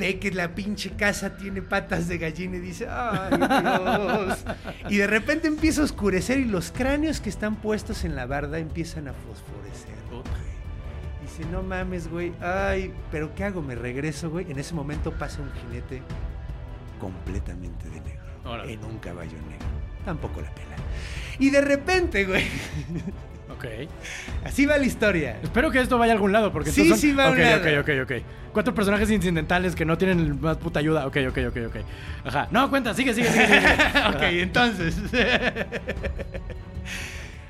Ve 0.02 0.20
que 0.20 0.32
la 0.32 0.56
pinche 0.56 0.92
casa 0.92 1.38
tiene 1.38 1.62
patas 1.62 2.08
de 2.08 2.18
gallina 2.18 2.58
y 2.58 2.60
dice, 2.60 2.88
ay, 2.90 3.38
Dios. 3.38 4.46
y 4.90 4.98
de 4.98 5.08
repente 5.08 5.48
empieza 5.48 5.82
a 5.82 5.86
oscurecer 5.86 6.40
y 6.40 6.46
los 6.46 6.72
cráneos 6.72 7.22
que 7.22 7.30
están 7.30 7.56
puestos 7.58 8.04
en 8.04 8.16
la 8.16 8.26
barda 8.26 8.58
empiezan 8.58 9.08
a 9.08 9.14
fosforecer. 9.14 9.96
güey. 10.10 10.24
Dice, 11.22 11.46
no 11.52 11.62
mames, 11.62 12.10
güey. 12.10 12.34
Ay, 12.42 12.94
pero 13.12 13.34
¿qué 13.36 13.44
hago? 13.44 13.62
¿Me 13.62 13.76
regreso, 13.76 14.30
güey? 14.30 14.52
En 14.52 14.58
ese 14.58 14.74
momento 14.74 15.12
pasa 15.12 15.42
un 15.42 15.52
jinete 15.54 16.02
completamente 17.00 17.88
de 17.90 18.02
negro. 18.02 18.64
En 18.66 18.84
un 18.84 18.98
caballo 18.98 19.38
negro. 19.50 19.68
Tampoco 20.04 20.42
la 20.42 20.50
pela. 20.54 20.76
Y 21.38 21.52
de 21.52 21.62
repente, 21.62 22.26
güey. 22.26 22.44
Ok. 23.56 23.66
Así 24.46 24.66
va 24.66 24.78
la 24.78 24.86
historia. 24.86 25.38
Espero 25.44 25.70
que 25.72 25.80
esto 25.80 25.98
vaya 25.98 26.14
a 26.14 26.16
algún 26.16 26.32
lado, 26.32 26.52
porque 26.52 26.72
Sí, 26.72 26.88
son- 26.90 26.98
sí 26.98 27.14
va 27.14 27.26
a 27.26 27.28
un 27.32 27.34
Ok, 27.34 27.40
lado. 27.40 27.62
ok, 27.62 27.68
ok, 27.82 27.90
ok. 28.04 28.12
Cuatro 28.54 28.74
personajes 28.74 29.10
incidentales 29.12 29.76
que 29.76 29.86
no 29.86 29.98
tienen 29.98 30.40
más 30.42 30.58
puta 30.58 30.80
ayuda. 30.80 31.06
Ok, 31.08 31.18
ok, 31.30 31.38
ok, 31.50 31.58
ok. 31.68 31.76
Ajá. 32.26 32.48
No, 32.52 32.70
cuenta, 32.70 32.94
sigue, 32.94 33.14
sigue, 33.14 33.30
sigue. 33.32 33.46
sigue. 33.46 33.60
ok, 34.10 34.22
entonces. 34.24 34.96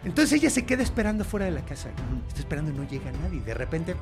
entonces 0.03 0.39
ella 0.39 0.49
se 0.49 0.65
queda 0.65 0.83
esperando 0.83 1.23
fuera 1.23 1.45
de 1.45 1.51
la 1.51 1.61
casa. 1.61 1.89
Está 2.27 2.39
esperando 2.39 2.71
y 2.71 2.73
no 2.73 2.87
llega 2.87 3.11
nadie. 3.23 3.41
De 3.41 3.53
repente. 3.53 3.95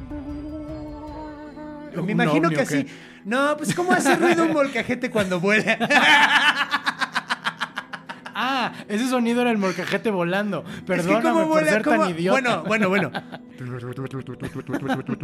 Me 1.96 2.02
¿Un 2.02 2.10
imagino 2.10 2.48
ovni 2.48 2.56
que 2.56 2.62
así. 2.62 2.88
No, 3.26 3.58
pues 3.58 3.74
¿cómo 3.74 3.92
hace 3.92 4.16
ruido 4.16 4.44
un 4.46 4.54
molcajete 4.54 5.10
cuando 5.10 5.40
vuela? 5.40 5.78
Ah, 8.42 8.74
ese 8.88 9.08
sonido 9.10 9.42
era 9.42 9.52
el 9.52 9.58
morcajete 9.58 10.10
volando. 10.12 10.64
Es 10.68 10.76
que 10.80 10.84
Perdóname 10.86 11.40
por 11.42 11.48
vuela, 11.48 11.72
ser 11.72 11.82
cómo- 11.84 12.04
tan 12.04 12.12
idiota. 12.18 12.40
Bueno, 12.40 12.64
bueno, 12.66 12.90
bueno. 12.90 13.12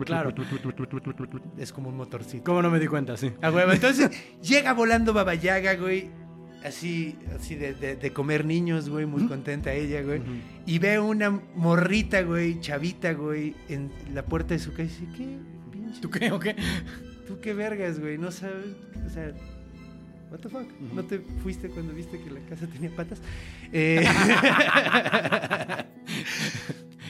Claro. 0.05 0.33
Es 1.57 1.71
como 1.71 1.89
un 1.89 1.97
motorcito. 1.97 2.43
¿Cómo 2.43 2.61
no 2.61 2.69
me 2.69 2.79
di 2.79 2.87
cuenta? 2.87 3.15
Sí. 3.17 3.31
A 3.41 3.51
huevo. 3.51 3.71
Entonces 3.71 4.09
llega 4.41 4.73
volando 4.73 5.13
Baba 5.13 5.33
Yaga, 5.35 5.75
güey. 5.75 6.09
Así, 6.65 7.15
así 7.35 7.53
de, 7.55 7.73
de- 7.75 7.95
de 7.95 8.11
comer 8.11 8.43
niños, 8.43 8.89
güey. 8.89 9.05
Muy 9.05 9.27
contenta 9.27 9.71
ella, 9.71 10.01
güey. 10.01 10.21
Y 10.65 10.79
ve 10.79 10.99
una 10.99 11.29
morrita, 11.29 12.21
güey, 12.23 12.59
chavita, 12.59 13.13
güey, 13.13 13.55
en 13.69 13.91
la 14.13 14.25
puerta 14.25 14.55
de 14.55 14.59
su 14.59 14.71
casa. 14.71 14.83
Y 14.83 14.87
dice, 14.87 15.07
¿qué? 15.15 15.37
Pinche. 15.71 16.01
¿Tú 16.01 16.09
qué 16.09 16.31
o 16.31 16.39
qué? 16.39 16.55
¿Tú 17.27 17.39
qué 17.39 17.53
vergas, 17.53 17.99
güey? 17.99 18.17
No 18.17 18.31
sabes. 18.31 18.75
O 19.05 19.09
sea. 19.09 19.31
What 20.35 20.41
the 20.41 20.49
fuck, 20.49 20.67
¿no 20.93 21.03
te 21.03 21.19
fuiste 21.41 21.69
cuando 21.69 21.93
viste 21.93 22.19
que 22.19 22.29
la 22.29 22.41
casa 22.41 22.67
tenía 22.67 22.89
patas? 22.95 23.21
Eh, 23.71 24.05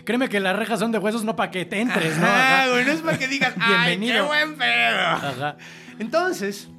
Créeme 0.04 0.30
que 0.30 0.40
las 0.40 0.56
rejas 0.56 0.80
son 0.80 0.92
de 0.92 1.00
huesos 1.00 1.24
no 1.24 1.36
para 1.36 1.50
que 1.52 1.66
te 1.66 1.80
entres, 1.82 2.18
¿no? 2.18 2.26
Ajá, 2.28 2.64
Ajá. 2.64 2.72
güey, 2.72 2.86
no 2.86 2.92
es 2.92 3.02
para 3.02 3.18
que 3.18 3.28
digas, 3.28 3.56
¡ay, 3.60 4.00
qué 4.00 4.22
buen 4.22 4.56
pedo! 4.56 5.00
Ajá. 5.00 5.58
Entonces, 5.98 6.70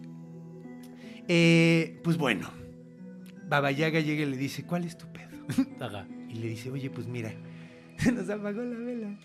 eh, 1.27 1.99
pues 2.05 2.17
bueno, 2.19 2.49
Baba 3.49 3.73
Yaga 3.73 3.99
llega 4.01 4.23
y 4.23 4.27
le 4.27 4.37
dice, 4.37 4.65
¿cuál 4.65 4.85
es 4.85 4.97
tu 4.97 5.07
pedo? 5.13 5.27
Ajá. 5.81 6.07
Y 6.29 6.35
le 6.35 6.49
dice, 6.49 6.71
oye, 6.71 6.89
pues 6.91 7.07
mira, 7.09 7.33
se 7.99 8.13
nos 8.13 8.29
apagó 8.31 8.63
la 8.63 8.79
vela. 8.79 9.19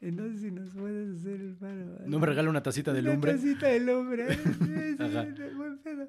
No 0.00 0.28
sé 0.28 0.38
si 0.38 0.50
nos 0.50 0.70
puedes 0.70 1.20
hacer 1.20 1.40
el 1.40 1.54
paro. 1.56 1.92
¿vale? 1.98 2.08
No 2.08 2.18
me 2.18 2.26
regala 2.26 2.48
una 2.48 2.62
tacita 2.62 2.92
de 2.92 3.00
Una 3.00 3.10
lumbre. 3.12 3.34
tacita 3.34 3.66
de 3.66 3.80
lumbre. 3.80 4.24
Ajá. 4.98 5.26
Buen 5.56 5.78
pedo. 5.78 6.08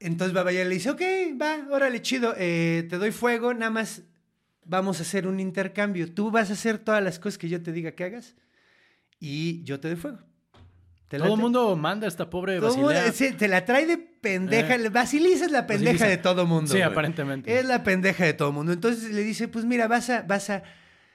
Entonces 0.00 0.34
Baba 0.34 0.52
Yaga 0.52 0.68
le 0.68 0.74
dice, 0.74 0.90
ok, 0.90 1.00
va, 1.40 1.66
órale, 1.70 2.02
chido, 2.02 2.34
eh, 2.36 2.86
te 2.90 2.98
doy 2.98 3.12
fuego, 3.12 3.54
nada 3.54 3.70
más 3.70 4.02
vamos 4.64 4.98
a 4.98 5.02
hacer 5.02 5.26
un 5.28 5.38
intercambio. 5.40 6.12
Tú 6.12 6.30
vas 6.30 6.50
a 6.50 6.54
hacer 6.54 6.78
todas 6.78 7.02
las 7.02 7.18
cosas 7.18 7.38
que 7.38 7.48
yo 7.48 7.62
te 7.62 7.70
diga 7.72 7.92
que 7.92 8.04
hagas 8.04 8.34
y 9.20 9.62
yo 9.62 9.78
te 9.80 9.88
doy 9.88 9.96
fuego. 9.96 10.18
¿Te 11.08 11.18
Todo 11.18 11.34
el 11.34 11.40
mundo 11.40 11.76
manda 11.76 12.06
a 12.06 12.08
esta 12.08 12.28
pobre 12.28 12.60
mundo- 12.60 12.86
Basilea. 12.86 13.12
sí, 13.12 13.32
te 13.32 13.46
la 13.46 13.64
trae 13.64 13.86
de 13.86 13.96
pendeja. 13.98 14.74
Eh. 14.74 14.88
Basilisa 14.88 15.44
es 15.44 15.52
la 15.52 15.66
pendeja 15.66 15.92
Basilisa. 15.92 16.08
de 16.08 16.16
todo 16.16 16.46
mundo. 16.46 16.66
Sí, 16.72 16.78
güey. 16.78 16.82
aparentemente. 16.82 17.56
Es 17.58 17.64
la 17.64 17.84
pendeja 17.84 18.24
de 18.24 18.32
todo 18.34 18.50
mundo. 18.52 18.72
Entonces 18.72 19.12
le 19.12 19.22
dice, 19.22 19.46
pues 19.46 19.64
mira, 19.64 19.86
vas 19.86 20.10
a, 20.10 20.22
vas 20.22 20.50
a, 20.50 20.62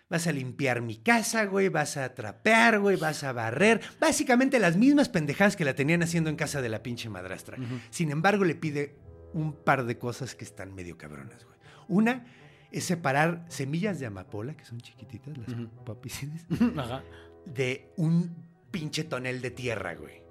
vas 0.10 0.26
a 0.28 0.32
limpiar 0.32 0.82
mi 0.82 0.98
casa, 0.98 1.46
güey, 1.46 1.70
vas 1.70 1.96
a 1.98 2.14
trapear, 2.16 2.80
güey, 2.80 2.98
vas 2.98 3.24
a 3.24 3.32
barrer. 3.32 3.80
Básicamente 4.00 4.60
las 4.60 4.76
mismas 4.76 5.08
pendejadas 5.10 5.56
que 5.56 5.66
la 5.66 5.76
tenían 5.76 6.02
haciendo 6.04 6.30
en 6.30 6.36
casa 6.36 6.62
de 6.62 6.70
la 6.70 6.82
pinche 6.84 7.10
madrastra. 7.10 7.58
Sin 7.92 8.10
embargo, 8.12 8.44
le 8.44 8.56
pide 8.56 8.96
un 9.34 9.54
par 9.54 9.86
de 9.86 9.98
cosas 10.00 10.34
que 10.36 10.44
están 10.46 10.74
medio 10.74 10.98
cabronas, 10.98 11.46
güey. 11.46 11.58
Una 11.88 12.26
es 12.72 12.84
separar 12.86 13.46
semillas 13.50 14.00
de 14.00 14.06
amapola, 14.08 14.56
que 14.56 14.66
son 14.66 14.80
chiquititas, 14.80 15.38
las 15.38 15.48
papicides, 15.86 16.46
Ajá. 16.78 17.04
de 17.46 17.92
un 17.98 18.36
pinche 18.72 19.04
tonel 19.04 19.42
de 19.42 19.52
tierra, 19.52 19.96
güey. 19.96 20.22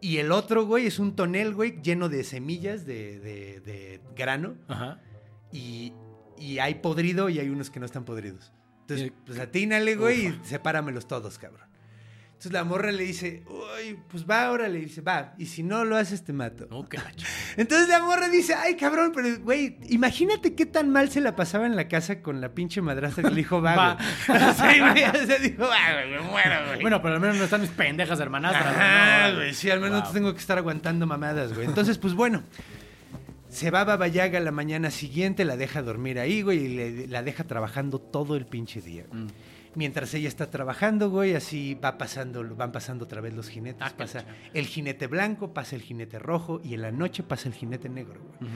Y 0.00 0.18
el 0.18 0.30
otro, 0.30 0.64
güey, 0.64 0.86
es 0.86 1.00
un 1.00 1.16
tonel, 1.16 1.54
güey, 1.54 1.80
lleno 1.82 2.08
de 2.08 2.22
semillas 2.22 2.86
de, 2.86 3.18
de- 3.18 3.60
de 3.60 4.00
grano. 4.16 4.54
Ajá. 4.68 5.00
Y, 5.52 5.92
y 6.38 6.58
hay 6.60 6.76
podrido 6.76 7.28
y 7.28 7.40
hay 7.40 7.48
unos 7.48 7.70
que 7.70 7.80
no 7.80 7.86
están 7.86 8.04
podridos. 8.04 8.52
Entonces, 8.88 9.12
pues 9.26 9.38
atínale, 9.38 9.96
güey, 9.96 10.26
y 10.28 10.40
sepáramelos 10.44 11.06
todos, 11.06 11.38
cabrón. 11.38 11.68
Entonces 12.28 12.52
la 12.52 12.62
morra 12.62 12.92
le 12.92 13.02
dice, 13.02 13.42
uy, 13.48 13.98
pues 14.08 14.24
va, 14.24 14.44
ahora 14.44 14.68
le 14.68 14.78
dice, 14.78 15.00
va, 15.00 15.34
y 15.38 15.46
si 15.46 15.64
no 15.64 15.84
lo 15.84 15.96
haces, 15.96 16.22
te 16.22 16.32
mato. 16.32 16.68
No, 16.70 16.84
ch- 16.88 17.02
Entonces 17.56 17.88
la 17.88 18.00
morra 18.00 18.28
dice, 18.28 18.54
ay, 18.54 18.76
cabrón, 18.76 19.10
pero, 19.12 19.40
güey, 19.40 19.76
imagínate 19.88 20.54
qué 20.54 20.64
tan 20.64 20.88
mal 20.88 21.10
se 21.10 21.20
la 21.20 21.34
pasaba 21.34 21.66
en 21.66 21.74
la 21.74 21.88
casa 21.88 22.22
con 22.22 22.40
la 22.40 22.54
pinche 22.54 22.80
madrastra 22.80 23.24
que 23.24 23.30
le 23.30 23.36
dijo, 23.36 23.60
va, 23.60 23.74
Va. 23.76 23.94
güey. 24.28 24.38
O 24.50 24.54
sea, 24.54 24.78
güey, 24.92 25.02
o 25.02 25.26
sea, 25.26 25.38
dijo, 25.40 25.62
va, 25.64 25.92
güey, 25.94 26.10
me 26.12 26.20
muero, 26.20 26.66
güey. 26.68 26.80
Bueno, 26.80 27.02
pero 27.02 27.14
al 27.16 27.20
menos 27.20 27.36
no 27.38 27.44
están 27.44 27.60
mis 27.60 27.70
pendejas 27.70 28.20
hermanastras. 28.20 29.32
¿no? 29.32 29.36
güey, 29.38 29.52
sí, 29.52 29.68
al 29.70 29.80
menos 29.80 30.04
no 30.04 30.10
tengo 30.12 30.32
que 30.32 30.38
estar 30.38 30.56
aguantando 30.58 31.08
mamadas, 31.08 31.52
güey. 31.52 31.66
Entonces, 31.66 31.98
pues 31.98 32.14
bueno, 32.14 32.44
se 33.48 33.70
va 33.70 33.84
Baba 33.84 34.08
Yaga 34.08 34.40
la 34.40 34.52
mañana 34.52 34.90
siguiente, 34.90 35.44
la 35.44 35.56
deja 35.56 35.82
dormir 35.82 36.18
ahí, 36.18 36.42
güey, 36.42 36.58
y 36.64 36.68
le- 36.76 37.06
la 37.08 37.22
deja 37.22 37.44
trabajando 37.44 37.98
todo 38.00 38.36
el 38.36 38.46
pinche 38.46 38.80
día. 38.80 39.06
Mm. 39.10 39.26
Mientras 39.74 40.12
ella 40.14 40.28
está 40.28 40.50
trabajando, 40.50 41.08
güey, 41.10 41.34
así 41.34 41.74
va 41.74 41.98
pasando, 41.98 42.42
van 42.56 42.72
pasando 42.72 43.04
otra 43.04 43.20
vez 43.20 43.34
los 43.34 43.48
jinetes. 43.48 43.80
Ah, 43.82 43.92
pasa 43.96 44.24
el 44.52 44.66
jinete 44.66 45.06
blanco, 45.06 45.52
pasa 45.54 45.76
el 45.76 45.82
jinete 45.82 46.18
rojo 46.18 46.60
y 46.64 46.74
en 46.74 46.82
la 46.82 46.90
noche 46.90 47.22
pasa 47.22 47.48
el 47.48 47.54
jinete 47.54 47.88
negro, 47.88 48.20
güey. 48.40 48.50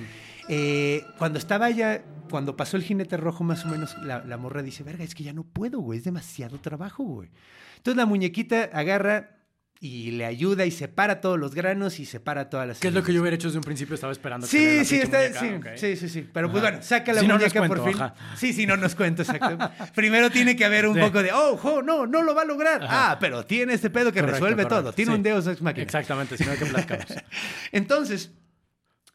Eh, 0.49 1.05
cuando 1.19 1.39
estaba 1.39 1.71
ya, 1.71 2.03
cuando 2.31 2.57
pasó 2.57 2.77
el 2.77 2.83
jinete 2.83 3.17
rojo, 3.19 3.45
más 3.45 3.65
o 3.65 3.69
menos, 3.69 3.97
la, 4.03 4.25
la 4.25 4.37
morra 4.37 4.63
dice, 4.63 4.83
verga, 4.83 5.05
es 5.05 5.15
que 5.15 5.23
ya 5.23 5.33
no 5.33 5.45
puedo, 5.45 5.79
güey, 5.81 5.99
es 5.99 6.05
demasiado 6.05 6.59
trabajo, 6.59 7.05
güey. 7.05 7.31
Entonces 7.77 7.97
la 7.97 8.07
muñequita 8.07 8.71
agarra 8.73 9.37
y 9.85 10.13
le 10.13 10.25
ayuda 10.25 10.65
y 10.65 10.71
separa 10.71 11.21
todos 11.21 11.41
los 11.41 11.57
granos 11.57 11.99
y 11.99 12.07
separa 12.07 12.49
todas 12.49 12.69
las 12.69 12.79
¿Qué 12.79 12.87
es 12.87 12.95
lo 12.95 13.01
que 13.01 13.07
yo 13.07 13.07
semillas. 13.07 13.21
hubiera 13.23 13.35
hecho 13.35 13.49
desde 13.49 13.59
un 13.59 13.65
principio? 13.65 13.97
Estaba 13.97 14.13
esperando. 14.13 14.47
que 14.47 14.51
Sí, 14.51 14.77
la 14.79 14.85
sí, 14.85 14.97
está, 15.01 15.33
sí, 15.41 15.45
muñeca, 15.47 15.71
ok. 15.73 15.77
sí, 15.77 15.97
sí, 15.97 16.09
sí. 16.09 16.29
Pero 16.33 16.51
pues 16.53 16.63
bueno, 16.63 16.81
saca 16.83 17.13
la 17.13 17.21
Si 17.21 17.27
no, 17.27 17.35
no 17.35 17.41
muñeca 17.41 17.67
por 17.67 17.85
fin. 17.85 17.95
ajá. 18.01 18.15
Sí, 18.37 18.53
sí, 18.53 18.65
no 18.65 18.77
nos 18.77 18.95
cuento, 18.95 19.23
exacto. 19.23 19.59
Primero 19.97 20.31
tiene 20.31 20.55
que 20.55 20.65
haber 20.65 20.87
un 20.87 20.95
Sí. 20.95 21.01
poco 21.01 21.21
de, 21.21 21.33
oh, 21.33 21.57
jo, 21.57 21.83
no, 21.83 22.07
no 22.07 22.23
lo 22.23 22.33
va 22.33 22.43
a 22.43 22.45
lograr. 22.45 22.85
Ajá. 22.85 23.11
Ah, 23.11 23.19
pero 23.19 23.45
tiene 23.45 23.75
este 23.75 23.91
pedo 23.91 24.13
que 24.13 24.21
Correcto, 24.21 24.37
resuelve 24.37 24.63
correcto. 24.63 24.83
todo. 24.85 24.93
Tiene 24.93 25.11
Sí. 25.11 25.17
un 25.17 25.23
Deus 25.25 25.47
Ex 25.49 25.61
Machina. 25.61 25.83
Exactamente, 25.83 26.37
si 26.39 26.45
no, 26.45 26.53
¿de 26.53 26.59
qué 26.59 26.67
platicamos? 26.67 27.07
Entonces, 27.73 28.31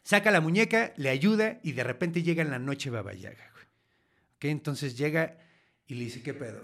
saca 0.04 0.32
la 0.32 0.42
muñeca, 0.42 0.92
le 0.98 1.08
ayuda 1.10 1.60
y 1.64 1.72
de 1.72 1.84
repente 1.86 2.24
llega 2.24 2.42
en 2.44 2.52
la 2.52 2.60
noche 2.60 2.90
Baba 2.90 3.14
Yaga. 3.14 3.52
Ok, 4.36 4.46
entonces 4.46 4.98
llega 4.98 5.38
y 5.88 5.96
le 5.96 6.04
dice, 6.04 6.22
¿qué 6.22 6.34
pedo? 6.34 6.62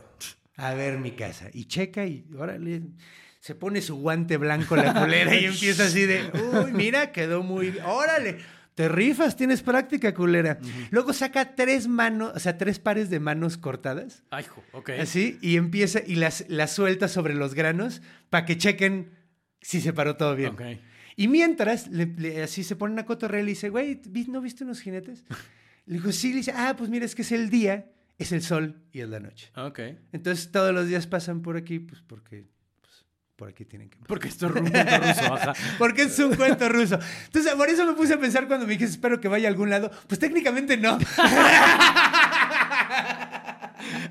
A 0.58 0.74
ver 0.74 1.00
mi 1.00 1.12
casa. 1.12 1.48
Y 1.54 1.66
checa 1.66 2.06
y 2.06 2.26
órale, 2.38 2.82
se 3.44 3.56
pone 3.56 3.82
su 3.82 3.98
guante 3.98 4.38
blanco 4.38 4.78
la 4.78 4.94
culera 4.94 5.36
y 5.36 5.44
empieza 5.44 5.84
así 5.84 6.06
de, 6.06 6.32
uy, 6.64 6.72
mira, 6.72 7.12
quedó 7.12 7.44
muy 7.44 7.72
bien. 7.72 7.84
Órale, 7.86 8.38
te 8.74 8.88
rifas, 8.88 9.36
tienes 9.36 9.62
práctica, 9.62 10.14
culera. 10.14 10.60
Luego 10.92 11.12
saca 11.12 11.54
tres 11.54 11.90
manos, 11.90 12.32
o 12.34 12.40
sea, 12.40 12.58
tres 12.58 12.80
pares 12.80 13.10
de 13.10 13.20
manos 13.20 13.58
cortadas. 13.58 14.24
Ay, 14.30 14.46
jo, 14.46 14.64
ok. 14.72 14.92
Así, 15.02 15.40
y 15.42 15.58
empieza 15.58 16.00
y 16.08 16.16
las, 16.16 16.46
las 16.48 16.72
suelta 16.72 17.10
sobre 17.10 17.34
los 17.34 17.54
granos 17.54 18.02
para 18.30 18.46
que 18.46 18.58
chequen 18.58 19.12
si 19.60 19.82
se 19.82 19.92
paró 19.92 20.16
todo 20.16 20.38
bien. 20.38 20.56
Y 21.18 21.28
mientras, 21.28 21.90
le- 21.90 22.06
le- 22.18 22.44
así 22.44 22.64
se 22.64 22.78
pone 22.78 22.94
una 22.94 23.04
cotorrea 23.06 23.42
y 23.42 23.44
le 23.44 23.50
dice, 23.50 23.68
güey, 23.68 24.00
¿vi- 24.08 24.28
¿no 24.30 24.40
viste 24.40 24.64
unos 24.64 24.80
jinetes? 24.80 25.26
Le 25.86 25.96
dijo, 25.96 26.14
sí, 26.14 26.30
le 26.30 26.38
dice, 26.38 26.54
ah, 26.56 26.76
pues 26.78 26.90
mira, 26.90 27.04
es 27.04 27.14
que 27.14 27.24
es 27.24 27.34
el 27.34 27.50
día, 27.50 27.92
es 28.18 28.32
el 28.32 28.42
sol 28.42 28.82
y 28.94 29.02
es 29.02 29.10
la 29.10 29.20
noche. 29.20 29.52
Ok. 29.58 29.80
Entonces 30.14 30.50
todos 30.50 30.74
los 30.74 30.88
días 30.88 31.08
pasan 31.08 31.42
por 31.42 31.58
aquí, 31.58 31.80
pues 31.80 32.02
porque 32.08 32.46
por 33.36 33.50
aquí 33.50 33.66
tienen 33.66 33.90
que. 33.90 33.98
Porque 34.08 34.28
esto 34.28 34.48
es 34.48 34.54
un 34.56 34.64
punto 34.64 34.80
ruso, 34.80 35.34
ajá. 35.34 35.54
Porque 35.78 36.04
es 36.04 36.20
un 36.20 36.36
cuento 36.36 36.70
ruso. 36.70 37.00
Entonces, 37.26 37.54
por 37.56 37.68
eso 37.70 37.86
me 37.86 37.94
puse 37.94 38.14
a 38.14 38.20
pensar 38.20 38.48
cuando 38.48 38.66
me 38.68 38.74
dijiste, 38.74 38.94
espero 38.94 39.20
que 39.20 39.28
vaya 39.28 39.48
a 39.48 39.52
algún 39.52 39.70
lado. 39.70 39.90
Pues 40.08 40.20
técnicamente 40.20 40.78
no. 40.78 40.98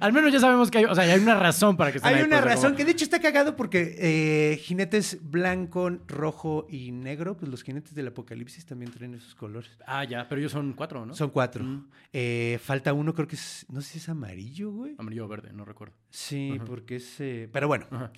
Al 0.01 0.13
menos 0.13 0.33
ya 0.33 0.41
sabemos 0.41 0.71
que 0.71 0.79
hay, 0.79 0.85
o 0.85 0.95
sea, 0.95 1.05
hay 1.05 1.21
una 1.21 1.35
razón 1.39 1.77
para 1.77 1.93
que 1.93 1.99
estén 1.99 2.13
Hay 2.13 2.19
ahí, 2.21 2.25
una 2.27 2.41
pues, 2.41 2.55
razón 2.55 2.71
como- 2.73 2.77
que 2.77 2.85
de 2.85 2.91
hecho 2.93 3.05
está 3.05 3.21
cagado 3.21 3.57
porque 3.57 3.95
eh, 3.99 4.57
jinetes 4.59 5.19
blanco, 5.23 5.91
rojo 6.09 6.67
y 6.69 6.91
negro, 6.93 7.37
pues 7.37 7.51
los 7.51 7.63
jinetes 7.63 7.95
del 7.95 8.09
apocalipsis 8.09 8.67
también 8.67 8.91
traen 8.91 9.15
esos 9.15 9.35
colores. 9.35 9.71
Ah, 9.87 10.05
ya, 10.05 10.29
pero 10.29 10.41
ellos 10.41 10.53
son 10.53 10.73
cuatro, 10.75 11.07
¿no? 11.07 11.15
Son 11.15 11.31
cuatro. 11.31 11.65
Mm. 11.65 11.87
Eh, 12.13 12.59
falta 12.63 12.93
uno, 12.93 13.15
creo 13.15 13.27
que 13.29 13.37
es, 13.37 13.65
no 13.71 13.81
sé 13.81 13.93
si 13.93 13.99
es 13.99 14.09
amarillo, 14.09 14.73
güey. 14.73 14.95
Amarillo 14.99 15.25
o 15.25 15.29
verde, 15.29 15.51
no 15.53 15.65
recuerdo. 15.65 15.95
Sí, 16.11 16.61
porque 16.67 16.97
es... 16.97 17.21
eh, 17.21 17.49
pero 17.53 17.69
bueno, 17.69 17.87
Ajá. 17.91 18.13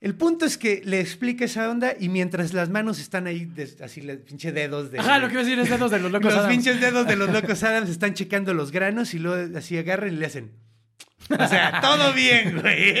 El 0.00 0.14
punto 0.14 0.44
es 0.44 0.56
que 0.56 0.80
le 0.84 1.00
explica 1.00 1.44
esa 1.44 1.68
onda 1.68 1.92
y 1.98 2.08
mientras 2.08 2.52
las 2.54 2.70
manos 2.70 3.00
están 3.00 3.26
ahí, 3.26 3.50
así 3.82 4.00
los 4.00 4.18
pinche 4.18 4.52
dedos 4.52 4.92
de... 4.92 5.00
Ajá, 5.00 5.18
lo 5.18 5.26
que 5.26 5.34
iba 5.34 5.42
a 5.42 5.44
decir 5.44 5.58
es 5.58 5.68
dedos 5.68 5.90
de 5.90 5.98
los 5.98 6.12
locos 6.12 6.32
los 6.32 6.40
Adams. 6.40 6.54
pinches 6.54 6.80
dedos 6.80 7.06
de 7.06 7.16
los 7.16 7.30
locos 7.30 7.62
Adams 7.64 7.90
están 7.90 8.14
checando 8.14 8.54
los 8.54 8.70
granos 8.70 9.12
y 9.14 9.18
luego 9.18 9.58
así 9.58 9.76
agarran 9.76 10.14
y 10.14 10.16
le 10.16 10.26
hacen. 10.26 10.52
O 11.30 11.48
sea, 11.48 11.80
todo 11.82 12.12
bien, 12.12 12.60
güey. 12.60 12.94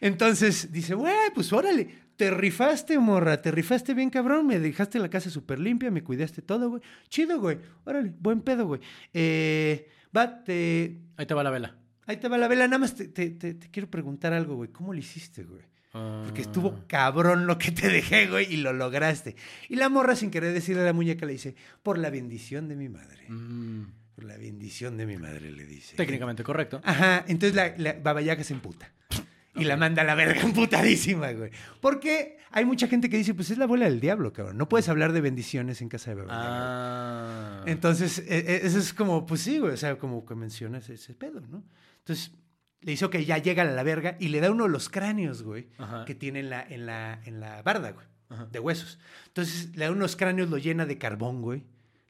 Entonces 0.00 0.70
dice, 0.70 0.94
güey, 0.94 1.12
pues 1.34 1.52
órale, 1.52 1.88
te 2.16 2.30
rifaste, 2.30 2.98
morra, 3.00 3.42
te 3.42 3.50
rifaste 3.50 3.94
bien, 3.94 4.10
cabrón, 4.10 4.46
me 4.46 4.60
dejaste 4.60 5.00
la 5.00 5.10
casa 5.10 5.28
súper 5.28 5.58
limpia, 5.58 5.90
me 5.90 6.04
cuidaste 6.04 6.40
todo, 6.42 6.70
güey. 6.70 6.82
Chido, 7.08 7.40
güey, 7.40 7.58
órale, 7.84 8.12
buen 8.16 8.42
pedo, 8.42 8.66
güey. 8.66 8.80
Eh, 9.12 9.88
va, 10.16 10.44
te... 10.44 10.98
Ahí 11.16 11.26
te 11.26 11.34
va 11.34 11.42
la 11.42 11.50
vela. 11.50 11.81
Ahí 12.06 12.16
te 12.16 12.28
va 12.28 12.36
la 12.38 12.48
vela, 12.48 12.66
nada 12.66 12.78
más 12.78 12.94
te, 12.94 13.08
te- 13.08 13.30
te- 13.30 13.54
te 13.54 13.70
quiero 13.70 13.88
preguntar 13.90 14.32
algo, 14.32 14.56
güey. 14.56 14.70
¿Cómo 14.70 14.92
lo 14.92 14.98
hiciste, 14.98 15.44
güey? 15.44 15.62
Porque 15.92 16.40
Ah. 16.40 16.44
estuvo 16.46 16.84
cabrón 16.86 17.46
lo 17.46 17.58
que 17.58 17.70
te 17.70 17.88
dejé, 17.88 18.26
güey, 18.26 18.52
y 18.52 18.56
lo 18.56 18.72
lograste. 18.72 19.36
Y 19.68 19.76
la 19.76 19.88
morra, 19.90 20.16
sin 20.16 20.30
querer 20.30 20.52
decirle 20.54 20.82
a 20.82 20.86
la 20.86 20.92
muñeca, 20.94 21.26
le 21.26 21.32
dice, 21.32 21.54
por 21.82 21.98
la 21.98 22.08
bendición 22.10 22.66
de 22.68 22.76
mi 22.76 22.88
madre. 22.88 23.26
Mm, 23.28 23.82
Por 24.14 24.24
la 24.24 24.36
bendición 24.36 24.96
de 24.96 25.06
mi 25.06 25.16
madre, 25.18 25.50
le 25.52 25.64
dice. 25.66 25.96
técnicamente 25.96 26.42
correcto. 26.42 26.80
Ajá, 26.84 27.24
entonces 27.28 27.54
la, 27.54 27.74
la 27.78 27.92
Baba 27.94 28.20
Yaga 28.22 28.42
se 28.44 28.54
emputa. 28.54 28.90
Y 29.54 29.64
la 29.64 29.76
manda 29.76 30.00
a 30.00 30.04
la 30.06 30.14
verga 30.14 30.40
emputadísima, 30.42 31.30
güey. 31.32 31.50
Porque 31.82 32.38
hay 32.52 32.64
mucha 32.64 32.88
gente 32.88 33.10
que 33.10 33.18
dice, 33.18 33.34
pues 33.34 33.50
es 33.50 33.58
la 33.58 33.64
abuela 33.64 33.84
del 33.84 34.00
diablo, 34.00 34.32
cabrón. 34.32 34.56
No 34.56 34.66
puedes 34.68 34.88
hablar 34.88 35.12
de 35.12 35.20
bendiciones 35.20 35.82
en 35.82 35.90
casa 35.90 36.10
de 36.14 36.22
Baba 36.22 36.32
Yaga. 36.32 36.48
Ah. 37.60 37.64
Entonces, 37.66 38.18
e- 38.20 38.38
e- 38.38 38.66
eso 38.66 38.78
es 38.78 38.94
como, 38.94 39.26
pues 39.26 39.42
sí, 39.42 39.58
güey, 39.58 39.74
o 39.74 39.76
sea, 39.76 39.98
como 39.98 40.24
que 40.24 40.34
mencionas 40.34 40.88
ese 40.88 41.12
pedo, 41.14 41.40
¿no? 41.50 41.62
Entonces, 42.04 42.32
le 42.80 42.92
hizo 42.92 43.10
que 43.10 43.24
ya 43.24 43.38
llega 43.38 43.62
a 43.62 43.66
la 43.66 43.82
verga 43.82 44.16
y 44.18 44.28
le 44.28 44.40
da 44.40 44.50
uno 44.50 44.64
de 44.64 44.70
los 44.70 44.88
cráneos, 44.88 45.42
güey, 45.42 45.68
Ajá. 45.78 46.04
que 46.04 46.14
tiene 46.14 46.40
en 46.40 46.50
la, 46.50 46.62
en 46.62 46.86
la, 46.86 47.20
en 47.24 47.40
la 47.40 47.62
barda, 47.62 47.92
güey, 47.92 48.06
de 48.50 48.58
huesos. 48.58 48.98
Entonces, 49.28 49.74
le 49.76 49.84
da 49.84 49.92
unos 49.92 50.16
cráneos, 50.16 50.50
lo 50.50 50.58
llena 50.58 50.84
de 50.86 50.98
carbón, 50.98 51.42
güey. 51.42 51.62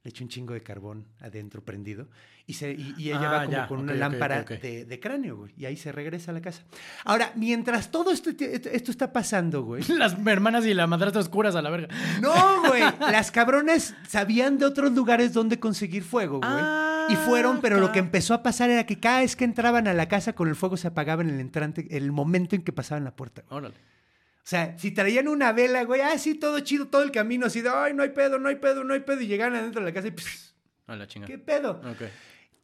le 0.02 0.08
echó 0.10 0.24
un 0.24 0.30
chingo 0.30 0.54
de 0.54 0.62
carbón 0.62 1.06
adentro 1.20 1.62
prendido 1.62 2.08
y, 2.46 2.54
se, 2.54 2.72
y, 2.72 2.94
y 2.98 3.10
ella 3.10 3.28
Ah, 3.28 3.32
va 3.32 3.38
como 3.44 3.52
ya, 3.52 3.66
con 3.68 3.78
ok, 3.78 3.82
una 3.84 3.92
ok, 3.92 3.98
lámpara 3.98 4.40
ok, 4.40 4.50
ok. 4.52 4.60
De, 4.62 4.84
de 4.84 4.98
cráneo, 5.00 5.36
güey. 5.36 5.52
Y 5.56 5.64
ahí 5.66 5.76
se 5.76 5.92
regresa 5.92 6.30
a 6.32 6.34
la 6.34 6.40
casa. 6.40 6.62
Ahora, 7.04 7.32
mientras 7.36 7.90
todo 7.92 8.10
esto, 8.10 8.30
esto 8.30 8.90
está 8.90 9.12
pasando, 9.12 9.62
güey. 9.62 9.84
Las 9.88 10.16
hermanas 10.26 10.64
y 10.66 10.74
la 10.74 10.86
madrastra 10.88 11.20
oscuras 11.20 11.54
a 11.54 11.62
la 11.62 11.70
verga. 11.70 11.88
No, 12.20 12.62
güey. 12.66 12.82
Las 13.00 13.30
cabronas 13.30 13.94
sabían 14.08 14.58
de 14.58 14.64
otros 14.64 14.90
lugares 14.92 15.32
donde 15.34 15.60
conseguir 15.60 16.02
fuego, 16.02 16.38
güey. 16.38 16.50
Ah, 16.50 16.91
y 17.08 17.16
fueron, 17.16 17.60
pero 17.60 17.78
lo 17.80 17.92
que 17.92 17.98
empezó 17.98 18.34
a 18.34 18.42
pasar 18.42 18.70
era 18.70 18.86
que 18.86 18.98
cada 19.00 19.20
vez 19.20 19.36
que 19.36 19.44
entraban 19.44 19.88
a 19.88 19.94
la 19.94 20.08
casa 20.08 20.34
con 20.34 20.48
el 20.48 20.56
fuego 20.56 20.76
se 20.76 20.88
apagaba 20.88 21.22
en 21.22 21.30
el 21.30 21.40
entrante, 21.40 21.86
el 21.96 22.12
momento 22.12 22.54
en 22.56 22.62
que 22.62 22.72
pasaban 22.72 23.04
la 23.04 23.14
puerta. 23.16 23.42
Órale. 23.48 23.74
O 23.74 24.44
sea, 24.44 24.76
si 24.78 24.90
traían 24.90 25.28
una 25.28 25.52
vela, 25.52 25.84
güey, 25.84 26.00
ah, 26.00 26.18
sí, 26.18 26.34
todo 26.34 26.58
chido, 26.60 26.88
todo 26.88 27.02
el 27.02 27.12
camino, 27.12 27.46
así 27.46 27.60
de, 27.60 27.68
ay, 27.68 27.94
no 27.94 28.02
hay 28.02 28.10
pedo, 28.10 28.38
no 28.38 28.48
hay 28.48 28.56
pedo, 28.56 28.82
no 28.82 28.92
hay 28.94 29.00
pedo, 29.00 29.20
y 29.20 29.26
llegaban 29.28 29.54
adentro 29.54 29.80
de 29.80 29.86
la 29.86 29.94
casa 29.94 30.08
y, 30.08 30.10
pss, 30.10 30.54
A 30.88 30.96
la 30.96 31.06
chingada. 31.06 31.30
¿qué 31.30 31.38
pedo? 31.38 31.80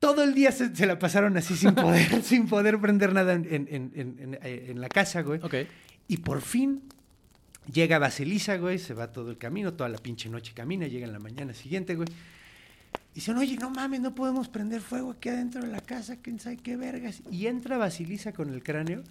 Todo 0.01 0.22
el 0.24 0.34
día 0.34 0.51
se, 0.53 0.74
se 0.74 0.86
la 0.86 0.99
pasaron 0.99 1.36
así 1.36 1.57
sin 1.57 1.74
poder, 1.74 2.22
sin 2.22 2.47
poder 2.49 2.80
prender 2.80 3.12
nada 3.12 3.32
en, 3.34 3.45
en- 3.49 3.68
en- 3.70 3.93
en- 3.95 4.39
en- 4.43 4.70
en 4.70 4.80
la 4.80 4.89
casa, 4.89 5.22
güey. 5.22 5.41
Y 6.09 6.18
por 6.18 6.41
fin 6.41 6.82
llega 7.72 7.99
Basilisa, 7.99 8.57
güey, 8.57 8.78
se 8.78 8.95
va 8.95 9.12
todo 9.12 9.30
el 9.30 9.39
camino, 9.39 9.74
toda 9.74 9.89
la 9.89 9.99
pinche 9.99 10.28
noche 10.28 10.53
camina, 10.55 10.86
llega 10.86 11.07
en 11.07 11.12
la 11.12 11.18
mañana 11.20 11.53
siguiente, 11.55 11.95
güey. 11.97 12.09
Dicen, 13.18 13.36
oye, 13.36 13.56
no 13.56 13.68
mames, 13.68 14.00
no 14.00 14.14
podemos 14.14 14.48
prender 14.48 14.80
fuego 14.80 15.10
aquí 15.10 15.28
adentro 15.28 15.60
de 15.60 15.66
la 15.66 15.80
casa, 15.80 16.18
quién 16.22 16.38
sabe 16.38 16.56
qué 16.56 16.76
vergas. 16.76 17.20
Y 17.32 17.48
entra 17.48 17.76
Basilisa 17.76 18.32
con 18.32 18.54
el 18.54 18.62
cráneo 18.62 19.02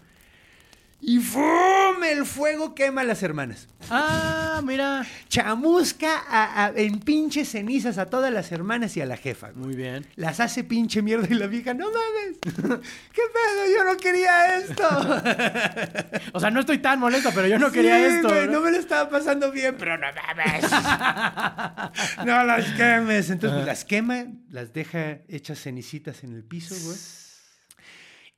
y 1.02 1.20
¡fum! 1.20 1.87
El 2.04 2.26
fuego 2.26 2.74
quema 2.76 3.02
a 3.02 3.04
las 3.04 3.22
hermanas. 3.24 3.68
Ah, 3.90 4.62
mira. 4.64 5.06
Chamusca 5.30 6.24
a- 6.30 6.66
a- 6.66 6.72
en 6.76 7.00
pinches 7.00 7.50
cenizas 7.52 7.98
a 7.98 8.06
todas 8.08 8.32
las 8.34 8.52
hermanas 8.52 8.96
y 8.98 9.02
a 9.02 9.06
la 9.06 9.18
jefa. 9.18 9.50
güey. 9.52 9.66
Muy 9.68 9.76
bien. 9.76 10.06
Las 10.16 10.40
hace 10.40 10.64
pinche 10.64 11.02
mierda 11.02 11.28
y 11.30 11.34
la 11.36 11.48
vieja, 11.48 11.74
no 11.74 11.86
mames, 11.88 12.38
¿qué 13.14 13.22
pedo? 13.34 13.76
Yo 13.78 13.84
no 13.84 13.98
quería 13.98 14.58
esto. 14.58 14.88
O 16.34 16.40
sea, 16.40 16.52
no 16.52 16.60
estoy 16.60 16.78
tan 16.80 17.00
molesta, 17.00 17.32
pero 17.34 17.48
yo 17.48 17.58
no 17.60 17.68
Sí, 17.70 17.74
quería 17.76 18.06
esto. 18.06 18.28
güey, 18.30 18.46
¿no? 18.48 18.54
no 18.54 18.62
me 18.62 18.72
lo 18.72 18.78
estaba 18.78 19.10
pasando 19.10 19.52
bien, 19.52 19.76
pero 19.78 19.98
no 19.98 20.08
mames. 20.36 20.72
no 22.26 22.44
las 22.44 22.66
quemes. 22.74 23.30
Entonces 23.30 23.56
pues, 23.58 23.66
las 23.66 23.86
quema, 23.86 24.26
las 24.50 24.74
deja 24.74 25.20
hechas 25.28 25.60
cenicitas 25.62 26.24
en 26.24 26.34
el 26.34 26.44
piso, 26.44 26.76
güey. 26.84 26.98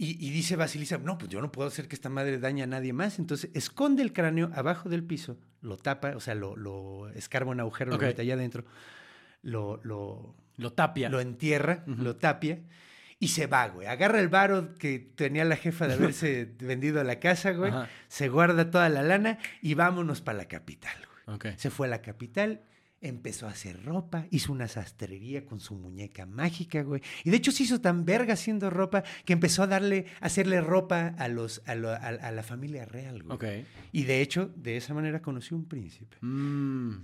Y, 0.01 0.11
y 0.25 0.31
dice 0.31 0.55
Basilisa, 0.55 0.97
no, 0.97 1.17
pues 1.17 1.29
yo 1.29 1.41
no 1.41 1.51
puedo 1.51 1.67
hacer 1.67 1.87
que 1.89 1.95
esta 1.95 2.07
madre 2.09 2.39
dañe 2.39 2.63
a 2.63 2.67
nadie 2.67 2.93
más. 2.93 3.19
Entonces 3.19 3.51
esconde 3.53 4.01
el 4.01 4.13
cráneo 4.13 4.49
abajo 4.55 4.87
del 4.89 5.03
piso, 5.03 5.37
lo 5.61 5.75
tapa, 5.77 6.15
o 6.15 6.21
sea, 6.21 6.33
lo, 6.35 6.55
lo 6.55 7.09
escarba 7.09 7.51
un 7.51 7.59
agujero, 7.59 7.91
lo 7.91 7.97
mete 7.99 8.21
allá 8.21 8.35
adentro, 8.35 8.63
lo, 9.43 9.79
lo, 9.83 10.35
Lo 10.55 10.71
tapia. 10.73 11.09
lo 11.09 11.19
entierra, 11.19 11.83
lo 11.85 12.15
tapia 12.15 12.59
y 13.19 13.27
se 13.27 13.47
va, 13.47 13.67
güey. 13.67 13.87
Agarra 13.87 14.21
el 14.21 14.29
varo 14.29 14.73
que 14.75 14.99
tenía 14.99 15.43
la 15.43 15.57
jefa 15.57 15.85
de 15.89 15.95
haberse 15.95 16.49
vendido 16.59 17.01
a 17.01 17.03
la 17.03 17.19
casa, 17.19 17.51
güey. 17.51 17.69
Ajá. 17.71 17.89
Se 18.07 18.29
guarda 18.29 18.71
toda 18.71 18.87
la 18.87 19.03
lana 19.03 19.37
y 19.61 19.73
vámonos 19.73 20.21
para 20.21 20.37
la 20.37 20.47
capital, 20.47 20.95
güey. 21.27 21.53
Se 21.57 21.69
fue 21.69 21.87
a 21.87 21.89
la 21.89 22.01
capital, 22.01 22.61
empezó 23.01 23.47
a 23.47 23.51
hacer 23.51 23.83
ropa, 23.83 24.25
hizo 24.29 24.51
una 24.51 24.67
sastrería 24.67 25.45
con 25.45 25.59
su 25.59 25.75
muñeca 25.75 26.25
mágica, 26.25 26.81
güey. 26.83 27.01
Y 27.23 27.29
de 27.29 27.37
hecho 27.37 27.51
se 27.51 27.63
hizo 27.63 27.79
tan 27.81 28.03
verga 28.05 28.33
haciendo 28.33 28.69
ropa 28.69 29.03
que 29.25 29.33
empezó 29.33 29.63
a 29.63 29.67
darle, 29.67 30.05
a 30.21 30.25
hacerle 30.25 30.61
ropa 30.61 31.15
a 31.17 31.27
los, 31.27 31.61
a, 31.65 31.75
lo- 31.75 31.89
a- 31.91 31.95
a 31.97 32.31
la 32.31 32.43
familia 32.43 32.85
real, 32.85 33.23
güey. 33.23 33.65
Y 33.91 34.03
de 34.03 34.21
hecho, 34.21 34.51
de 34.55 34.77
esa 34.77 34.93
manera 34.93 35.21
conoció 35.21 35.55
un 35.55 35.65
príncipe. 35.67 36.17
Mm. 36.21 36.95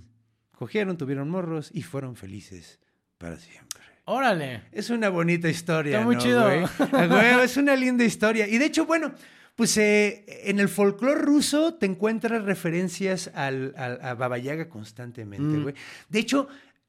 Cogieron, 0.51 0.97
tuvieron 0.97 1.29
morros 1.29 1.69
y 1.73 1.81
fueron 1.83 2.15
felices 2.15 2.79
para 3.17 3.37
siempre. 3.37 3.81
Órale. 4.05 4.63
Es 4.71 4.89
una 4.89 5.09
bonita 5.09 5.49
historia. 5.49 5.93
Está 5.93 6.05
muy 6.05 6.15
¿no, 6.15 6.21
chido. 6.21 6.43
güey? 6.43 6.61
A 6.91 7.07
huevo, 7.07 7.41
es 7.41 7.57
una 7.57 7.75
linda 7.75 8.03
historia. 8.05 8.47
Y 8.47 8.57
de 8.57 8.65
hecho, 8.65 8.85
bueno, 8.85 9.13
pues 9.55 9.77
eh, 9.77 10.25
en 10.49 10.59
el 10.59 10.67
folclore 10.69 11.21
ruso 11.21 11.75
te 11.75 11.85
encuentras 11.85 12.43
referencias 12.43 13.31
al, 13.33 13.73
al- 13.77 13.99
a 14.01 14.13
Baba 14.15 14.37
Yaga 14.37 14.67
constantemente, 14.69 15.43
Mm. 15.57 15.63
güey. 15.63 15.75
De 16.09 16.19
hecho, 16.19 16.47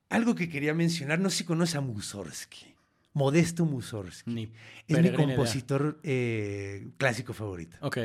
algo 0.08 0.34
que 0.34 0.48
quería 0.48 0.74
mencionar, 0.74 1.18
no 1.20 1.30
sé 1.30 1.38
si 1.38 1.44
conoces 1.44 1.76
a 1.76 1.80
Mussorgsky. 1.80 2.74
Modesto 3.12 3.64
Mussorgsky. 3.64 4.52
Es 4.88 5.00
mi 5.02 5.10
compositor 5.12 5.98
eh, 6.02 6.88
clásico 6.98 7.32
favorito. 7.32 7.76
Ok. 7.80 7.98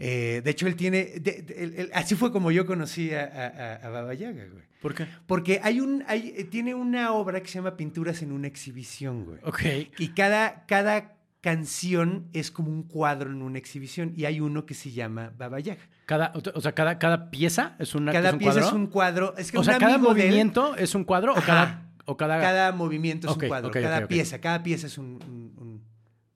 Eh, 0.00 0.42
de 0.44 0.50
hecho, 0.50 0.66
él 0.66 0.74
tiene. 0.76 1.04
de- 1.20 1.42
de- 1.42 1.90
así 1.92 2.14
fue 2.14 2.30
como 2.32 2.50
yo 2.50 2.66
conocí 2.66 3.12
a, 3.12 3.78
a, 3.82 3.88
Baba 3.88 4.14
Yaga, 4.14 4.46
güey. 4.46 4.64
¿Por 4.80 4.94
qué? 4.94 5.06
Porque 5.26 5.60
hay 5.62 5.80
un, 5.80 6.04
hay, 6.06 6.44
tiene 6.50 6.74
una 6.74 7.12
obra 7.12 7.40
que 7.40 7.48
se 7.48 7.54
llama 7.54 7.76
Pinturas 7.76 8.22
en 8.22 8.30
una 8.32 8.46
exhibición, 8.46 9.24
güey. 9.24 9.38
Ok. 9.42 9.60
Y 9.98 10.08
cada, 10.08 10.66
cada 10.66 11.17
canción 11.50 12.28
es 12.32 12.50
como 12.50 12.70
un 12.70 12.82
cuadro 12.82 13.30
en 13.30 13.42
una 13.42 13.58
exhibición. 13.58 14.12
Y 14.16 14.24
hay 14.26 14.40
uno 14.40 14.66
que 14.66 14.74
se 14.74 14.90
llama 14.90 15.32
Baba 15.36 15.60
Yaga. 15.60 15.80
Cada, 16.06 16.32
o 16.54 16.60
sea, 16.60 16.72
cada, 16.72 16.98
cada 16.98 17.30
pieza 17.30 17.74
es 17.78 17.94
una 17.94 18.12
Cada 18.12 18.28
es 18.28 18.32
un 18.34 18.38
pieza 18.38 18.52
cuadro. 18.60 18.66
es 18.68 18.72
un 18.74 18.86
cuadro. 18.86 19.34
Es 19.36 19.50
que 19.52 19.58
o 19.58 19.64
sea, 19.64 19.78
cada 19.78 19.94
él- 19.96 20.00
movimiento 20.00 20.74
es 20.76 20.94
un 20.94 21.04
cuadro 21.04 21.32
o 21.34 21.40
cada, 21.42 21.82
o 22.06 22.16
cada, 22.16 22.40
cada 22.40 22.72
movimiento 22.72 23.28
es 23.30 23.36
un 23.36 23.48
cuadro. 23.48 23.70
cada 23.70 24.06
pieza, 24.06 24.40
cada 24.40 24.62
pieza 24.62 24.86
es 24.86 24.98
un. 24.98 25.06
un- 25.26 25.52
un- 25.58 25.88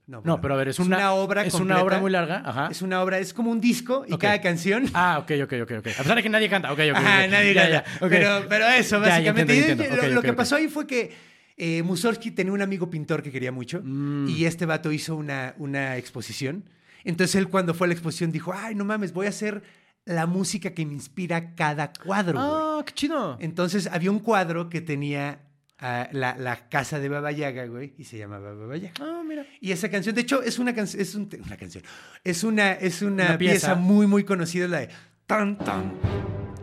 No, 0.05 0.21
No, 0.25 0.41
pero 0.43 0.55
a 0.55 0.57
ver, 0.59 0.69
es 0.69 0.79
una- 0.79 1.13
obra 1.13 1.45
es 1.45 1.55
una 1.55 1.81
obra 1.81 1.99
muy 2.01 2.11
larga, 2.11 2.43
ajá. 2.45 2.69
Es 2.71 2.83
una 2.83 3.01
obra, 3.03 3.19
es 3.19 3.33
como 3.33 3.51
un 3.51 3.61
disco 3.61 4.05
y 4.07 4.19
cada 4.19 4.41
canción 4.43 4.85
Ah, 4.93 5.19
ok, 5.23 5.31
ok, 5.45 5.53
ok, 5.63 5.73
ok. 5.79 5.87
A 5.87 6.03
pesar 6.03 6.17
de 6.17 6.23
que 6.23 6.29
nadie 6.29 6.51
canta, 6.51 6.71
ok, 6.73 6.81
ok. 6.91 6.97
Ajá, 6.97 7.27
nadie 7.29 7.55
Ya, 7.55 7.63
gana. 7.69 7.85
ya, 7.85 8.05
ok. 8.05 8.11
pero, 8.11 8.45
pero 8.49 8.67
eso, 8.69 8.97
ya 9.01 9.09
básicamente. 9.09 9.57
entiendo, 9.59 9.85
entiendo. 9.85 10.15
lo, 10.17 10.21
que 10.23 10.33
pasó 10.35 10.57
ahí 10.57 10.69
fue 10.69 10.87
que 10.87 11.13
eh, 11.57 11.83
Mussorgsky 11.83 12.31
tenía 12.31 12.53
un 12.53 12.63
amigo 12.63 12.89
pintor 12.91 13.23
que 13.23 13.31
quería 13.31 13.53
mucho 13.53 13.81
Mm. 13.83 14.29
y 14.29 14.45
este 14.45 14.67
vato 14.67 14.91
hizo 14.93 15.17
una, 15.17 15.55
una 15.59 15.97
exposición. 15.97 16.65
Entonces 17.05 17.35
él 17.37 17.49
cuando 17.49 17.75
fue 17.75 17.87
a 17.87 17.89
la 17.89 17.95
exposición 17.95 18.31
dijo, 18.33 18.53
ay, 18.55 18.75
no 18.75 18.85
mames, 18.85 19.13
voy 19.13 19.27
a 19.27 19.31
hacer 19.31 19.63
la 20.05 20.27
música 20.27 20.75
que 20.75 20.85
me 20.87 20.95
inspira 20.95 21.55
cada 21.55 21.93
cuadro. 21.93 22.35
güey". 22.39 22.47
Ah, 22.51 22.83
qué 22.87 22.93
chido. 22.95 23.37
Entonces 23.41 23.87
había 23.87 24.11
un 24.11 24.19
cuadro 24.21 24.69
que 24.69 24.81
tenía 24.81 25.43
ah, 25.79 26.09
la, 26.13 26.37
la 26.37 26.69
casa 26.69 27.01
de 27.01 27.09
Baba 27.09 27.33
Yaga, 27.33 27.67
güey, 27.67 27.93
y 27.99 28.05
se 28.05 28.17
llamaba 28.19 28.53
Baba 28.55 28.77
Yaga. 28.77 28.95
Ah, 29.01 29.23
mira. 29.27 29.45
Y 29.61 29.73
esa 29.73 29.89
canción, 29.91 30.15
de 30.15 30.21
hecho, 30.21 30.41
es 30.43 30.59
una 30.61 30.73
canción, 30.75 31.03
es 31.03 31.15
un- 31.17 31.29
una 31.45 31.57
canción, 31.57 31.83
es 32.23 32.45
una, 32.45 32.73
es 32.73 33.03
una, 33.03 33.27
Una 33.27 33.39
pieza. 33.39 33.53
pieza. 33.69 33.75
muy, 33.75 34.07
muy 34.07 34.23
conocida, 34.25 34.69
la 34.69 34.79
de 34.81 34.89
tan 35.27 35.59
tan, 35.59 35.93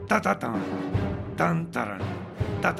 ta 0.08 0.22
ta 0.22 0.40
tan, 0.40 0.62
tan 1.36 1.70
taran, 1.72 2.02
tan 2.62 2.76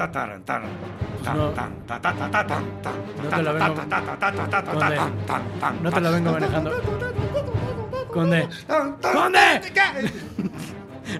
no. 5.82 5.90
te 5.90 6.00
la 6.00 6.10
ta 6.10 6.16
vengo- 6.16 6.32
manejando. 6.32 6.70
Conde. 8.12 8.48
¡Conde! 8.66 10.10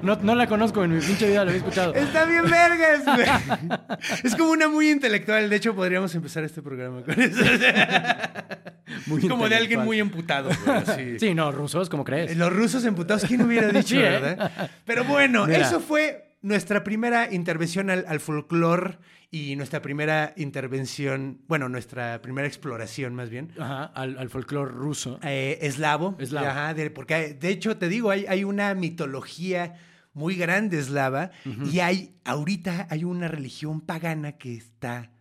No, 0.03 0.17
no 0.23 0.35
la 0.37 0.47
conozco 0.47 0.85
en 0.85 0.95
mi 0.95 1.01
pinche 1.01 1.27
vida, 1.29 1.45
la 1.45 1.51
había 1.51 1.57
escuchado. 1.57 1.95
Está 1.95 2.25
bien 2.25 2.45
vergas, 2.49 3.05
güey. 3.05 3.27
Es 4.25 4.37
como 4.37 4.51
una 4.53 4.69
muy 4.69 4.89
intelectual. 4.91 5.51
De 5.51 5.57
hecho, 5.57 5.75
podríamos 5.75 6.15
empezar 6.15 6.45
este 6.45 6.63
programa 6.63 7.03
con 7.03 7.21
eso. 7.21 7.43
Muy 9.07 9.27
como 9.29 9.49
de 9.49 9.55
alguien 9.55 9.85
muy 9.85 10.01
emputado, 10.01 10.51
así. 10.67 11.19
Sí, 11.21 11.33
no, 11.33 11.53
rusos, 11.53 11.89
¿cómo 11.89 12.05
crees? 12.05 12.37
Los 12.37 12.53
rusos 12.53 12.85
emputados, 12.85 13.25
¿quién 13.25 13.41
hubiera 13.43 13.69
dicho, 13.73 13.95
Sí, 13.95 13.99
¿eh? 13.99 14.03
verdad? 14.21 14.71
Pero 14.85 15.05
bueno, 15.05 15.47
Mira. 15.47 15.61
eso 15.61 15.79
fue 15.81 16.30
nuestra 16.43 16.83
primera 16.85 17.33
intervención 17.33 17.91
al, 17.91 18.05
al 18.09 18.21
folclore 18.21 18.99
y 19.31 19.55
nuestra 19.57 19.81
primera 19.83 20.33
intervención, 20.37 21.41
bueno, 21.47 21.69
nuestra 21.69 22.21
primera 22.23 22.49
exploración 22.49 23.15
más 23.15 23.31
bien. 23.31 23.53
Ajá, 23.59 23.85
al, 23.85 24.19
al 24.19 24.29
folclore 24.31 24.73
ruso. 24.73 25.21
Eh, 25.23 25.59
eslavo. 25.63 26.17
Eslavo. 26.19 26.47
Ajá, 26.49 26.75
de- 26.75 26.91
porque 26.91 27.35
de 27.35 27.49
hecho, 27.51 27.77
te 27.77 27.89
digo, 27.89 28.11
hay, 28.11 28.25
hay 28.27 28.45
una 28.45 28.75
mitología 28.75 29.75
muy 30.13 30.35
grande 30.35 30.79
eslava 30.79 31.31
y 31.71 31.79
hay, 31.81 32.17
ahorita 32.25 32.89
hay 32.91 33.05
una 33.05 33.29
religión 33.29 33.81
pagana 33.81 34.33
que 34.39 34.55
está... 34.57 35.13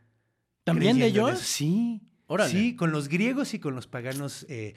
¿También 0.63 0.97
de 0.99 1.05
ellos? 1.07 1.39
Sí. 1.39 2.01
Órale. 2.28 2.51
Sí, 2.51 2.76
con 2.76 2.91
los 2.91 3.07
griegos 3.07 3.53
y 3.53 3.59
con 3.59 3.76
los 3.76 3.88
paganos. 3.88 4.45
eh, 4.49 4.76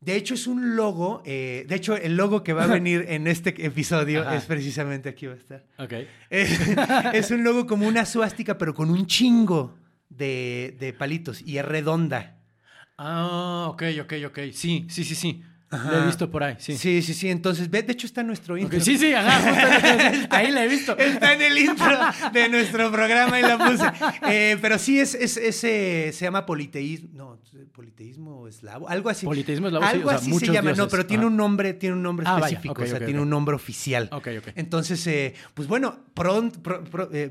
de 0.00 0.16
hecho, 0.16 0.34
es 0.34 0.46
un 0.46 0.76
logo. 0.76 1.22
eh, 1.24 1.64
de 1.68 1.74
hecho, 1.74 1.96
el 1.96 2.16
logo 2.16 2.42
que 2.42 2.52
va 2.52 2.64
a 2.64 2.66
venir 2.78 3.06
en 3.08 3.26
este 3.26 3.50
episodio 3.64 4.22
Ajá. 4.22 4.36
es 4.36 4.44
precisamente 4.44 5.08
aquí 5.08 5.26
va 5.26 5.34
a 5.34 5.36
estar. 5.36 5.64
Ok. 5.78 5.92
Es, 6.30 6.58
es 7.14 7.30
un 7.30 7.44
logo 7.44 7.66
como 7.66 7.86
una 7.88 8.04
suástica, 8.06 8.58
pero 8.58 8.74
con 8.74 8.90
un 8.90 9.06
chingo 9.06 9.78
de, 10.08 10.76
de 10.78 10.92
palitos 10.92 11.42
y 11.42 11.58
es 11.58 11.64
redonda. 11.64 12.38
Ah, 12.98 13.66
ok, 13.68 13.82
ok, 14.02 14.12
ok. 14.26 14.38
Sí, 14.52 14.86
sí, 14.88 15.04
sí, 15.04 15.14
sí. 15.14 15.42
La 15.70 16.02
he 16.02 16.06
visto 16.06 16.30
por 16.30 16.44
ahí, 16.44 16.54
sí. 16.58 16.76
Sí, 16.76 17.02
sí, 17.02 17.12
sí. 17.12 17.28
Entonces, 17.28 17.68
ve, 17.68 17.82
de 17.82 17.92
hecho 17.92 18.06
está 18.06 18.20
en 18.20 18.28
nuestro 18.28 18.56
intro. 18.56 18.78
Sí, 18.80 18.96
sí, 18.98 19.12
ajá, 19.12 20.26
ahí 20.30 20.50
la 20.52 20.64
he 20.64 20.68
visto. 20.68 20.96
Está 20.96 21.32
en 21.34 21.42
el 21.42 21.58
intro 21.58 21.98
de 22.32 22.48
nuestro 22.48 22.90
programa 22.92 23.38
y 23.40 23.42
la 23.42 23.58
puse. 23.58 23.84
Eh, 24.30 24.56
pero 24.62 24.78
sí, 24.78 25.00
es, 25.00 25.14
es, 25.14 25.36
es, 25.36 25.64
eh, 25.64 26.10
se 26.12 26.24
llama 26.24 26.46
politeísmo. 26.46 27.08
No, 27.12 27.38
politeísmo 27.72 28.46
eslavo. 28.46 28.88
Algo 28.88 29.08
así. 29.10 29.26
Politeísmo 29.26 29.66
eslavo, 29.66 29.84
sí, 29.86 29.92
Algo 29.94 30.06
o 30.06 30.10
sea, 30.10 30.18
así 30.18 30.32
se 30.38 30.52
llama. 30.52 30.72
No, 30.72 30.88
pero 30.88 31.04
tiene 31.04 31.22
Ajá. 31.24 31.30
un 31.30 31.36
nombre, 31.36 31.74
tiene 31.74 31.96
un 31.96 32.02
nombre 32.02 32.26
Ah, 32.28 32.36
específico. 32.38 32.82
o 32.82 32.86
sea, 32.86 33.04
tiene 33.04 33.20
un 33.20 33.28
nombre 33.30 33.54
oficial. 33.56 34.08
Ok, 34.12 34.28
ok. 34.38 34.48
Entonces, 34.54 35.04
eh, 35.06 35.34
pues 35.54 35.66
bueno, 35.68 35.98
pronto, 36.14 36.62
pro- 36.62 36.84
pro- 36.84 37.10
eh, 37.12 37.30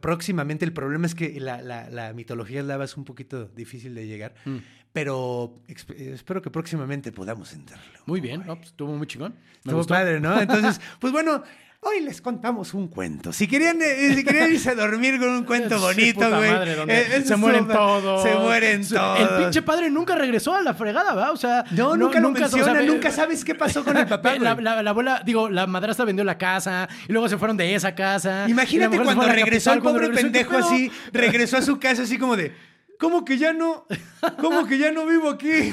próximamente 0.00 0.64
el 0.64 0.72
problema 0.72 1.06
es 1.06 1.14
que 1.14 1.38
la, 1.40 1.60
la- 1.62 1.90
la 1.90 2.12
mitología 2.14 2.60
eslava 2.60 2.84
es 2.84 2.96
un 2.96 3.04
poquito 3.04 3.46
difícil 3.48 3.94
de 3.94 4.06
llegar. 4.06 4.34
Mm. 4.44 4.56
Pero 4.96 5.52
espero 5.68 6.40
que 6.40 6.48
próximamente 6.48 7.12
podamos 7.12 7.52
entrarlo. 7.52 7.98
Muy 8.06 8.18
bien, 8.22 8.42
no, 8.46 8.56
pues, 8.56 8.68
estuvo 8.70 8.94
muy 8.96 9.06
chingón. 9.06 9.32
Me 9.34 9.56
Estuvo 9.58 9.76
gustó. 9.76 9.92
padre, 9.92 10.20
¿no? 10.20 10.40
Entonces, 10.40 10.80
pues 10.98 11.12
bueno, 11.12 11.42
hoy 11.80 12.00
les 12.00 12.22
contamos 12.22 12.72
un 12.72 12.88
cuento. 12.88 13.30
Si 13.30 13.46
querían, 13.46 13.76
eh, 13.82 14.14
si 14.14 14.24
querían 14.24 14.50
irse 14.52 14.70
a 14.70 14.74
dormir 14.74 15.18
con 15.18 15.28
un 15.28 15.44
cuento 15.44 15.78
bonito, 15.78 16.20
güey. 16.34 16.50
madre, 16.50 16.76
eh, 16.88 17.22
se 17.26 17.36
mueren 17.36 17.66
pa- 17.66 17.74
todos. 17.74 18.22
Se 18.22 18.36
mueren 18.36 18.88
todos. 18.88 19.20
El 19.20 19.28
pinche 19.44 19.60
padre 19.60 19.90
nunca 19.90 20.14
regresó 20.14 20.54
a 20.54 20.62
la 20.62 20.72
fregada, 20.72 21.12
¿va? 21.14 21.30
O 21.30 21.36
sea, 21.36 21.62
No, 21.72 21.94
nunca 21.94 22.18
lo 22.18 22.30
o 22.30 22.34
sea, 22.34 22.48
menciona, 22.48 22.72
ve- 22.80 22.86
nunca 22.86 23.10
sabes 23.10 23.44
qué 23.44 23.54
pasó 23.54 23.84
con 23.84 23.98
el 23.98 24.06
papá, 24.06 24.34
La, 24.38 24.54
güey. 24.54 24.64
la- 24.64 24.82
la 24.82 24.90
abuela, 24.90 25.20
digo, 25.26 25.50
la 25.50 25.66
madrastra 25.66 26.06
vendió 26.06 26.24
la 26.24 26.38
casa 26.38 26.88
y 27.06 27.12
luego 27.12 27.28
se 27.28 27.36
fueron 27.36 27.58
de 27.58 27.74
esa 27.74 27.94
casa. 27.94 28.46
Imagínate 28.48 28.96
cuando 28.98 29.26
regresó 29.26 29.72
capital, 29.72 29.76
el 29.76 29.82
pobre 29.82 30.06
regresó, 30.06 30.26
¿qué 30.26 30.32
pendejo 30.32 30.56
así, 30.56 30.90
regresó 31.12 31.58
a 31.58 31.62
su 31.62 31.78
casa 31.78 32.04
así 32.04 32.16
como 32.16 32.34
de, 32.34 32.54
¿cómo 32.98 33.24
que 33.24 33.38
ya 33.38 33.52
no? 33.52 33.86
¿Cómo 34.40 34.66
que 34.66 34.78
ya 34.78 34.90
no 34.92 35.06
vivo 35.06 35.30
aquí? 35.30 35.72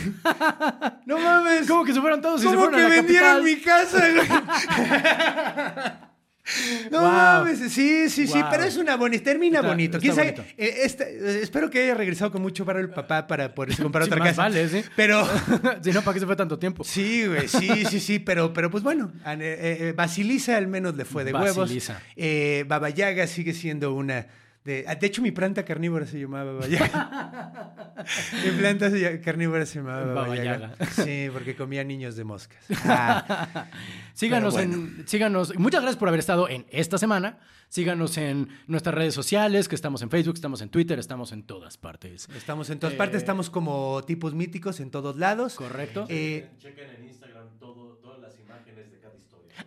No 1.05 1.17
mames. 1.17 1.67
¿Cómo 1.67 1.83
que 1.85 1.93
se 1.93 2.01
fueron 2.01 2.21
todos 2.21 2.41
y 2.41 2.43
se 2.43 2.49
¿Cómo 2.49 2.69
fueron 2.69 2.79
que 2.79 2.85
a 2.85 2.89
la 2.89 2.95
vendieron 2.95 3.43
capital? 3.43 3.43
mi 3.43 3.55
casa? 3.61 3.99
güey? 4.09 6.03
No 6.91 6.99
Wow. 6.99 7.09
mames, 7.09 7.57
sí, 7.71 8.09
sí, 8.09 8.27
sí, 8.27 8.33
Wow. 8.41 8.49
pero 8.51 8.63
es 8.65 8.75
una 8.75 8.97
bonita, 8.97 9.23
termina 9.23 9.59
Está- 9.59 9.67
bonito. 9.69 9.95
está 9.97 10.01
¿Quién 10.01 10.13
sabe? 10.13 10.31
bonito. 10.33 10.53
Eh, 10.57 10.75
esta- 10.83 11.05
eh, 11.07 11.39
espero 11.41 11.69
que 11.69 11.81
haya 11.81 11.95
regresado 11.95 12.33
con 12.33 12.41
mucho 12.41 12.65
para 12.65 12.81
el 12.81 12.89
papá 12.89 13.27
para 13.27 13.55
poderse 13.55 13.81
comprar 13.83 14.03
Sí, 14.03 14.09
otra 14.09 14.19
más 14.19 14.27
casa. 14.31 14.41
vale, 14.41 14.67
sí. 14.67 14.83
Pero 14.97 15.25
si 15.81 15.91
no, 15.93 16.01
¿para 16.01 16.13
qué 16.15 16.19
se 16.19 16.25
fue 16.25 16.35
tanto 16.35 16.59
tiempo? 16.59 16.83
sí, 16.83 17.25
güey, 17.27 17.47
sí, 17.47 17.85
sí, 17.89 18.01
sí, 18.01 18.19
pero, 18.19 18.51
pero 18.51 18.69
pues 18.69 18.83
bueno, 18.83 19.13
eh, 19.25 19.37
eh, 19.79 19.93
Basilisa 19.95 20.57
al 20.57 20.67
menos 20.67 20.97
le 20.97 21.05
fue 21.05 21.23
de 21.23 21.31
Basilisa. 21.31 21.93
huevos. 21.93 22.07
Eh, 22.17 22.65
Baba 22.67 22.89
Yaga 22.89 23.25
sigue 23.25 23.53
siendo 23.53 23.93
una 23.93 24.27
de, 24.65 24.85
ah, 24.87 24.95
de 24.95 25.07
hecho, 25.07 25.21
mi 25.21 25.31
planta 25.31 25.65
carnívora 25.65 26.05
se 26.05 26.19
llamaba 26.19 26.53
Baba 26.53 26.67
Yaga. 26.67 27.95
mi 28.45 28.51
planta 28.57 28.89
carnívora 29.21 29.65
se 29.65 29.79
llamaba 29.79 30.05
Baba, 30.05 30.21
Baba 30.21 30.35
Yaga. 30.37 30.75
Yaga. 30.77 30.85
Sí, 30.91 31.27
porque 31.33 31.55
comía 31.55 31.83
niños 31.83 32.15
de 32.15 32.23
moscas. 32.23 32.63
Ah, 32.85 33.67
Síganos 34.13 34.57
en. 34.57 35.03
Síganos. 35.07 35.57
Muchas 35.59 35.81
gracias 35.81 35.99
por 35.99 36.07
haber 36.07 36.19
estado 36.19 36.47
en 36.47 36.65
esta 36.69 36.97
semana. 36.97 37.39
Síganos 37.69 38.17
en 38.17 38.49
nuestras 38.67 38.93
redes 38.93 39.15
sociales, 39.15 39.67
que 39.67 39.73
estamos 39.75 40.01
en 40.03 40.09
Facebook, 40.11 40.35
estamos 40.35 40.61
en 40.61 40.69
Twitter, 40.69 40.99
estamos 40.99 41.31
en 41.31 41.41
todas 41.43 41.75
partes. 41.77 42.29
Estamos 42.35 42.69
en 42.69 42.77
todas 42.79 42.93
Eh, 42.93 42.97
partes, 42.97 43.17
estamos 43.17 43.49
como 43.49 44.03
tipos 44.05 44.33
míticos 44.35 44.79
en 44.79 44.91
todos 44.91 45.17
lados. 45.17 45.55
Correcto. 45.55 46.05
Eh, 46.07 46.49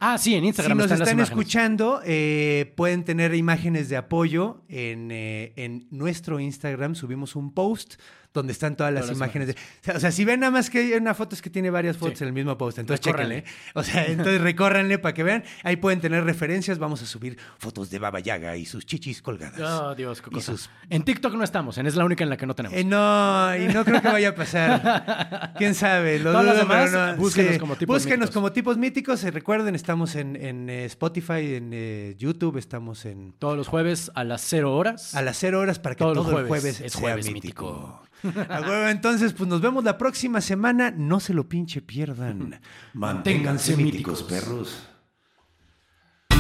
Ah, 0.01 0.19
sí, 0.19 0.35
en 0.35 0.43
si 0.43 0.47
Instagram 0.49 0.79
nos 0.79 0.91
están 0.91 1.21
escuchando, 1.21 2.01
eh, 2.05 2.73
pueden 2.77 3.05
tener 3.05 3.35
imágenes 3.35 3.89
de 3.89 3.97
apoyo 3.97 4.63
en, 4.69 5.11
eh, 5.11 5.53
en 5.57 5.87
nuestro 5.91 6.41
Instagram. 6.41 6.95
Subimos 6.95 7.37
un 7.37 7.53
post 7.53 7.95
donde 8.41 8.53
están 8.53 8.77
todas 8.77 8.93
las 8.93 9.03
Todas 9.07 9.19
las 9.19 9.27
imágenes. 9.29 9.49
De, 9.49 9.93
o 9.93 10.01
sea, 10.01 10.11
si 10.13 10.25
ven 10.25 10.41
nada 10.41 10.51
más 10.51 10.71
que 10.71 10.79
hay 10.79 10.93
una 10.95 11.15
foto 11.15 11.35
es 11.35 11.43
que 11.43 11.51
tiene 11.51 11.71
varias 11.71 11.97
fotos 11.97 12.19
Sí. 12.19 12.25
en 12.25 12.29
el 12.29 12.35
mismo 12.35 12.57
post. 12.57 12.79
Entonces, 12.79 13.05
Recórranle. 13.05 13.43
chéquenle. 13.43 13.73
O 13.75 13.83
sea, 13.83 14.07
entonces 14.07 14.41
recórranle 14.41 14.99
para 14.99 15.15
que 15.15 15.23
vean. 15.23 15.45
Ahí 15.63 15.77
pueden 15.77 16.01
tener 16.01 16.25
referencias. 16.25 16.79
Vamos 16.79 17.03
a 17.03 17.07
subir 17.07 17.37
fotos 17.59 17.91
de 17.91 17.99
Baba 17.99 18.21
Yaga 18.21 18.57
y 18.57 18.67
sus 18.67 18.87
chichis 18.87 19.23
colgadas. 19.23 19.61
Oh, 19.61 19.95
Dios, 19.95 20.23
qué 20.23 20.31
cosa. 20.31 20.53
sus- 20.53 20.71
En 20.91 21.03
TikTok 21.03 21.35
no 21.35 21.45
estamos, 21.45 21.79
en 21.79 21.87
es 21.87 21.97
la 21.97 22.05
única 22.05 22.25
en 22.25 22.31
la 22.31 22.37
que 22.37 22.47
no 22.47 22.55
tenemos. 22.55 22.77
Eh, 22.79 22.85
no, 22.85 23.57
y 23.57 23.67
no 23.73 23.85
creo 23.85 24.01
que 24.03 24.09
vaya 24.09 24.29
a 24.31 24.35
pasar. 24.35 25.53
¿Quién 25.59 25.75
sabe? 25.75 26.19
Lo 26.19 26.33
dudo, 26.33 26.43
pero 26.43 26.55
demás, 26.59 26.93
no. 26.93 27.17
búsquenos 27.17 27.59
como 27.59 27.77
tipos 27.77 27.97
Búsquenos 27.97 28.19
míticos. 28.27 28.35
como 28.35 28.53
tipos 28.53 28.77
míticos. 28.79 29.25
Eh, 29.25 29.31
recuerden, 29.31 29.75
estamos 29.75 30.15
en, 30.15 30.37
en, 30.37 30.71
eh, 30.71 30.85
Spotify, 30.87 31.55
en 31.57 31.71
eh, 31.73 32.15
YouTube, 32.19 32.57
estamos 32.59 33.05
en 33.07 33.33
Todos 33.39 33.57
los 33.57 33.69
jueves 33.69 34.11
a 34.15 34.25
las 34.25 34.43
cero 34.43 34.75
horas. 34.77 35.15
a 35.15 35.23
las 35.23 35.39
cero 35.39 35.61
horas 35.61 35.79
para 35.79 35.95
que 35.95 36.01
Todos 36.05 36.15
todo, 36.15 36.31
los 36.31 36.41
el 36.43 36.47
jueves 36.49 36.63
jueves 36.63 36.81
es 36.81 36.93
sea 36.93 37.01
jueves 37.01 37.31
mítico. 37.33 38.03
A 38.49 38.61
huevo, 38.61 38.89
entonces, 38.89 39.33
pues 39.33 39.49
nos 39.49 39.61
vemos 39.61 39.85
la 39.85 39.99
próxima 39.99 40.41
semana. 40.41 40.91
No 40.91 41.21
se 41.21 41.35
lo 41.35 41.49
pinche 41.49 41.83
pierdan. 41.83 42.61
Manténganse 42.95 43.77
míticos, 43.77 44.23
perros. 44.23 44.89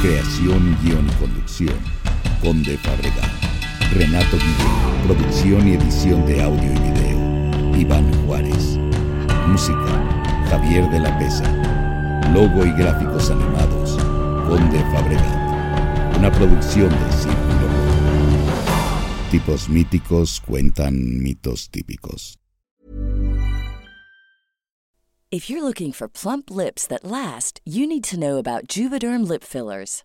Creación, 0.00 0.76
guion 0.82 1.06
y 1.08 1.12
conducción. 1.12 1.78
Conde 2.42 2.76
Fabregat. 2.78 3.30
Renato 3.94 4.36
Guillén. 4.36 5.06
Producción 5.06 5.68
y 5.68 5.74
edición 5.74 6.26
de 6.26 6.42
audio 6.42 6.72
y 6.72 6.78
video. 6.78 7.76
Iván 7.76 8.12
Juárez. 8.24 8.78
Música. 9.46 10.02
Javier 10.50 10.88
de 10.90 11.00
la 11.00 11.18
Pesa. 11.18 11.50
Logo 12.32 12.64
y 12.64 12.72
gráficos 12.72 13.30
animados. 13.30 13.96
Conde 14.48 14.80
Fabregat. 14.92 16.16
Una 16.18 16.30
producción 16.32 16.90
de 16.90 17.16
Rojo. 17.16 17.35
Tipos 19.30 19.68
míticos 19.68 20.40
cuentan 20.40 21.20
mitos 21.20 21.68
típicos. 21.68 22.36
If 25.32 25.50
you're 25.50 25.64
looking 25.64 25.90
for 25.90 26.06
plump 26.08 26.48
lips 26.48 26.86
that 26.86 27.04
last, 27.04 27.60
you 27.64 27.88
need 27.88 28.04
to 28.04 28.16
know 28.16 28.38
about 28.38 28.68
Juvederm 28.68 29.26
lip 29.26 29.42
fillers. 29.42 30.04